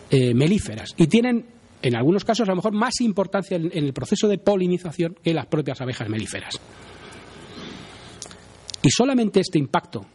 eh, 0.10 0.34
melíferas 0.34 0.94
y 0.98 1.08
tienen, 1.08 1.46
en 1.82 1.96
algunos 1.96 2.26
casos, 2.26 2.48
a 2.48 2.52
lo 2.52 2.58
mejor 2.58 2.74
más 2.74 3.02
importancia 3.02 3.58
en, 3.58 3.72
el 3.74 3.94
proceso 3.94 4.28
de 4.28 4.38
polinización 4.38 5.16
que 5.24 5.34
las 5.34 5.46
propias 5.48 5.82
abejas 5.82 6.10
melíferas. 6.10 6.60
Y 8.82 8.90
solamente 8.90 9.40
este 9.40 9.58
impacto 9.58 10.06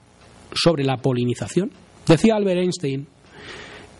sobre 0.52 0.84
la 0.84 0.96
polinización, 0.96 1.70
decía 2.06 2.36
Albert 2.36 2.60
Einstein, 2.60 3.06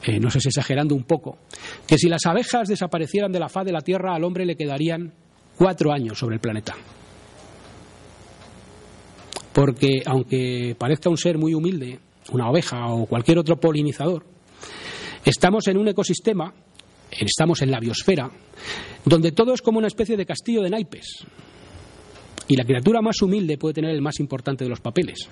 eh, 0.03 0.19
no 0.19 0.31
sé 0.31 0.41
si 0.41 0.49
exagerando 0.49 0.95
un 0.95 1.05
poco, 1.05 1.39
que 1.87 1.99
si 1.99 2.09
las 2.09 2.25
abejas 2.27 2.69
desaparecieran 2.69 3.33
de 3.33 3.41
la 3.41 3.49
faz 3.49 3.65
de 3.65 3.73
la 3.73 3.81
Tierra, 3.81 4.15
al 4.15 4.25
hombre 4.25 4.47
le 4.47 4.57
quedarían 4.57 5.13
cuatro 5.57 5.93
años 5.93 6.19
sobre 6.19 6.37
el 6.37 6.41
planeta. 6.41 6.75
Porque 9.61 10.01
aunque 10.07 10.75
parezca 10.79 11.11
un 11.11 11.19
ser 11.19 11.37
muy 11.37 11.53
humilde, 11.53 12.01
una 12.33 12.49
oveja 12.49 12.87
o 12.87 13.05
cualquier 13.05 13.37
otro 13.37 13.61
polinizador, 13.61 14.25
estamos 15.23 15.69
en 15.69 15.77
un 15.77 15.87
ecosistema, 15.87 16.55
estamos 17.11 17.61
en 17.61 17.71
la 17.71 17.79
biosfera, 17.79 18.31
donde 19.05 19.33
todo 19.33 19.53
es 19.53 19.61
como 19.61 19.77
una 19.77 19.89
especie 19.89 20.17
de 20.17 20.25
castillo 20.25 20.63
de 20.63 20.71
naipes. 20.71 21.27
Y 22.49 22.57
la 22.57 22.65
criatura 22.65 23.03
más 23.03 23.21
humilde 23.21 23.59
puede 23.59 23.75
tener 23.75 23.91
el 23.91 24.01
más 24.01 24.19
importante 24.19 24.65
de 24.65 24.71
los 24.71 24.81
papeles. 24.81 25.29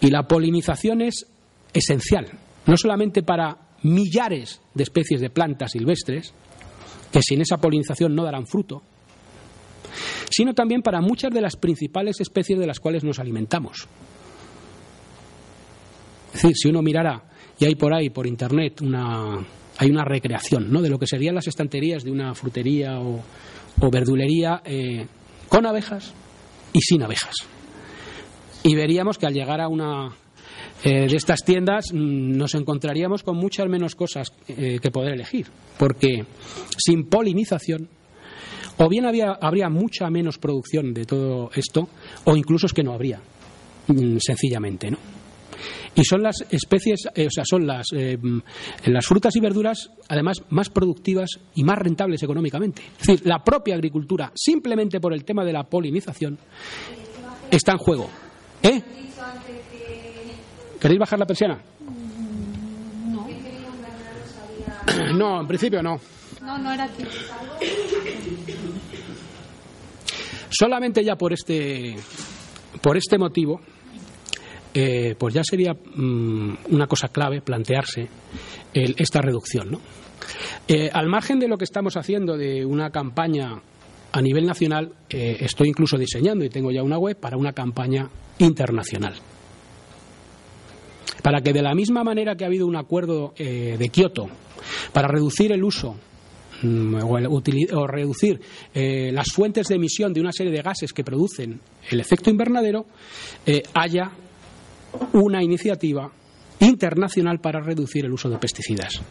Y 0.00 0.10
la 0.10 0.26
polinización 0.26 1.02
es 1.02 1.24
esencial, 1.72 2.36
no 2.66 2.76
solamente 2.76 3.22
para 3.22 3.76
millares 3.84 4.60
de 4.74 4.82
especies 4.82 5.20
de 5.20 5.30
plantas 5.30 5.70
silvestres, 5.70 6.34
que 7.12 7.22
sin 7.22 7.42
esa 7.42 7.58
polinización 7.58 8.12
no 8.12 8.24
darán 8.24 8.48
fruto, 8.48 8.82
sino 10.30 10.54
también 10.54 10.82
para 10.82 11.00
muchas 11.00 11.32
de 11.32 11.40
las 11.40 11.56
principales 11.56 12.20
especies 12.20 12.58
de 12.58 12.66
las 12.66 12.80
cuales 12.80 13.04
nos 13.04 13.18
alimentamos. 13.18 13.86
Es 16.34 16.42
decir, 16.42 16.56
si 16.56 16.68
uno 16.68 16.82
mirara, 16.82 17.22
y 17.58 17.64
hay 17.66 17.74
por 17.74 17.94
ahí, 17.94 18.10
por 18.10 18.26
internet, 18.26 18.80
una, 18.80 19.38
hay 19.78 19.90
una 19.90 20.04
recreación 20.04 20.72
¿no? 20.72 20.80
de 20.80 20.88
lo 20.88 20.98
que 20.98 21.06
serían 21.06 21.34
las 21.34 21.46
estanterías 21.46 22.04
de 22.04 22.10
una 22.10 22.34
frutería 22.34 22.98
o, 23.00 23.22
verdulería 23.90 24.62
eh, 24.64 25.06
con 25.48 25.66
abejas 25.66 26.12
y 26.72 26.80
sin 26.80 27.02
abejas. 27.02 27.34
Y 28.62 28.74
veríamos 28.74 29.18
que 29.18 29.26
al 29.26 29.34
llegar 29.34 29.60
a 29.60 29.68
una 29.68 30.14
eh, 30.84 31.06
de 31.08 31.16
estas 31.16 31.44
tiendas 31.44 31.92
mm, 31.92 32.36
nos 32.36 32.54
encontraríamos 32.54 33.22
con 33.22 33.36
muchas 33.36 33.68
menos 33.68 33.94
cosas 33.94 34.32
eh, 34.48 34.78
que 34.80 34.90
poder 34.90 35.14
elegir, 35.14 35.46
porque 35.78 36.24
sin 36.78 37.04
polinización 37.08 37.88
o 38.82 38.88
bien 38.88 39.06
había, 39.06 39.38
habría 39.40 39.68
mucha 39.68 40.10
menos 40.10 40.38
producción 40.38 40.92
de 40.92 41.04
todo 41.04 41.50
esto, 41.54 41.88
o 42.24 42.36
incluso 42.36 42.66
es 42.66 42.72
que 42.72 42.82
no 42.82 42.92
habría, 42.92 43.20
mm, 43.86 44.16
sencillamente, 44.18 44.90
¿no? 44.90 44.98
Y 45.94 46.04
son 46.04 46.22
las 46.22 46.44
especies, 46.50 47.06
eh, 47.14 47.26
o 47.26 47.30
sea, 47.30 47.44
son 47.46 47.66
las, 47.66 47.86
mm, 47.92 48.38
las 48.86 49.06
frutas 49.06 49.36
y 49.36 49.40
verduras, 49.40 49.90
además, 50.08 50.42
más 50.48 50.70
productivas 50.70 51.30
y 51.54 51.62
más 51.62 51.78
rentables 51.78 52.22
económicamente. 52.22 52.82
Es 52.98 53.06
decir, 53.06 53.26
la 53.26 53.44
propia 53.44 53.74
agricultura, 53.74 54.32
simplemente 54.34 55.00
por 55.00 55.12
el 55.12 55.24
tema 55.24 55.44
de 55.44 55.52
la 55.52 55.64
polinización, 55.64 56.38
está 57.50 57.72
en 57.72 57.78
juego. 57.78 58.08
¿Eh? 58.62 58.82
¿Queréis 60.80 60.98
bajar 60.98 61.18
la 61.18 61.26
persiana? 61.26 61.60
No. 63.06 63.28
No, 65.14 65.40
en 65.40 65.46
principio 65.46 65.82
no. 65.82 66.00
No, 66.40 66.58
no 66.58 66.72
era 66.72 66.84
aquí. 66.84 67.04
Solamente 70.52 71.02
ya 71.02 71.16
por 71.16 71.32
este, 71.32 71.96
por 72.82 72.96
este 72.96 73.16
motivo, 73.16 73.60
eh, 74.74 75.14
pues 75.18 75.34
ya 75.34 75.42
sería 75.42 75.72
mm, 75.72 76.56
una 76.70 76.86
cosa 76.86 77.08
clave 77.08 77.40
plantearse 77.40 78.06
esta 78.74 79.20
reducción. 79.20 79.70
¿no? 79.70 79.80
Eh, 80.68 80.90
al 80.92 81.08
margen 81.08 81.38
de 81.38 81.48
lo 81.48 81.56
que 81.56 81.64
estamos 81.64 81.96
haciendo 81.96 82.36
de 82.36 82.64
una 82.66 82.90
campaña 82.90 83.60
a 84.12 84.20
nivel 84.20 84.44
nacional, 84.46 84.92
eh, 85.08 85.38
estoy 85.40 85.68
incluso 85.68 85.96
diseñando 85.96 86.44
y 86.44 86.50
tengo 86.50 86.70
ya 86.70 86.82
una 86.82 86.98
web 86.98 87.16
para 87.18 87.38
una 87.38 87.52
campaña 87.52 88.08
internacional 88.38 89.14
para 91.22 91.40
que 91.40 91.52
de 91.52 91.62
la 91.62 91.74
misma 91.74 92.02
manera 92.02 92.34
que 92.34 92.44
ha 92.44 92.48
habido 92.48 92.66
un 92.66 92.74
acuerdo 92.74 93.32
de 93.36 93.88
Kioto 93.92 94.26
para 94.92 95.06
reducir 95.06 95.52
el 95.52 95.62
uso 95.62 95.96
mm, 96.62 96.94
o, 97.02 97.86
reducir 97.86 98.40
eh, 98.74 99.10
las 99.12 99.28
fuentes 99.32 99.68
de 99.68 99.76
emisión 99.76 100.12
de 100.12 100.20
una 100.20 100.32
serie 100.32 100.52
de 100.52 100.62
gases 100.62 100.92
que 100.92 101.04
producen 101.04 101.60
el 101.90 102.00
efecto 102.00 102.30
invernadero, 102.30 102.86
eh, 103.46 103.62
haya 103.74 104.10
una 105.12 105.42
iniciativa 105.42 106.10
internacional 106.60 107.40
para 107.40 107.60
reducir 107.60 108.04
el 108.04 108.12
uso 108.12 108.28
de 108.28 108.38
pesticidas. 108.38 109.02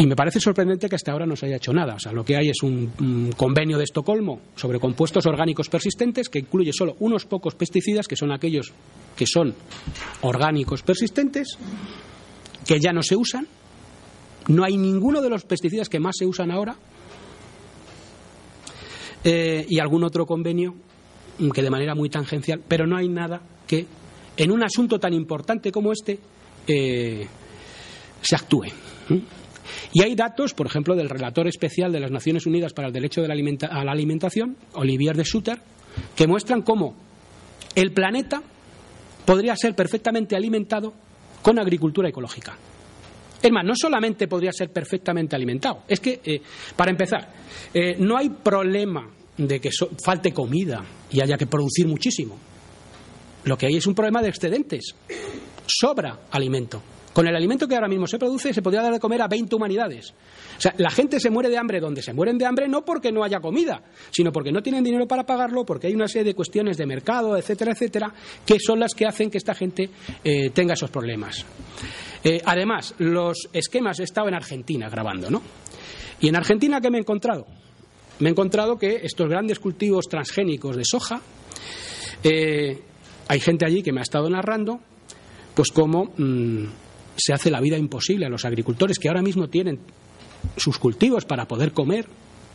Y 0.00 0.06
me 0.06 0.16
parece 0.16 0.40
sorprendente 0.40 0.88
que 0.88 0.96
hasta 0.96 1.12
ahora 1.12 1.26
no 1.26 1.36
se 1.36 1.44
haya 1.44 1.56
hecho 1.56 1.74
nada. 1.74 1.96
O 1.96 2.00
sea, 2.00 2.12
lo 2.12 2.24
que 2.24 2.34
hay 2.34 2.48
es 2.48 2.62
un, 2.62 3.30
convenio 3.36 3.76
de 3.76 3.84
Estocolmo 3.84 4.40
sobre 4.56 4.80
compuestos 4.80 5.26
orgánicos 5.26 5.68
persistentes 5.68 6.30
que 6.30 6.38
incluye 6.38 6.72
solo 6.72 6.96
unos 7.00 7.26
pocos 7.26 7.54
pesticidas, 7.54 8.08
que 8.08 8.16
son 8.16 8.32
aquellos 8.32 8.72
que 9.14 9.26
son 9.26 9.54
orgánicos 10.22 10.82
persistentes, 10.82 11.58
que 12.66 12.80
ya 12.80 12.94
no 12.94 13.02
se 13.02 13.14
usan. 13.14 13.46
No 14.48 14.64
hay 14.64 14.76
ninguno 14.76 15.20
de 15.20 15.30
los 15.30 15.44
pesticidas 15.44 15.88
que 15.88 16.00
más 16.00 16.16
se 16.18 16.26
usan 16.26 16.50
ahora. 16.50 16.76
Eh, 19.22 19.66
y 19.68 19.78
algún 19.78 20.02
otro 20.04 20.24
convenio 20.24 20.74
que 21.48 21.62
de 21.62 21.70
manera 21.70 21.94
muy 21.94 22.10
tangencial, 22.10 22.60
pero 22.66 22.86
no 22.86 22.96
hay 22.96 23.08
nada 23.08 23.40
que 23.66 23.86
en 24.36 24.50
un 24.50 24.62
asunto 24.62 24.98
tan 24.98 25.14
importante 25.14 25.72
como 25.72 25.92
este 25.92 26.18
eh, 26.66 27.26
se 28.20 28.36
actúe. 28.36 28.66
Y 29.92 30.02
hay 30.02 30.14
datos, 30.14 30.52
por 30.54 30.66
ejemplo, 30.66 30.94
del 30.94 31.08
relator 31.08 31.48
especial 31.48 31.92
de 31.92 32.00
las 32.00 32.10
Naciones 32.10 32.46
Unidas 32.46 32.72
para 32.72 32.88
el 32.88 32.94
Derecho 32.94 33.22
de 33.22 33.28
la 33.28 33.34
a 33.70 33.84
la 33.84 33.92
Alimentación, 33.92 34.56
Olivier 34.74 35.16
de 35.16 35.24
Schutter, 35.24 35.58
que 36.14 36.26
muestran 36.26 36.62
cómo 36.62 36.94
el 37.74 37.92
planeta 37.92 38.42
podría 39.24 39.56
ser 39.56 39.74
perfectamente 39.74 40.36
alimentado 40.36 40.92
con 41.42 41.58
agricultura 41.58 42.08
ecológica. 42.08 42.56
Es 43.42 43.50
más, 43.50 43.64
no 43.64 43.74
solamente 43.74 44.28
podría 44.28 44.52
ser 44.52 44.70
perfectamente 44.70 45.34
alimentado, 45.34 45.84
es 45.88 46.00
que, 46.00 46.20
eh, 46.24 46.42
para 46.76 46.90
empezar, 46.90 47.32
eh, 47.72 47.96
no 47.98 48.16
hay 48.16 48.28
problema 48.28 49.08
de 49.36 49.60
que 49.60 49.70
falte 50.04 50.32
comida 50.32 50.84
y 51.10 51.20
haya 51.20 51.38
que 51.38 51.46
producir 51.46 51.86
muchísimo. 51.86 52.36
Lo 53.44 53.56
que 53.56 53.66
hay 53.66 53.76
es 53.76 53.86
un 53.86 53.94
problema 53.94 54.20
de 54.20 54.28
excedentes. 54.28 54.94
Sobra 55.66 56.20
alimento. 56.30 56.82
Con 57.12 57.26
el 57.26 57.34
alimento 57.34 57.66
que 57.66 57.74
ahora 57.74 57.88
mismo 57.88 58.06
se 58.06 58.18
produce 58.18 58.54
se 58.54 58.62
podría 58.62 58.82
dar 58.82 58.92
de 58.92 59.00
comer 59.00 59.20
a 59.22 59.28
20 59.28 59.56
humanidades. 59.56 60.14
O 60.56 60.60
sea, 60.60 60.74
la 60.78 60.90
gente 60.90 61.18
se 61.18 61.28
muere 61.28 61.48
de 61.48 61.58
hambre 61.58 61.80
donde 61.80 62.02
se 62.02 62.12
mueren 62.12 62.38
de 62.38 62.46
hambre 62.46 62.68
no 62.68 62.84
porque 62.84 63.10
no 63.10 63.24
haya 63.24 63.40
comida, 63.40 63.82
sino 64.10 64.30
porque 64.30 64.52
no 64.52 64.62
tienen 64.62 64.84
dinero 64.84 65.08
para 65.08 65.24
pagarlo, 65.24 65.64
porque 65.64 65.88
hay 65.88 65.94
una 65.94 66.06
serie 66.06 66.24
de 66.24 66.34
cuestiones 66.34 66.76
de 66.76 66.86
mercado, 66.86 67.36
etcétera, 67.36 67.72
etcétera, 67.72 68.14
que 68.46 68.58
son 68.60 68.78
las 68.78 68.94
que 68.94 69.06
hacen 69.06 69.30
que 69.30 69.38
esta 69.38 69.54
gente 69.54 69.90
eh, 70.22 70.50
tenga 70.50 70.74
esos 70.74 70.90
problemas. 70.90 71.44
Eh, 72.22 72.40
además, 72.44 72.94
los 72.98 73.48
esquemas, 73.52 73.98
he 73.98 74.04
estado 74.04 74.28
en 74.28 74.34
Argentina 74.34 74.88
grabando, 74.88 75.30
¿no? 75.30 75.42
Y 76.20 76.28
en 76.28 76.36
Argentina, 76.36 76.80
¿qué 76.80 76.90
me 76.90 76.98
he 76.98 77.00
encontrado? 77.00 77.46
Me 78.20 78.28
he 78.28 78.32
encontrado 78.32 78.78
que 78.78 79.00
estos 79.02 79.28
grandes 79.28 79.58
cultivos 79.58 80.04
transgénicos 80.06 80.76
de 80.76 80.84
soja, 80.84 81.20
eh, 82.22 82.78
hay 83.26 83.40
gente 83.40 83.64
allí 83.64 83.82
que 83.82 83.92
me 83.92 84.00
ha 84.00 84.02
estado 84.02 84.28
narrando, 84.28 84.80
pues 85.54 85.70
como 85.70 86.12
mm, 86.16 86.66
se 87.16 87.32
hace 87.32 87.50
la 87.50 87.60
vida 87.60 87.76
imposible 87.76 88.26
a 88.26 88.28
los 88.28 88.44
agricultores 88.44 88.98
que 88.98 89.08
ahora 89.08 89.22
mismo 89.22 89.48
tienen 89.48 89.78
sus 90.56 90.78
cultivos 90.78 91.24
para 91.24 91.46
poder 91.46 91.72
comer, 91.72 92.06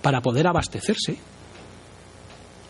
para 0.02 0.22
poder 0.22 0.48
abastecerse. 0.48 1.18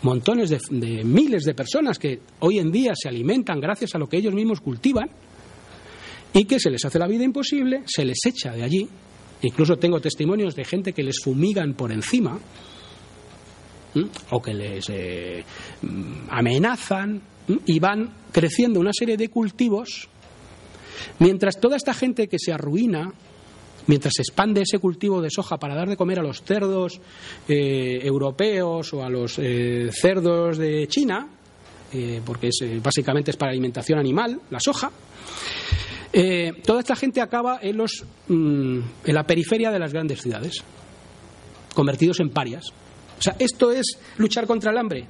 Montones 0.03 0.49
de, 0.49 1.03
miles 1.03 1.43
de 1.43 1.53
personas 1.53 1.97
que 1.97 2.19
hoy 2.39 2.59
en 2.59 2.71
día 2.71 2.93
se 2.95 3.09
alimentan 3.09 3.59
gracias 3.59 3.95
a 3.95 3.97
lo 3.97 4.07
que 4.07 4.17
ellos 4.17 4.33
mismos 4.33 4.61
cultivan 4.61 5.09
y 6.33 6.45
que 6.45 6.59
se 6.59 6.69
les 6.69 6.83
hace 6.85 6.99
la 6.99 7.07
vida 7.07 7.23
imposible, 7.23 7.83
se 7.85 8.05
les 8.05 8.19
echa 8.25 8.51
de 8.51 8.63
allí. 8.63 8.87
Incluso 9.41 9.77
tengo 9.77 9.99
testimonios 9.99 10.55
de 10.55 10.65
gente 10.65 10.93
que 10.93 11.03
les 11.03 11.19
fumigan 11.23 11.73
por 11.73 11.91
encima 11.91 12.39
o 14.31 14.41
que 14.41 14.53
les 14.53 14.89
eh, 14.89 15.43
amenazan 16.29 17.21
y 17.65 17.79
van 17.79 18.13
creciendo 18.31 18.79
una 18.79 18.91
serie 18.93 19.17
de 19.17 19.29
cultivos 19.29 20.09
Mientras 21.19 21.59
toda 21.59 21.77
esta 21.77 21.93
gente 21.93 22.27
que 22.27 22.39
se 22.39 22.51
arruina, 22.51 23.13
mientras 23.87 24.13
se 24.15 24.21
expande 24.21 24.61
ese 24.61 24.79
cultivo 24.79 25.21
de 25.21 25.29
soja 25.29 25.57
para 25.57 25.75
dar 25.75 25.89
de 25.89 25.97
comer 25.97 26.19
a 26.19 26.23
los 26.23 26.41
cerdos 26.41 26.99
eh, 27.47 27.99
europeos 28.03 28.93
o 28.93 29.03
a 29.03 29.09
los 29.09 29.37
eh, 29.39 29.89
cerdos 29.91 30.57
de 30.57 30.87
China, 30.87 31.27
eh, 31.93 32.21
porque 32.25 32.49
básicamente 32.81 33.31
es 33.31 33.37
para 33.37 33.51
alimentación 33.51 33.99
animal, 33.99 34.39
la 34.49 34.59
soja, 34.59 34.91
toda 36.63 36.79
esta 36.79 36.95
gente 36.95 37.19
acaba 37.19 37.59
en, 37.61 37.75
los, 37.75 38.05
mm, 38.29 38.79
en 39.05 39.13
la 39.13 39.27
periferia 39.27 39.69
de 39.69 39.79
las 39.79 39.91
grandes 39.91 40.21
ciudades, 40.21 40.63
convertidos 41.73 42.21
en 42.21 42.29
parias. 42.29 42.69
O 43.19 43.21
sea, 43.21 43.35
esto 43.37 43.71
es 43.71 43.99
luchar 44.17 44.47
contra 44.47 44.71
el 44.71 44.77
hambre 44.77 45.07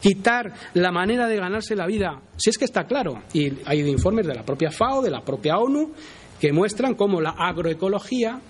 quitar 0.00 0.52
la 0.74 0.90
manera 0.90 1.26
de 1.28 1.36
ganarse 1.36 1.76
la 1.76 1.86
vida, 1.86 2.20
si 2.36 2.50
es 2.50 2.58
que 2.58 2.64
está 2.64 2.84
claro, 2.84 3.22
y 3.32 3.52
hay 3.64 3.80
informes 3.80 4.26
de 4.26 4.34
la 4.34 4.44
propia 4.44 4.70
FAO, 4.70 5.02
de 5.02 5.10
la 5.10 5.22
propia 5.22 5.58
ONU, 5.58 5.92
que 6.40 6.52
muestran 6.52 6.94
cómo 6.94 7.20
la 7.20 7.30
agroecología 7.30 8.40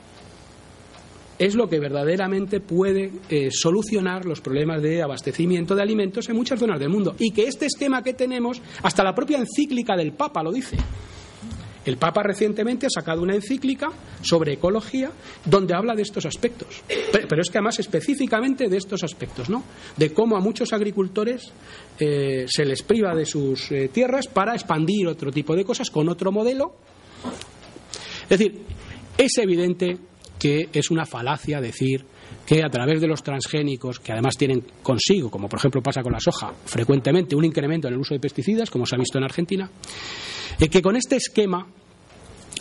es 1.40 1.54
lo 1.54 1.70
que 1.70 1.80
verdaderamente 1.80 2.60
puede 2.60 3.10
eh, 3.30 3.48
solucionar 3.50 4.26
los 4.26 4.42
problemas 4.42 4.82
de 4.82 5.02
abastecimiento 5.02 5.74
de 5.74 5.80
alimentos 5.80 6.28
en 6.28 6.36
muchas 6.36 6.60
zonas 6.60 6.78
del 6.78 6.90
mundo. 6.90 7.16
Y 7.18 7.30
que 7.30 7.44
este 7.44 7.64
esquema 7.64 8.02
que 8.02 8.12
tenemos, 8.12 8.60
hasta 8.82 9.02
la 9.02 9.14
propia 9.14 9.38
encíclica 9.38 9.96
del 9.96 10.12
Papa 10.12 10.42
lo 10.42 10.52
dice. 10.52 10.76
El 11.84 11.96
Papa 11.96 12.22
recientemente 12.22 12.86
ha 12.86 12.90
sacado 12.90 13.22
una 13.22 13.34
encíclica 13.34 13.88
sobre 14.22 14.54
ecología 14.54 15.10
donde 15.44 15.74
habla 15.74 15.94
de 15.94 16.02
estos 16.02 16.26
aspectos. 16.26 16.82
Pero, 17.12 17.40
es 17.40 17.50
que 17.50 17.58
además 17.58 17.78
específicamente 17.78 18.68
de 18.68 18.76
estos 18.76 19.02
aspectos, 19.02 19.48
¿no? 19.48 19.64
De 19.96 20.12
cómo 20.12 20.36
a 20.36 20.40
muchos 20.40 20.72
agricultores 20.72 21.52
eh, 21.98 22.44
se 22.48 22.64
les 22.64 22.82
priva 22.82 23.14
de 23.14 23.24
sus 23.24 23.72
eh, 23.72 23.88
tierras 23.88 24.28
para 24.28 24.54
expandir 24.54 25.06
otro 25.08 25.32
tipo 25.32 25.56
de 25.56 25.64
cosas 25.64 25.90
con 25.90 26.08
otro 26.08 26.30
modelo. 26.32 26.74
Es 28.28 28.38
decir, 28.38 28.60
es 29.16 29.38
evidente 29.38 29.98
que 30.38 30.68
es 30.72 30.90
una 30.90 31.06
falacia 31.06 31.60
decir 31.60 32.04
que 32.46 32.64
a 32.64 32.68
través 32.68 33.00
de 33.00 33.06
los 33.06 33.22
transgénicos, 33.22 34.00
que 34.00 34.12
además 34.12 34.36
tienen 34.36 34.64
consigo, 34.82 35.30
como 35.30 35.48
por 35.48 35.58
ejemplo 35.58 35.82
pasa 35.82 36.02
con 36.02 36.12
la 36.12 36.20
soja, 36.20 36.52
frecuentemente 36.64 37.36
un 37.36 37.44
incremento 37.44 37.88
en 37.88 37.94
el 37.94 38.00
uso 38.00 38.14
de 38.14 38.20
pesticidas, 38.20 38.70
como 38.70 38.86
se 38.86 38.96
ha 38.96 38.98
visto 38.98 39.18
en 39.18 39.24
Argentina, 39.24 39.70
eh, 40.58 40.68
que 40.68 40.82
con 40.82 40.96
este 40.96 41.16
esquema 41.16 41.66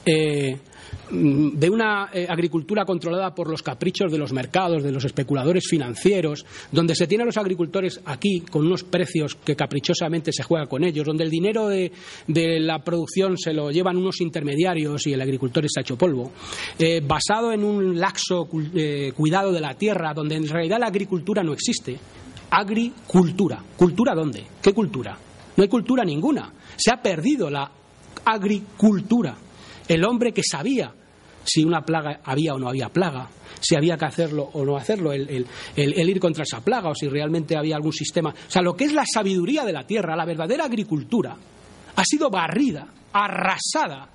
eh, 0.06 0.58
de 1.12 1.70
una 1.70 2.10
eh, 2.14 2.26
agricultura 2.30 2.86
controlada 2.86 3.34
por 3.34 3.50
los 3.50 3.64
caprichos 3.64 4.12
de 4.12 4.18
los 4.18 4.32
mercados, 4.32 4.84
de 4.84 4.92
los 4.92 5.06
especuladores 5.06 5.68
financieros, 5.68 6.46
donde 6.72 6.96
se 6.96 7.08
tienen 7.08 7.24
a 7.24 7.28
los 7.28 7.38
agricultores 7.38 8.00
aquí 8.06 8.42
con 8.42 8.66
unos 8.66 8.84
precios 8.84 9.36
que 9.36 9.56
caprichosamente 9.56 10.32
se 10.32 10.44
juega 10.44 10.68
con 10.68 10.84
ellos, 10.84 11.06
donde 11.06 11.24
el 11.24 11.30
dinero 11.30 11.68
de, 11.68 11.92
la 12.28 12.80
producción 12.84 13.38
se 13.38 13.54
lo 13.54 13.72
llevan 13.72 13.98
unos 13.98 14.22
intermediarios 14.22 15.06
y 15.08 15.14
el 15.14 15.22
agricultor 15.22 15.66
está 15.66 15.82
hecho 15.82 15.98
polvo, 15.98 16.32
basado 17.04 17.52
en 17.52 17.64
un 17.64 18.00
laxo 18.00 18.48
cuidado 19.16 19.52
de 19.52 19.62
la 19.62 19.74
tierra, 19.74 20.14
donde 20.14 20.36
en 20.36 20.48
realidad 20.48 20.80
la 20.80 20.88
agricultura 20.88 21.44
no 21.44 21.54
existe. 21.54 21.98
Agricultura. 22.52 23.64
¿Cultura 23.76 24.16
dónde? 24.16 24.44
¿Qué 24.62 24.74
cultura? 24.74 25.18
No 25.56 25.64
hay 25.64 25.70
cultura 25.70 26.04
ninguna. 26.06 26.54
Se 26.78 26.92
ha 26.92 27.02
perdido 27.02 27.50
la 27.50 27.70
agricultura. 28.26 29.36
El 29.90 30.06
hombre 30.06 30.32
que 30.32 30.44
sabía 30.44 30.94
si 31.44 31.64
una 31.64 31.82
plaga 31.82 32.22
había 32.24 32.54
o 32.54 32.60
no 32.60 32.70
había 32.70 32.90
plaga, 32.90 33.28
si 33.60 33.76
había 33.76 33.98
que 33.98 34.06
hacerlo 34.06 34.50
o 34.54 34.64
no 34.64 34.78
hacerlo, 34.78 35.12
el, 35.12 35.48
ir 35.76 36.20
contra 36.20 36.44
esa 36.44 36.64
plaga 36.64 36.90
o 36.90 36.96
si 36.96 37.08
realmente 37.08 37.58
había 37.58 37.76
algún 37.76 37.92
sistema. 37.92 38.30
O 38.30 38.52
sea, 38.52 38.62
lo 38.62 38.76
que 38.76 38.86
es 38.86 38.94
la 38.94 39.04
sabiduría 39.12 39.66
de 39.66 39.74
la 39.74 39.88
tierra, 39.88 40.16
la 40.16 40.26
verdadera 40.26 40.66
agricultura, 40.66 41.36
ha 41.96 42.04
sido 42.06 42.30
barrida, 42.30 42.88
arrasada 43.12 44.10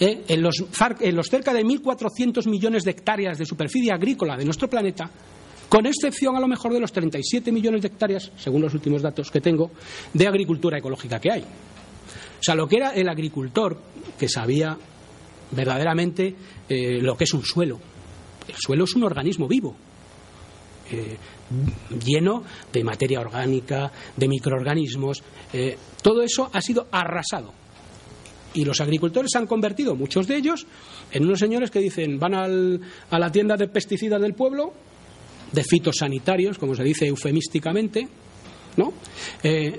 ¿eh? 0.00 0.24
en, 0.28 0.40
los, 0.42 0.64
en 1.00 1.14
los 1.14 1.28
cerca 1.28 1.52
de 1.52 1.62
1.400 1.62 2.48
millones 2.48 2.84
de 2.84 2.92
hectáreas 2.92 3.36
de 3.36 3.44
superficie 3.44 3.92
agrícola 3.92 4.34
de 4.34 4.46
nuestro 4.46 4.68
planeta, 4.70 5.10
con 5.68 5.84
excepción 5.84 6.36
a 6.36 6.40
lo 6.40 6.48
mejor 6.48 6.72
de 6.72 6.80
los 6.80 6.90
37 6.90 7.52
millones 7.52 7.82
de 7.82 7.88
hectáreas, 7.88 8.32
según 8.36 8.62
los 8.62 8.72
últimos 8.72 9.02
datos 9.02 9.30
que 9.30 9.42
tengo, 9.42 9.72
de 10.14 10.26
agricultura 10.26 10.78
ecológica 10.78 11.20
que 11.20 11.32
hay. 11.32 11.44
O 12.38 12.42
sea, 12.42 12.54
lo 12.54 12.68
que 12.68 12.76
era 12.76 12.90
el 12.90 13.08
agricultor 13.08 13.78
que 14.18 14.28
sabía 14.28 14.76
verdaderamente 15.50 16.34
eh, 16.68 16.98
lo 17.00 17.16
que 17.16 17.24
es 17.24 17.34
un 17.34 17.44
suelo. 17.44 17.78
El 18.48 18.54
suelo 18.56 18.84
es 18.84 18.94
un 18.94 19.04
organismo 19.04 19.48
vivo, 19.48 19.74
eh, 20.90 21.16
lleno 22.04 22.42
de 22.72 22.84
materia 22.84 23.20
orgánica, 23.20 23.90
de 24.16 24.28
microorganismos. 24.28 25.22
Eh, 25.52 25.76
todo 26.02 26.22
eso 26.22 26.50
ha 26.52 26.60
sido 26.60 26.86
arrasado. 26.90 27.52
Y 28.54 28.64
los 28.64 28.80
agricultores 28.80 29.30
se 29.32 29.38
han 29.38 29.46
convertido, 29.46 29.94
muchos 29.94 30.26
de 30.26 30.36
ellos, 30.36 30.66
en 31.12 31.24
unos 31.24 31.38
señores 31.38 31.70
que 31.70 31.80
dicen, 31.80 32.18
van 32.18 32.34
a 32.34 33.18
la 33.18 33.32
tienda 33.32 33.56
de 33.56 33.68
pesticidas 33.68 34.20
del 34.20 34.32
pueblo, 34.32 34.72
de 35.52 35.62
fitosanitarios, 35.62 36.56
como 36.56 36.74
se 36.74 36.82
dice 36.82 37.06
eufemísticamente, 37.06 38.08
¿no? 38.78 38.94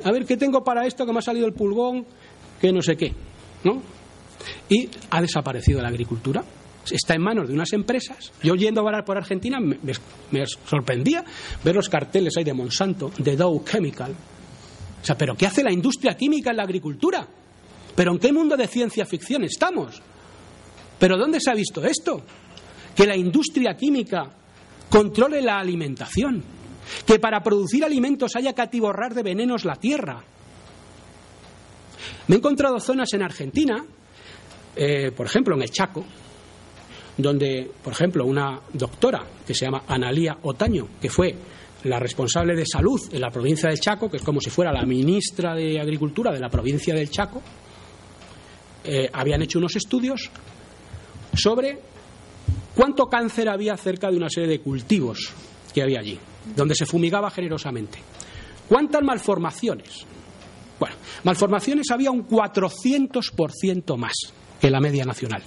a 0.04 0.12
ver, 0.12 0.26
¿qué 0.26 0.38
tengo 0.38 0.64
para 0.64 0.86
esto 0.86 1.08
que 1.08 1.14
me 1.14 1.20
ha 1.20 1.24
salido 1.24 1.48
el 1.48 1.54
pulgón? 1.54 2.06
Que 2.60 2.72
no 2.72 2.82
sé 2.82 2.96
qué, 2.96 3.14
¿no? 3.64 3.82
Y 4.70 4.90
ha 5.10 5.22
desaparecido 5.22 5.82
la 5.82 5.90
agricultura. 5.90 6.44
Está 6.90 7.16
en 7.16 7.22
manos 7.22 7.48
de 7.48 7.54
unas 7.54 7.74
empresas. 7.74 8.32
Yo 8.42 8.56
yendo 8.56 8.82
a 8.82 8.84
varar 8.84 9.04
por 9.04 9.18
Argentina 9.18 9.60
me, 9.60 10.46
sorprendía 10.66 11.24
ver 11.64 11.76
los 11.76 11.90
carteles 11.90 12.34
ahí 12.38 12.44
de 12.44 12.54
Monsanto, 12.54 13.12
de 13.18 13.36
Dow 13.36 13.64
Chemical. 13.66 14.16
O 15.02 15.06
sea, 15.06 15.18
¿pero 15.18 15.36
qué 15.36 15.48
hace 15.48 15.64
la 15.64 15.72
industria 15.72 16.16
química 16.16 16.52
en 16.52 16.58
la 16.58 16.64
agricultura? 16.64 17.28
¿Pero 17.96 18.12
en 18.12 18.20
qué 18.20 18.32
mundo 18.32 18.56
de 18.56 18.68
ciencia 18.68 19.06
ficción 19.06 19.44
estamos? 19.44 20.02
¿Pero 20.98 21.18
dónde 21.18 21.40
se 21.42 21.52
ha 21.52 21.56
visto 21.56 21.84
esto? 21.84 22.22
Que 22.96 23.06
la 23.06 23.16
industria 23.16 23.76
química 23.76 24.30
controle 24.90 25.42
la 25.42 25.60
alimentación, 25.60 26.44
que 27.06 27.20
para 27.20 27.44
producir 27.44 27.84
alimentos 27.84 28.36
haya 28.36 28.54
que 28.54 28.62
atiborrar 28.62 29.14
de 29.14 29.24
venenos 29.24 29.66
la 29.66 29.76
tierra, 29.76 30.24
me 32.28 32.36
he 32.36 32.38
encontrado 32.38 32.80
zonas 32.80 33.14
en 33.14 33.22
Argentina, 33.24 33.86
eh, 34.76 35.12
por 35.16 35.26
ejemplo 35.26 35.56
en 35.56 35.62
el 35.62 35.72
Chaco, 35.72 36.06
donde, 37.18 37.72
por 37.84 37.94
ejemplo, 37.94 38.26
una 38.26 38.60
doctora 38.74 39.24
que 39.46 39.54
se 39.54 39.66
llama 39.66 39.84
Analía 39.88 40.38
Otaño, 40.44 40.88
que 41.02 41.10
fue 41.10 41.36
la 41.84 42.00
responsable 42.00 42.56
de 42.56 42.66
salud 42.66 43.02
en 43.12 43.22
la 43.22 43.32
provincia 43.32 43.70
del 43.70 43.80
Chaco, 43.80 44.10
que 44.10 44.18
es 44.18 44.24
como 44.24 44.40
si 44.40 44.50
fuera 44.50 44.72
la 44.72 44.86
ministra 44.86 45.56
de 45.56 45.80
Agricultura 45.80 46.32
de 46.32 46.40
la 46.40 46.50
provincia 46.50 46.94
del 46.94 47.10
Chaco, 47.10 47.42
eh, 48.84 49.10
habían 49.12 49.42
hecho 49.42 49.58
unos 49.60 49.76
estudios 49.76 50.30
sobre 51.34 51.80
cuánto 52.76 53.08
cáncer 53.08 53.50
había 53.50 53.76
cerca 53.78 54.12
de 54.12 54.18
una 54.18 54.30
serie 54.30 54.50
de 54.50 54.60
cultivos 54.60 55.32
que 55.74 55.82
había 55.82 56.00
allí, 56.00 56.20
donde 56.56 56.76
se 56.76 56.86
fumigaba 56.86 57.32
generosamente. 57.32 58.00
¿Cuántas 58.68 59.02
malformaciones? 59.02 60.06
Bueno, 60.80 60.96
malformaciones 61.24 61.90
había 61.92 62.12
un 62.12 62.28
400% 62.28 63.98
más 63.98 64.14
que 64.60 64.70
la 64.70 64.80
media 64.80 65.06
nacional. 65.06 65.44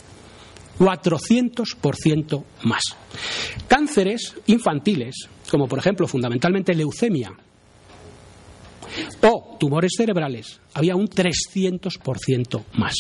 400% 0.78 2.44
más. 2.62 2.82
Cánceres 3.68 4.34
infantiles, 4.46 5.28
como 5.50 5.68
por 5.68 5.78
ejemplo 5.78 6.06
fundamentalmente 6.06 6.74
leucemia 6.74 7.30
o 9.22 9.56
tumores 9.60 9.92
cerebrales, 9.96 10.60
había 10.74 10.96
un 10.96 11.06
300% 11.06 12.64
más. 12.74 12.94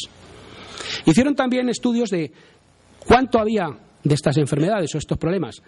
Hicieron 1.06 1.34
también 1.34 1.68
estudios 1.68 2.10
de 2.10 2.30
cuánto 3.06 3.38
había 3.38 3.68
de 4.02 4.14
estas 4.14 4.36
enfermedades 4.36 4.94
o 4.94 4.98
estos 4.98 5.18
problemas 5.18 5.62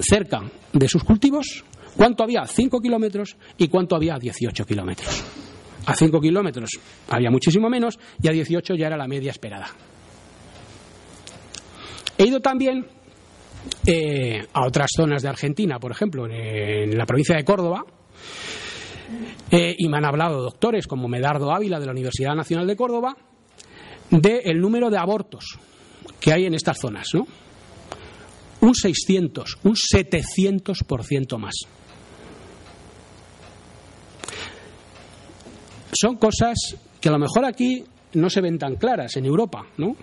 cerca 0.00 0.42
de 0.72 0.88
sus 0.88 1.02
cultivos, 1.02 1.64
cuánto 1.96 2.22
había 2.22 2.42
a 2.42 2.46
5 2.46 2.80
kilómetros 2.80 3.36
y 3.56 3.68
cuánto 3.68 3.96
había 3.96 4.14
a 4.14 4.18
18 4.18 4.64
kilómetros. 4.64 5.41
A 5.86 5.94
5 5.94 6.20
kilómetros 6.20 6.70
había 7.08 7.30
muchísimo 7.30 7.68
menos 7.68 7.98
y 8.20 8.28
a 8.28 8.32
18 8.32 8.74
ya 8.74 8.86
era 8.86 8.96
la 8.96 9.08
media 9.08 9.30
esperada. 9.30 9.68
He 12.16 12.26
ido 12.26 12.40
también 12.40 12.86
eh, 13.86 14.46
a 14.52 14.66
otras 14.66 14.90
zonas 14.96 15.22
de 15.22 15.28
Argentina, 15.28 15.78
por 15.78 15.90
ejemplo, 15.90 16.26
en, 16.26 16.96
la 16.96 17.06
provincia 17.06 17.36
de 17.36 17.44
Córdoba, 17.44 17.84
eh, 19.50 19.74
y 19.76 19.88
me 19.88 19.98
han 19.98 20.04
hablado 20.04 20.42
doctores 20.42 20.86
como 20.86 21.08
Medardo 21.08 21.52
Ávila 21.52 21.80
de 21.80 21.86
la 21.86 21.92
Universidad 21.92 22.34
Nacional 22.34 22.66
de 22.66 22.76
Córdoba 22.76 23.16
del 24.10 24.60
número 24.60 24.90
de 24.90 24.98
abortos 24.98 25.58
que 26.20 26.32
hay 26.32 26.44
en 26.44 26.54
estas 26.54 26.78
zonas, 26.78 27.08
¿no? 27.14 27.26
Un 28.60 28.74
600, 28.74 29.58
un 29.64 29.74
700% 29.74 31.38
más. 31.38 31.54
Son 35.92 36.16
cosas 36.16 36.76
que 37.00 37.08
a 37.08 37.12
lo 37.12 37.18
mejor 37.18 37.44
aquí 37.44 37.84
no 38.14 38.30
se 38.30 38.40
ven 38.40 38.58
tan 38.58 38.76
claras 38.76 39.16
en 39.16 39.26
Europa, 39.26 39.66
¿no? 39.78 39.96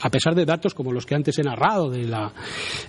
a 0.00 0.10
pesar 0.10 0.34
de 0.34 0.44
datos 0.44 0.74
como 0.74 0.92
los 0.92 1.06
que 1.06 1.14
antes 1.14 1.38
he 1.38 1.42
narrado 1.42 1.90
de 1.90 2.04
la 2.04 2.32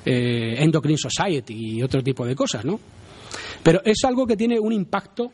eh, 0.05 0.55
Endocrine 0.59 0.97
Society 0.97 1.77
y 1.77 1.83
otro 1.83 2.03
tipo 2.03 2.25
de 2.25 2.35
cosas, 2.35 2.65
¿no? 2.65 2.79
Pero 3.63 3.81
es 3.83 4.03
algo 4.05 4.25
que 4.25 4.37
tiene 4.37 4.59
un 4.59 4.73
impacto 4.73 5.31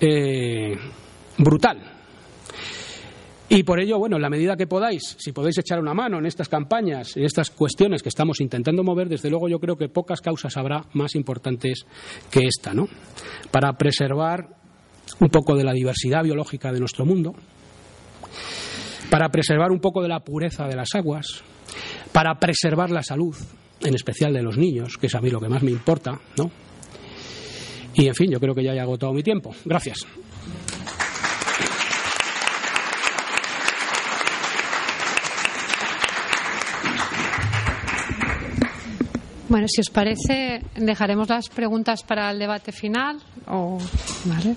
eh, 0.00 0.76
brutal. 1.38 1.78
Y 3.48 3.62
por 3.62 3.80
ello, 3.80 3.98
bueno, 3.98 4.16
en 4.16 4.22
la 4.22 4.30
medida 4.30 4.56
que 4.56 4.66
podáis, 4.66 5.16
si 5.18 5.32
podéis 5.32 5.58
echar 5.58 5.78
una 5.78 5.94
mano 5.94 6.18
en 6.18 6.26
estas 6.26 6.48
campañas, 6.48 7.16
en 7.16 7.24
estas 7.24 7.50
cuestiones 7.50 8.02
que 8.02 8.08
estamos 8.08 8.40
intentando 8.40 8.82
mover, 8.82 9.08
desde 9.08 9.30
luego 9.30 9.48
yo 9.48 9.60
creo 9.60 9.76
que 9.76 9.88
pocas 9.88 10.20
causas 10.20 10.56
habrá 10.56 10.84
más 10.94 11.14
importantes 11.14 11.86
que 12.30 12.40
esta, 12.46 12.74
¿no? 12.74 12.88
Para 13.50 13.72
preservar 13.74 14.63
un 15.20 15.28
poco 15.28 15.54
de 15.56 15.64
la 15.64 15.72
diversidad 15.72 16.22
biológica 16.22 16.72
de 16.72 16.80
nuestro 16.80 17.04
mundo, 17.04 17.34
para 19.10 19.28
preservar 19.28 19.70
un 19.70 19.80
poco 19.80 20.02
de 20.02 20.08
la 20.08 20.20
pureza 20.20 20.66
de 20.66 20.76
las 20.76 20.94
aguas, 20.94 21.42
para 22.12 22.38
preservar 22.38 22.90
la 22.90 23.02
salud, 23.02 23.36
en 23.80 23.94
especial 23.94 24.32
de 24.32 24.42
los 24.42 24.56
niños, 24.56 24.96
que 24.98 25.06
es 25.06 25.14
a 25.14 25.20
mí 25.20 25.30
lo 25.30 25.40
que 25.40 25.48
más 25.48 25.62
me 25.62 25.70
importa, 25.70 26.20
¿no? 26.38 26.50
Y 27.94 28.08
en 28.08 28.14
fin, 28.14 28.30
yo 28.30 28.40
creo 28.40 28.54
que 28.54 28.64
ya 28.64 28.74
he 28.74 28.80
agotado 28.80 29.12
mi 29.12 29.22
tiempo. 29.22 29.54
Gracias. 29.64 30.06
Bueno, 39.54 39.68
si 39.68 39.82
os 39.82 39.88
parece, 39.88 40.62
dejaremos 40.74 41.28
las 41.28 41.48
preguntas 41.48 42.02
para 42.02 42.28
el 42.32 42.40
debate 42.40 42.72
final. 42.72 43.20
¿vale? 43.46 44.56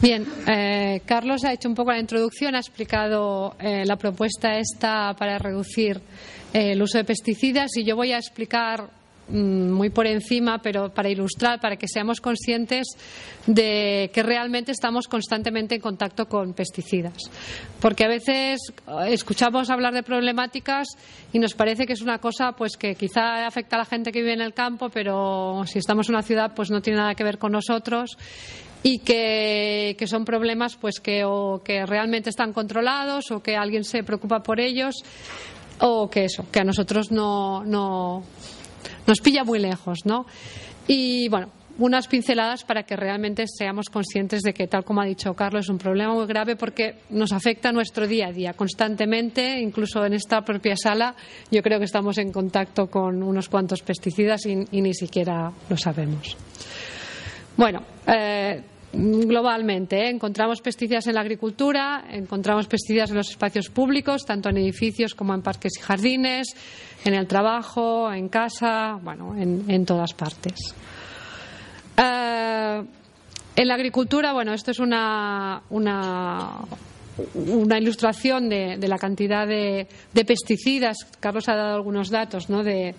Bien, 0.00 0.26
eh, 0.48 1.00
Carlos 1.06 1.44
ha 1.44 1.52
hecho 1.52 1.68
un 1.68 1.76
poco 1.76 1.92
la 1.92 2.00
introducción, 2.00 2.56
ha 2.56 2.58
explicado 2.58 3.54
eh, 3.60 3.84
la 3.86 3.94
propuesta 3.94 4.58
esta 4.58 5.14
para 5.14 5.38
reducir 5.38 6.00
eh, 6.52 6.72
el 6.72 6.82
uso 6.82 6.98
de 6.98 7.04
pesticidas 7.04 7.70
y 7.76 7.84
yo 7.84 7.94
voy 7.94 8.10
a 8.10 8.18
explicar 8.18 8.90
muy 9.28 9.90
por 9.90 10.06
encima, 10.06 10.60
pero 10.60 10.92
para 10.92 11.08
ilustrar, 11.08 11.60
para 11.60 11.76
que 11.76 11.88
seamos 11.88 12.20
conscientes 12.20 12.86
de 13.46 14.10
que 14.12 14.22
realmente 14.22 14.72
estamos 14.72 15.08
constantemente 15.08 15.74
en 15.74 15.80
contacto 15.80 16.26
con 16.26 16.52
pesticidas. 16.52 17.30
Porque 17.80 18.04
a 18.04 18.08
veces 18.08 18.60
escuchamos 19.08 19.70
hablar 19.70 19.94
de 19.94 20.02
problemáticas 20.02 20.88
y 21.32 21.38
nos 21.38 21.54
parece 21.54 21.86
que 21.86 21.94
es 21.94 22.02
una 22.02 22.18
cosa 22.18 22.52
pues 22.52 22.76
que 22.76 22.94
quizá 22.94 23.46
afecta 23.46 23.76
a 23.76 23.80
la 23.80 23.84
gente 23.84 24.12
que 24.12 24.20
vive 24.20 24.34
en 24.34 24.42
el 24.42 24.54
campo, 24.54 24.88
pero 24.88 25.62
si 25.66 25.78
estamos 25.78 26.08
en 26.08 26.14
una 26.14 26.22
ciudad 26.22 26.52
pues 26.54 26.70
no 26.70 26.82
tiene 26.82 26.98
nada 26.98 27.14
que 27.14 27.24
ver 27.24 27.38
con 27.38 27.52
nosotros 27.52 28.16
y 28.82 28.98
que, 28.98 29.96
son 30.06 30.24
problemas 30.24 30.76
pues 30.76 31.00
que 31.00 31.24
o 31.24 31.62
que 31.64 31.86
realmente 31.86 32.30
están 32.30 32.52
controlados 32.52 33.30
o 33.30 33.42
que 33.42 33.56
alguien 33.56 33.84
se 33.84 34.02
preocupa 34.02 34.42
por 34.42 34.60
ellos 34.60 34.96
o 35.78 36.10
que 36.10 36.24
eso, 36.24 36.46
que 36.50 36.60
a 36.60 36.64
nosotros 36.64 37.10
no, 37.10 37.64
no 37.64 38.24
nos 39.06 39.20
pilla 39.20 39.44
muy 39.44 39.58
lejos, 39.58 40.00
¿no? 40.04 40.26
Y 40.86 41.28
bueno, 41.28 41.50
unas 41.78 42.06
pinceladas 42.06 42.64
para 42.64 42.82
que 42.82 42.96
realmente 42.96 43.44
seamos 43.46 43.88
conscientes 43.88 44.42
de 44.42 44.52
que, 44.52 44.66
tal 44.66 44.84
como 44.84 45.00
ha 45.00 45.04
dicho 45.04 45.34
Carlos, 45.34 45.66
es 45.66 45.70
un 45.70 45.78
problema 45.78 46.12
muy 46.14 46.26
grave 46.26 46.56
porque 46.56 46.96
nos 47.10 47.32
afecta 47.32 47.72
nuestro 47.72 48.06
día 48.06 48.28
a 48.28 48.32
día 48.32 48.52
constantemente, 48.52 49.58
incluso 49.60 50.04
en 50.04 50.12
esta 50.14 50.42
propia 50.42 50.76
sala. 50.76 51.14
Yo 51.50 51.62
creo 51.62 51.78
que 51.78 51.86
estamos 51.86 52.18
en 52.18 52.30
contacto 52.30 52.88
con 52.88 53.22
unos 53.22 53.48
cuantos 53.48 53.82
pesticidas 53.82 54.46
y, 54.46 54.56
ni 54.56 54.94
siquiera 54.94 55.50
lo 55.68 55.76
sabemos. 55.76 56.36
Bueno, 57.56 57.82
eh, 58.06 58.62
globalmente. 58.92 60.04
¿eh? 60.04 60.10
Encontramos 60.10 60.60
pesticidas 60.60 61.06
en 61.06 61.14
la 61.14 61.20
agricultura, 61.20 62.04
encontramos 62.10 62.66
pesticidas 62.66 63.10
en 63.10 63.16
los 63.16 63.30
espacios 63.30 63.68
públicos, 63.68 64.24
tanto 64.24 64.48
en 64.48 64.58
edificios 64.58 65.14
como 65.14 65.34
en 65.34 65.42
parques 65.42 65.72
y 65.78 65.80
jardines, 65.80 66.48
en 67.04 67.14
el 67.14 67.26
trabajo, 67.26 68.12
en 68.12 68.28
casa, 68.28 68.98
bueno, 69.02 69.34
en, 69.36 69.86
todas 69.86 70.14
partes. 70.14 70.74
Eh, 71.96 72.82
en 73.56 73.68
la 73.68 73.74
agricultura, 73.74 74.32
bueno, 74.32 74.52
esto 74.52 74.70
es 74.70 74.78
una, 74.78 75.62
una, 75.70 76.50
una 77.34 77.78
ilustración 77.78 78.48
de, 78.48 78.78
la 78.88 78.98
cantidad 78.98 79.46
de, 79.46 79.86
de, 80.12 80.24
pesticidas. 80.24 80.96
Carlos 81.20 81.48
ha 81.48 81.54
dado 81.54 81.74
algunos 81.74 82.10
datos, 82.10 82.48
¿no? 82.48 82.62
De, 82.62 82.94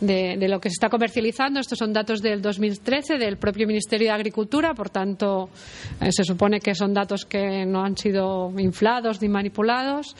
de, 0.00 0.48
lo 0.48 0.60
que 0.60 0.68
se 0.68 0.74
está 0.74 0.88
comercializando. 0.88 1.60
Estos 1.60 1.78
son 1.78 1.92
datos 1.92 2.20
del 2.20 2.42
2013 2.42 3.18
del 3.18 3.38
propio 3.38 3.66
Ministerio 3.66 4.08
de 4.08 4.14
Agricultura, 4.14 4.74
por 4.74 4.90
tanto, 4.90 5.48
eh, 6.00 6.10
se 6.10 6.24
supone 6.24 6.60
que 6.60 6.74
son 6.74 6.92
datos 6.92 7.24
que 7.24 7.64
no 7.64 7.84
han 7.84 7.96
sido 7.96 8.52
inflados 8.58 9.20
ni 9.22 9.28
manipulados. 9.28 10.14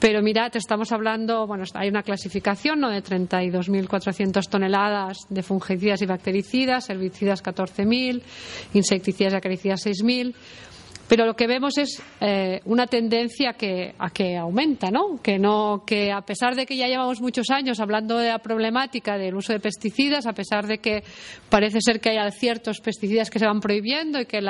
Pero 0.00 0.22
mirad, 0.22 0.54
estamos 0.56 0.92
hablando, 0.92 1.46
bueno, 1.46 1.64
hay 1.74 1.88
una 1.88 2.02
clasificación 2.02 2.80
¿no? 2.80 2.90
de 2.90 3.02
32.400 3.02 4.48
toneladas 4.48 5.18
de 5.30 5.42
fungicidas 5.42 6.02
y 6.02 6.06
bactericidas, 6.06 6.90
herbicidas 6.90 7.42
14.000, 7.42 8.20
insecticidas 8.74 9.32
y 9.32 9.36
acaricidas 9.36 9.86
6.000 9.86 10.34
pero 11.08 11.26
lo 11.26 11.34
que 11.34 11.46
vemos 11.46 11.76
es 11.76 12.02
eh, 12.20 12.60
una 12.64 12.86
tendencia 12.86 13.52
que, 13.52 13.94
a 13.98 14.10
que 14.10 14.36
aumenta, 14.36 14.90
¿no? 14.90 15.20
Que, 15.22 15.38
¿no? 15.38 15.82
que 15.86 16.10
a 16.10 16.22
pesar 16.22 16.54
de 16.54 16.64
que 16.64 16.76
ya 16.76 16.86
llevamos 16.86 17.20
muchos 17.20 17.50
años 17.50 17.78
hablando 17.80 18.16
de 18.18 18.28
la 18.28 18.38
problemática 18.38 19.18
del 19.18 19.34
uso 19.34 19.52
de 19.52 19.60
pesticidas, 19.60 20.26
a 20.26 20.32
pesar 20.32 20.66
de 20.66 20.78
que 20.78 21.04
parece 21.50 21.80
ser 21.80 22.00
que 22.00 22.10
hay 22.10 22.32
ciertos 22.32 22.80
pesticidas 22.80 23.28
que 23.28 23.38
se 23.38 23.46
van 23.46 23.60
prohibiendo 23.60 24.20
y 24.20 24.26
que 24.26 24.40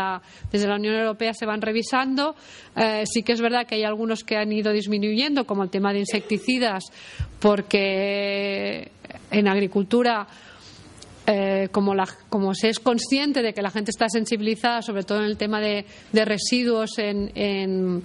desde 0.52 0.68
la 0.68 0.76
Unión 0.76 0.94
Europea 0.94 1.34
se 1.34 1.46
van 1.46 1.60
revisando, 1.60 2.36
eh, 2.76 3.04
sí 3.04 3.22
que 3.22 3.32
es 3.32 3.40
verdad 3.40 3.66
que 3.66 3.74
hay 3.74 3.84
algunos 3.84 4.22
que 4.22 4.36
han 4.36 4.52
ido 4.52 4.72
disminuyendo, 4.72 5.44
como 5.46 5.64
el 5.64 5.70
tema 5.70 5.92
de 5.92 6.00
insecticidas, 6.00 6.84
porque 7.40 8.90
en 9.30 9.48
agricultura 9.48 10.26
eh, 11.26 11.68
como, 11.72 11.94
como, 12.28 12.54
se 12.54 12.68
es 12.68 12.78
consciente 12.78 13.42
de 13.42 13.54
que 13.54 13.62
la 13.62 13.70
gente 13.70 13.90
está 13.90 14.08
sensibilizada, 14.08 14.82
sobre 14.82 15.04
todo 15.04 15.18
en 15.18 15.24
el 15.24 15.36
tema 15.36 15.60
de, 15.60 15.86
residuos 16.12 16.98
en, 16.98 17.32
en, 17.34 18.02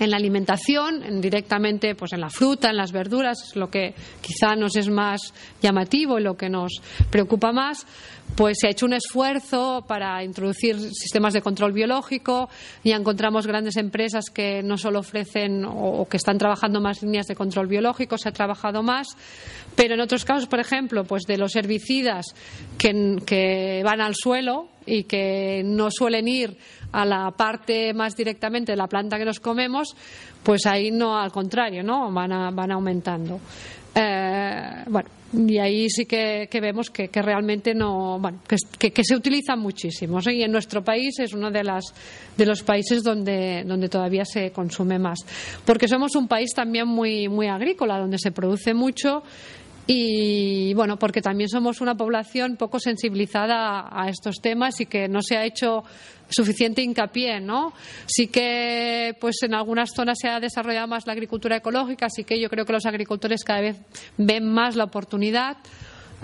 la 0.00 0.16
alimentación, 0.16 1.20
directamente 1.20 1.94
pues 1.94 2.12
en 2.12 2.20
la 2.20 2.30
fruta, 2.30 2.70
en 2.70 2.76
las 2.76 2.92
verduras, 2.92 3.38
es 3.48 3.56
lo 3.56 3.70
que 3.70 3.94
quizá 4.20 4.56
nos 4.56 4.76
es 4.76 4.88
más 4.88 5.32
llamativo 5.62 6.18
y 6.18 6.22
lo 6.22 6.36
que 6.36 6.48
nos 6.48 6.80
preocupa 7.10 7.52
más, 7.52 7.86
pues 8.34 8.58
se 8.60 8.68
ha 8.68 8.70
hecho 8.70 8.86
un 8.86 8.92
esfuerzo 8.92 9.84
para 9.86 10.22
introducir 10.22 10.78
sistemas 10.92 11.34
de 11.34 11.42
control 11.42 11.72
biológico 11.72 12.48
y 12.84 12.92
encontramos 12.92 13.46
grandes 13.46 13.76
empresas 13.76 14.26
que 14.32 14.62
no 14.62 14.78
solo 14.78 15.00
ofrecen 15.00 15.64
o 15.64 16.06
que 16.08 16.16
están 16.16 16.38
trabajando 16.38 16.80
más 16.80 17.02
líneas 17.02 17.26
de 17.26 17.34
control 17.34 17.66
biológico, 17.66 18.16
se 18.18 18.28
ha 18.28 18.32
trabajado 18.32 18.82
más, 18.82 19.08
pero 19.74 19.94
en 19.94 20.00
otros 20.00 20.24
casos, 20.24 20.46
por 20.46 20.60
ejemplo, 20.60 21.04
pues 21.04 21.22
de 21.24 21.38
los 21.38 21.54
herbicidas 21.56 22.26
que, 22.76 23.82
van 23.84 24.00
al 24.00 24.14
suelo 24.14 24.68
y 24.86 25.04
que 25.04 25.62
no 25.64 25.90
suelen 25.90 26.28
ir 26.28 26.56
a 26.92 27.04
la 27.04 27.30
parte 27.30 27.92
más 27.92 28.16
directamente 28.16 28.72
de 28.72 28.76
la 28.76 28.86
planta 28.86 29.18
que 29.18 29.24
nos 29.24 29.40
comemos, 29.40 29.94
pues 30.42 30.66
ahí 30.66 30.90
no, 30.90 31.18
al 31.18 31.30
contrario, 31.30 31.82
¿no? 31.82 32.10
Van, 32.10 32.54
van 32.54 32.72
aumentando. 32.72 33.40
Eh, 33.94 34.84
bueno, 34.88 35.08
y 35.32 35.58
ahí 35.58 35.90
sí 35.90 36.06
que, 36.06 36.48
vemos 36.60 36.88
que, 36.88 37.10
realmente 37.12 37.74
no, 37.74 38.18
bueno, 38.18 38.40
que, 38.46 39.04
se 39.04 39.14
utilizan 39.14 39.58
muchísimo. 39.58 40.20
Y 40.30 40.42
en 40.42 40.50
nuestro 40.50 40.82
país 40.82 41.18
es 41.18 41.34
uno 41.34 41.50
de, 41.50 41.64
las, 41.64 41.92
de 42.36 42.46
los 42.46 42.62
países 42.62 43.02
donde, 43.02 43.62
donde 43.66 43.88
todavía 43.88 44.24
se 44.24 44.50
consume 44.52 44.98
más. 44.98 45.18
Porque 45.66 45.86
somos 45.86 46.16
un 46.16 46.28
país 46.28 46.52
también 46.54 46.88
muy, 46.88 47.28
muy 47.28 47.46
agrícola, 47.46 47.98
donde 47.98 48.18
se 48.18 48.32
produce 48.32 48.72
mucho 48.72 49.22
y 49.90 50.74
bueno, 50.74 50.98
porque 50.98 51.22
también 51.22 51.48
somos 51.48 51.80
una 51.80 51.94
población 51.94 52.56
poco 52.56 52.78
sensibilizada 52.78 53.88
a 53.90 54.10
estos 54.10 54.36
temas 54.42 54.78
y 54.82 54.86
que 54.86 55.08
no 55.08 55.22
se 55.22 55.38
ha 55.38 55.46
hecho 55.46 55.82
suficiente 56.28 56.82
hincapié, 56.82 57.40
¿no? 57.40 57.72
Sí 58.06 58.26
que 58.26 59.16
pues 59.18 59.36
en 59.44 59.54
algunas 59.54 59.88
zonas 59.96 60.18
se 60.20 60.28
ha 60.28 60.40
desarrollado 60.40 60.88
más 60.88 61.06
la 61.06 61.14
agricultura 61.14 61.56
ecológica, 61.56 62.04
así 62.04 62.22
que 62.22 62.38
yo 62.38 62.50
creo 62.50 62.66
que 62.66 62.74
los 62.74 62.84
agricultores 62.84 63.42
cada 63.44 63.62
vez 63.62 63.80
ven 64.18 64.52
más 64.52 64.76
la 64.76 64.84
oportunidad 64.84 65.56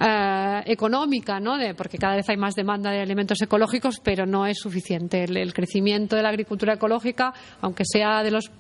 eh, 0.01 0.63
económica, 0.67 1.39
¿no? 1.39 1.57
Porque 1.77 1.99
cada 1.99 2.17
vez 2.17 2.29
hay 2.29 2.37
más 2.37 2.55
demanda 2.55 2.91
de 2.91 3.01
alimentos 3.01 3.41
ecológicos, 3.41 4.01
pero 4.03 4.27
no 4.27 4.47
es 4.47 4.59
suficiente. 4.59 5.25
El, 5.25 5.55
crecimiento 5.55 6.17
de 6.17 6.23
la 6.23 6.31
agricultura 6.31 6.75
ecológica, 6.75 7.33
aunque 7.61 7.85
sea 7.85 8.23
de 8.23 8.31
los 8.33 8.51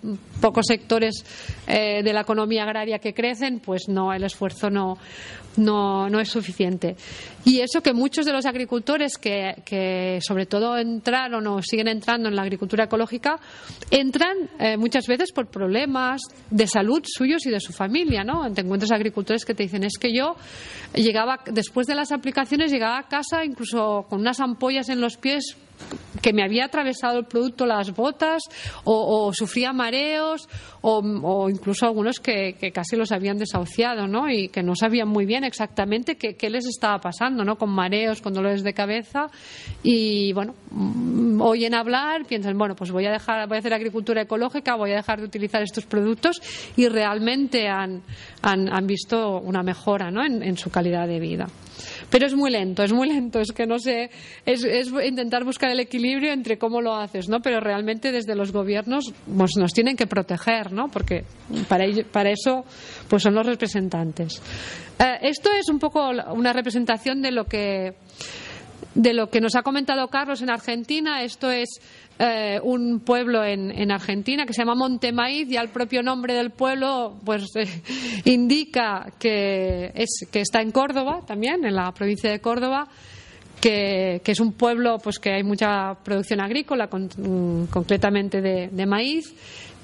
pocos 0.40 0.66
sectores 0.66 1.24
eh, 1.66 2.02
de 2.04 2.12
la 2.12 2.20
economía 2.20 2.62
agraria 2.62 2.98
que 2.98 3.14
crecen, 3.14 3.60
pues 3.60 3.88
no, 3.88 4.12
el 4.12 4.22
esfuerzo 4.22 4.70
no, 4.70 4.96
no, 5.56 6.08
no 6.08 6.20
es 6.20 6.28
suficiente. 6.28 6.96
Y 7.44 7.60
eso 7.60 7.82
que 7.82 7.92
muchos 7.92 8.24
de 8.24 8.32
los 8.32 8.46
agricultores 8.46 9.18
que, 9.18 9.62
que 9.64 10.18
sobre 10.22 10.46
todo 10.46 10.78
entraron 10.78 11.46
o 11.46 11.62
siguen 11.62 11.88
entrando 11.88 12.28
en 12.28 12.36
la 12.36 12.42
agricultura 12.42 12.84
ecológica, 12.84 13.38
entran 13.90 14.36
eh, 14.58 14.76
muchas 14.76 15.06
veces 15.06 15.32
por 15.32 15.48
problemas 15.48 16.22
de 16.50 16.66
salud 16.66 17.02
suyos 17.04 17.44
y 17.46 17.50
de 17.50 17.60
su 17.60 17.72
familia, 17.72 18.24
¿no? 18.24 18.50
Te 18.52 18.62
encuentras 18.62 18.92
agricultores 18.92 19.44
que 19.44 19.54
te 19.54 19.64
dicen, 19.64 19.84
es 19.84 19.98
que 19.98 20.12
yo 20.12 20.36
llegaba, 20.94 21.23
después 21.50 21.86
de 21.86 21.94
las 21.94 22.12
aplicaciones, 22.12 22.70
llegaba 22.70 22.98
a 22.98 23.08
casa 23.08 23.44
incluso 23.44 24.06
con 24.08 24.20
unas 24.20 24.40
ampollas 24.40 24.88
en 24.88 25.00
los 25.00 25.16
pies 25.16 25.56
que 26.24 26.32
me 26.32 26.42
había 26.42 26.64
atravesado 26.64 27.18
el 27.18 27.26
producto 27.26 27.66
las 27.66 27.94
botas 27.94 28.42
o, 28.84 29.30
sufría 29.34 29.72
mareos 29.74 30.48
o, 30.80 31.50
incluso 31.50 31.86
algunos 31.86 32.18
que, 32.18 32.56
casi 32.72 32.96
los 32.96 33.12
habían 33.12 33.36
desahuciado 33.36 34.06
¿no? 34.06 34.30
y 34.30 34.48
que 34.48 34.62
no 34.62 34.74
sabían 34.74 35.08
muy 35.08 35.26
bien 35.26 35.44
exactamente 35.44 36.16
qué, 36.16 36.50
les 36.50 36.66
estaba 36.66 36.98
pasando 36.98 37.44
¿no? 37.44 37.56
con 37.56 37.70
mareos, 37.70 38.22
con 38.22 38.32
dolores 38.32 38.62
de 38.62 38.72
cabeza 38.72 39.26
y 39.82 40.32
bueno, 40.32 40.54
mm, 40.70 41.40
oyen 41.42 41.74
hablar, 41.74 42.24
piensan, 42.26 42.56
bueno, 42.56 42.74
pues 42.74 42.90
voy 42.90 43.06
a 43.06 43.12
dejar, 43.12 43.46
voy 43.48 43.56
a 43.56 43.58
hacer 43.58 43.74
agricultura 43.74 44.22
ecológica, 44.22 44.76
voy 44.76 44.92
a 44.92 44.96
dejar 44.96 45.20
de 45.20 45.26
utilizar 45.26 45.62
estos 45.62 45.84
productos 45.84 46.40
y 46.76 46.88
realmente 46.88 47.68
han, 47.68 48.02
han, 48.42 48.86
visto 48.86 49.40
una 49.40 49.62
mejora 49.62 50.10
¿no? 50.10 50.24
en 50.24 50.56
su 50.56 50.70
calidad 50.70 51.06
de 51.06 51.20
vida. 51.20 51.48
Pero 52.10 52.26
es 52.26 52.34
muy 52.34 52.50
lento, 52.50 52.82
es 52.82 52.92
muy 52.92 53.08
lento, 53.08 53.40
es 53.40 53.52
que 53.52 53.66
no 53.66 53.78
sé, 53.78 54.10
es, 54.46 54.64
intentar 55.04 55.44
buscar 55.44 55.70
el 55.70 55.80
equilibrio 55.80 56.32
entre 56.32 56.58
cómo 56.58 56.80
lo 56.80 56.94
haces, 56.94 57.28
¿no? 57.28 57.40
Pero 57.40 57.60
realmente 57.60 58.12
desde 58.12 58.34
los 58.34 58.52
gobiernos 58.52 59.12
pues, 59.36 59.52
nos 59.56 59.72
tienen 59.72 59.96
que 59.96 60.06
proteger, 60.06 60.72
¿no? 60.72 60.88
Porque 60.88 61.24
para, 61.68 61.84
eso 62.30 62.64
pues 63.08 63.22
son 63.22 63.34
los 63.34 63.46
representantes. 63.46 64.40
Eh, 64.98 65.18
esto 65.22 65.50
es 65.52 65.68
un 65.68 65.78
poco 65.78 66.08
una 66.32 66.52
representación 66.52 67.22
de 67.22 67.32
lo 67.32 67.44
que 67.44 67.94
de 68.94 69.12
lo 69.12 69.28
que 69.28 69.40
nos 69.40 69.56
ha 69.56 69.62
comentado 69.62 70.06
Carlos 70.08 70.42
en 70.42 70.50
Argentina. 70.50 71.22
Esto 71.22 71.50
es 71.50 71.80
eh, 72.18 72.60
un 72.62 73.00
pueblo 73.00 73.44
en, 73.44 73.90
Argentina 73.90 74.46
que 74.46 74.52
se 74.52 74.62
llama 74.62 74.74
Montemaíz. 74.74 75.48
Ya 75.48 75.60
el 75.60 75.68
propio 75.68 76.02
nombre 76.02 76.34
del 76.34 76.50
pueblo 76.50 77.16
pues 77.24 77.44
eh, 77.56 77.66
indica 78.24 79.12
que, 79.18 79.92
es, 79.94 80.26
que 80.30 80.40
está 80.40 80.60
en 80.60 80.70
Córdoba 80.70 81.22
también, 81.26 81.64
en 81.64 81.74
la 81.74 81.92
provincia 81.92 82.30
de 82.30 82.40
Córdoba 82.40 82.88
que, 83.64 84.20
es 84.24 84.40
un 84.40 84.52
pueblo 84.52 84.98
pues 84.98 85.18
que 85.18 85.32
hay 85.32 85.42
mucha 85.42 85.94
producción 86.04 86.40
agrícola, 86.40 86.86
mm, 86.86 87.64
concretamente 87.64 88.40
de, 88.40 88.86
maíz. 88.86 89.34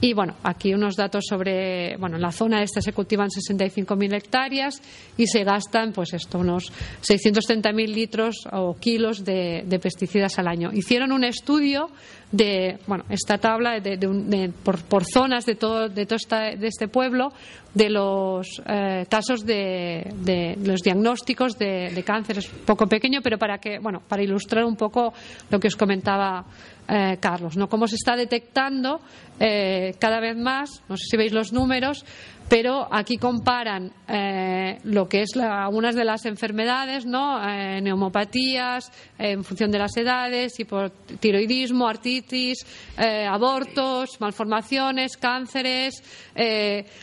Y 0.02 0.14
bueno, 0.14 0.36
aquí 0.42 0.72
unos 0.72 0.96
datos 0.96 1.24
sobre, 1.28 1.94
bueno, 1.98 2.16
en 2.16 2.22
la 2.22 2.32
zona 2.32 2.62
esta 2.62 2.80
se 2.80 2.94
cultivan 2.94 3.28
65.000 3.28 4.14
hectáreas 4.14 4.80
y 5.18 5.26
se 5.26 5.44
gastan, 5.44 5.92
pues 5.92 6.14
esto, 6.14 6.38
unos 6.38 6.72
630.000 7.02 7.86
litros 7.86 8.36
o 8.50 8.76
kilos 8.76 9.24
de, 9.24 9.62
de, 9.66 9.78
pesticidas 9.78 10.38
al 10.38 10.48
año. 10.48 10.70
Hicieron 10.72 11.12
un 11.12 11.24
estudio 11.24 11.90
de 12.32 12.78
bueno 12.86 13.04
esta 13.08 13.38
tabla 13.38 13.80
de, 13.80 14.52
por, 14.62 15.04
zonas 15.04 15.44
de 15.46 15.56
todo 15.56 15.88
de 15.88 16.06
todo 16.06 16.18
de 16.28 16.66
este 16.66 16.86
pueblo 16.88 17.32
de 17.74 17.90
los 17.90 18.62
eh, 18.66 19.06
casos 19.08 19.44
de, 19.46 20.12
de, 20.24 20.56
los 20.64 20.80
diagnósticos 20.82 21.56
de, 21.56 22.02
cáncer. 22.04 22.38
Es 22.38 22.46
poco 22.48 22.86
pequeño 22.86 23.20
pero 23.22 23.38
para 23.38 23.58
que 23.58 23.78
bueno 23.78 24.00
para 24.06 24.22
ilustrar 24.22 24.64
un 24.64 24.76
poco 24.76 25.12
lo 25.50 25.58
que 25.58 25.68
os 25.68 25.76
comentaba 25.76 26.44
eh, 26.88 27.18
Carlos 27.20 27.56
no 27.56 27.68
cómo 27.68 27.88
se 27.88 27.96
está 27.96 28.14
detectando 28.14 29.00
eh, 29.38 29.94
cada 29.98 30.20
vez 30.20 30.36
más 30.36 30.82
no 30.88 30.96
sé 30.96 31.04
si 31.10 31.16
veis 31.16 31.32
los 31.32 31.52
números 31.52 32.04
pero 32.50 32.88
aquí 32.90 33.16
comparan 33.16 33.92
eh, 34.08 34.78
lo 34.82 35.08
que 35.08 35.22
es 35.22 35.36
algunas 35.36 35.94
de 35.94 36.04
las 36.04 36.26
enfermedades, 36.26 37.06
¿no? 37.06 37.40
Eh, 37.48 37.80
neumopatías, 37.80 38.90
en 39.16 39.44
función 39.44 39.70
de 39.70 39.78
las 39.78 39.96
edades, 39.96 40.58
hipotiroidismo, 40.58 41.86
artritis, 41.86 42.66
eh, 42.98 43.24
abortos, 43.24 44.20
malformaciones, 44.20 45.16
cánceres, 45.16 46.02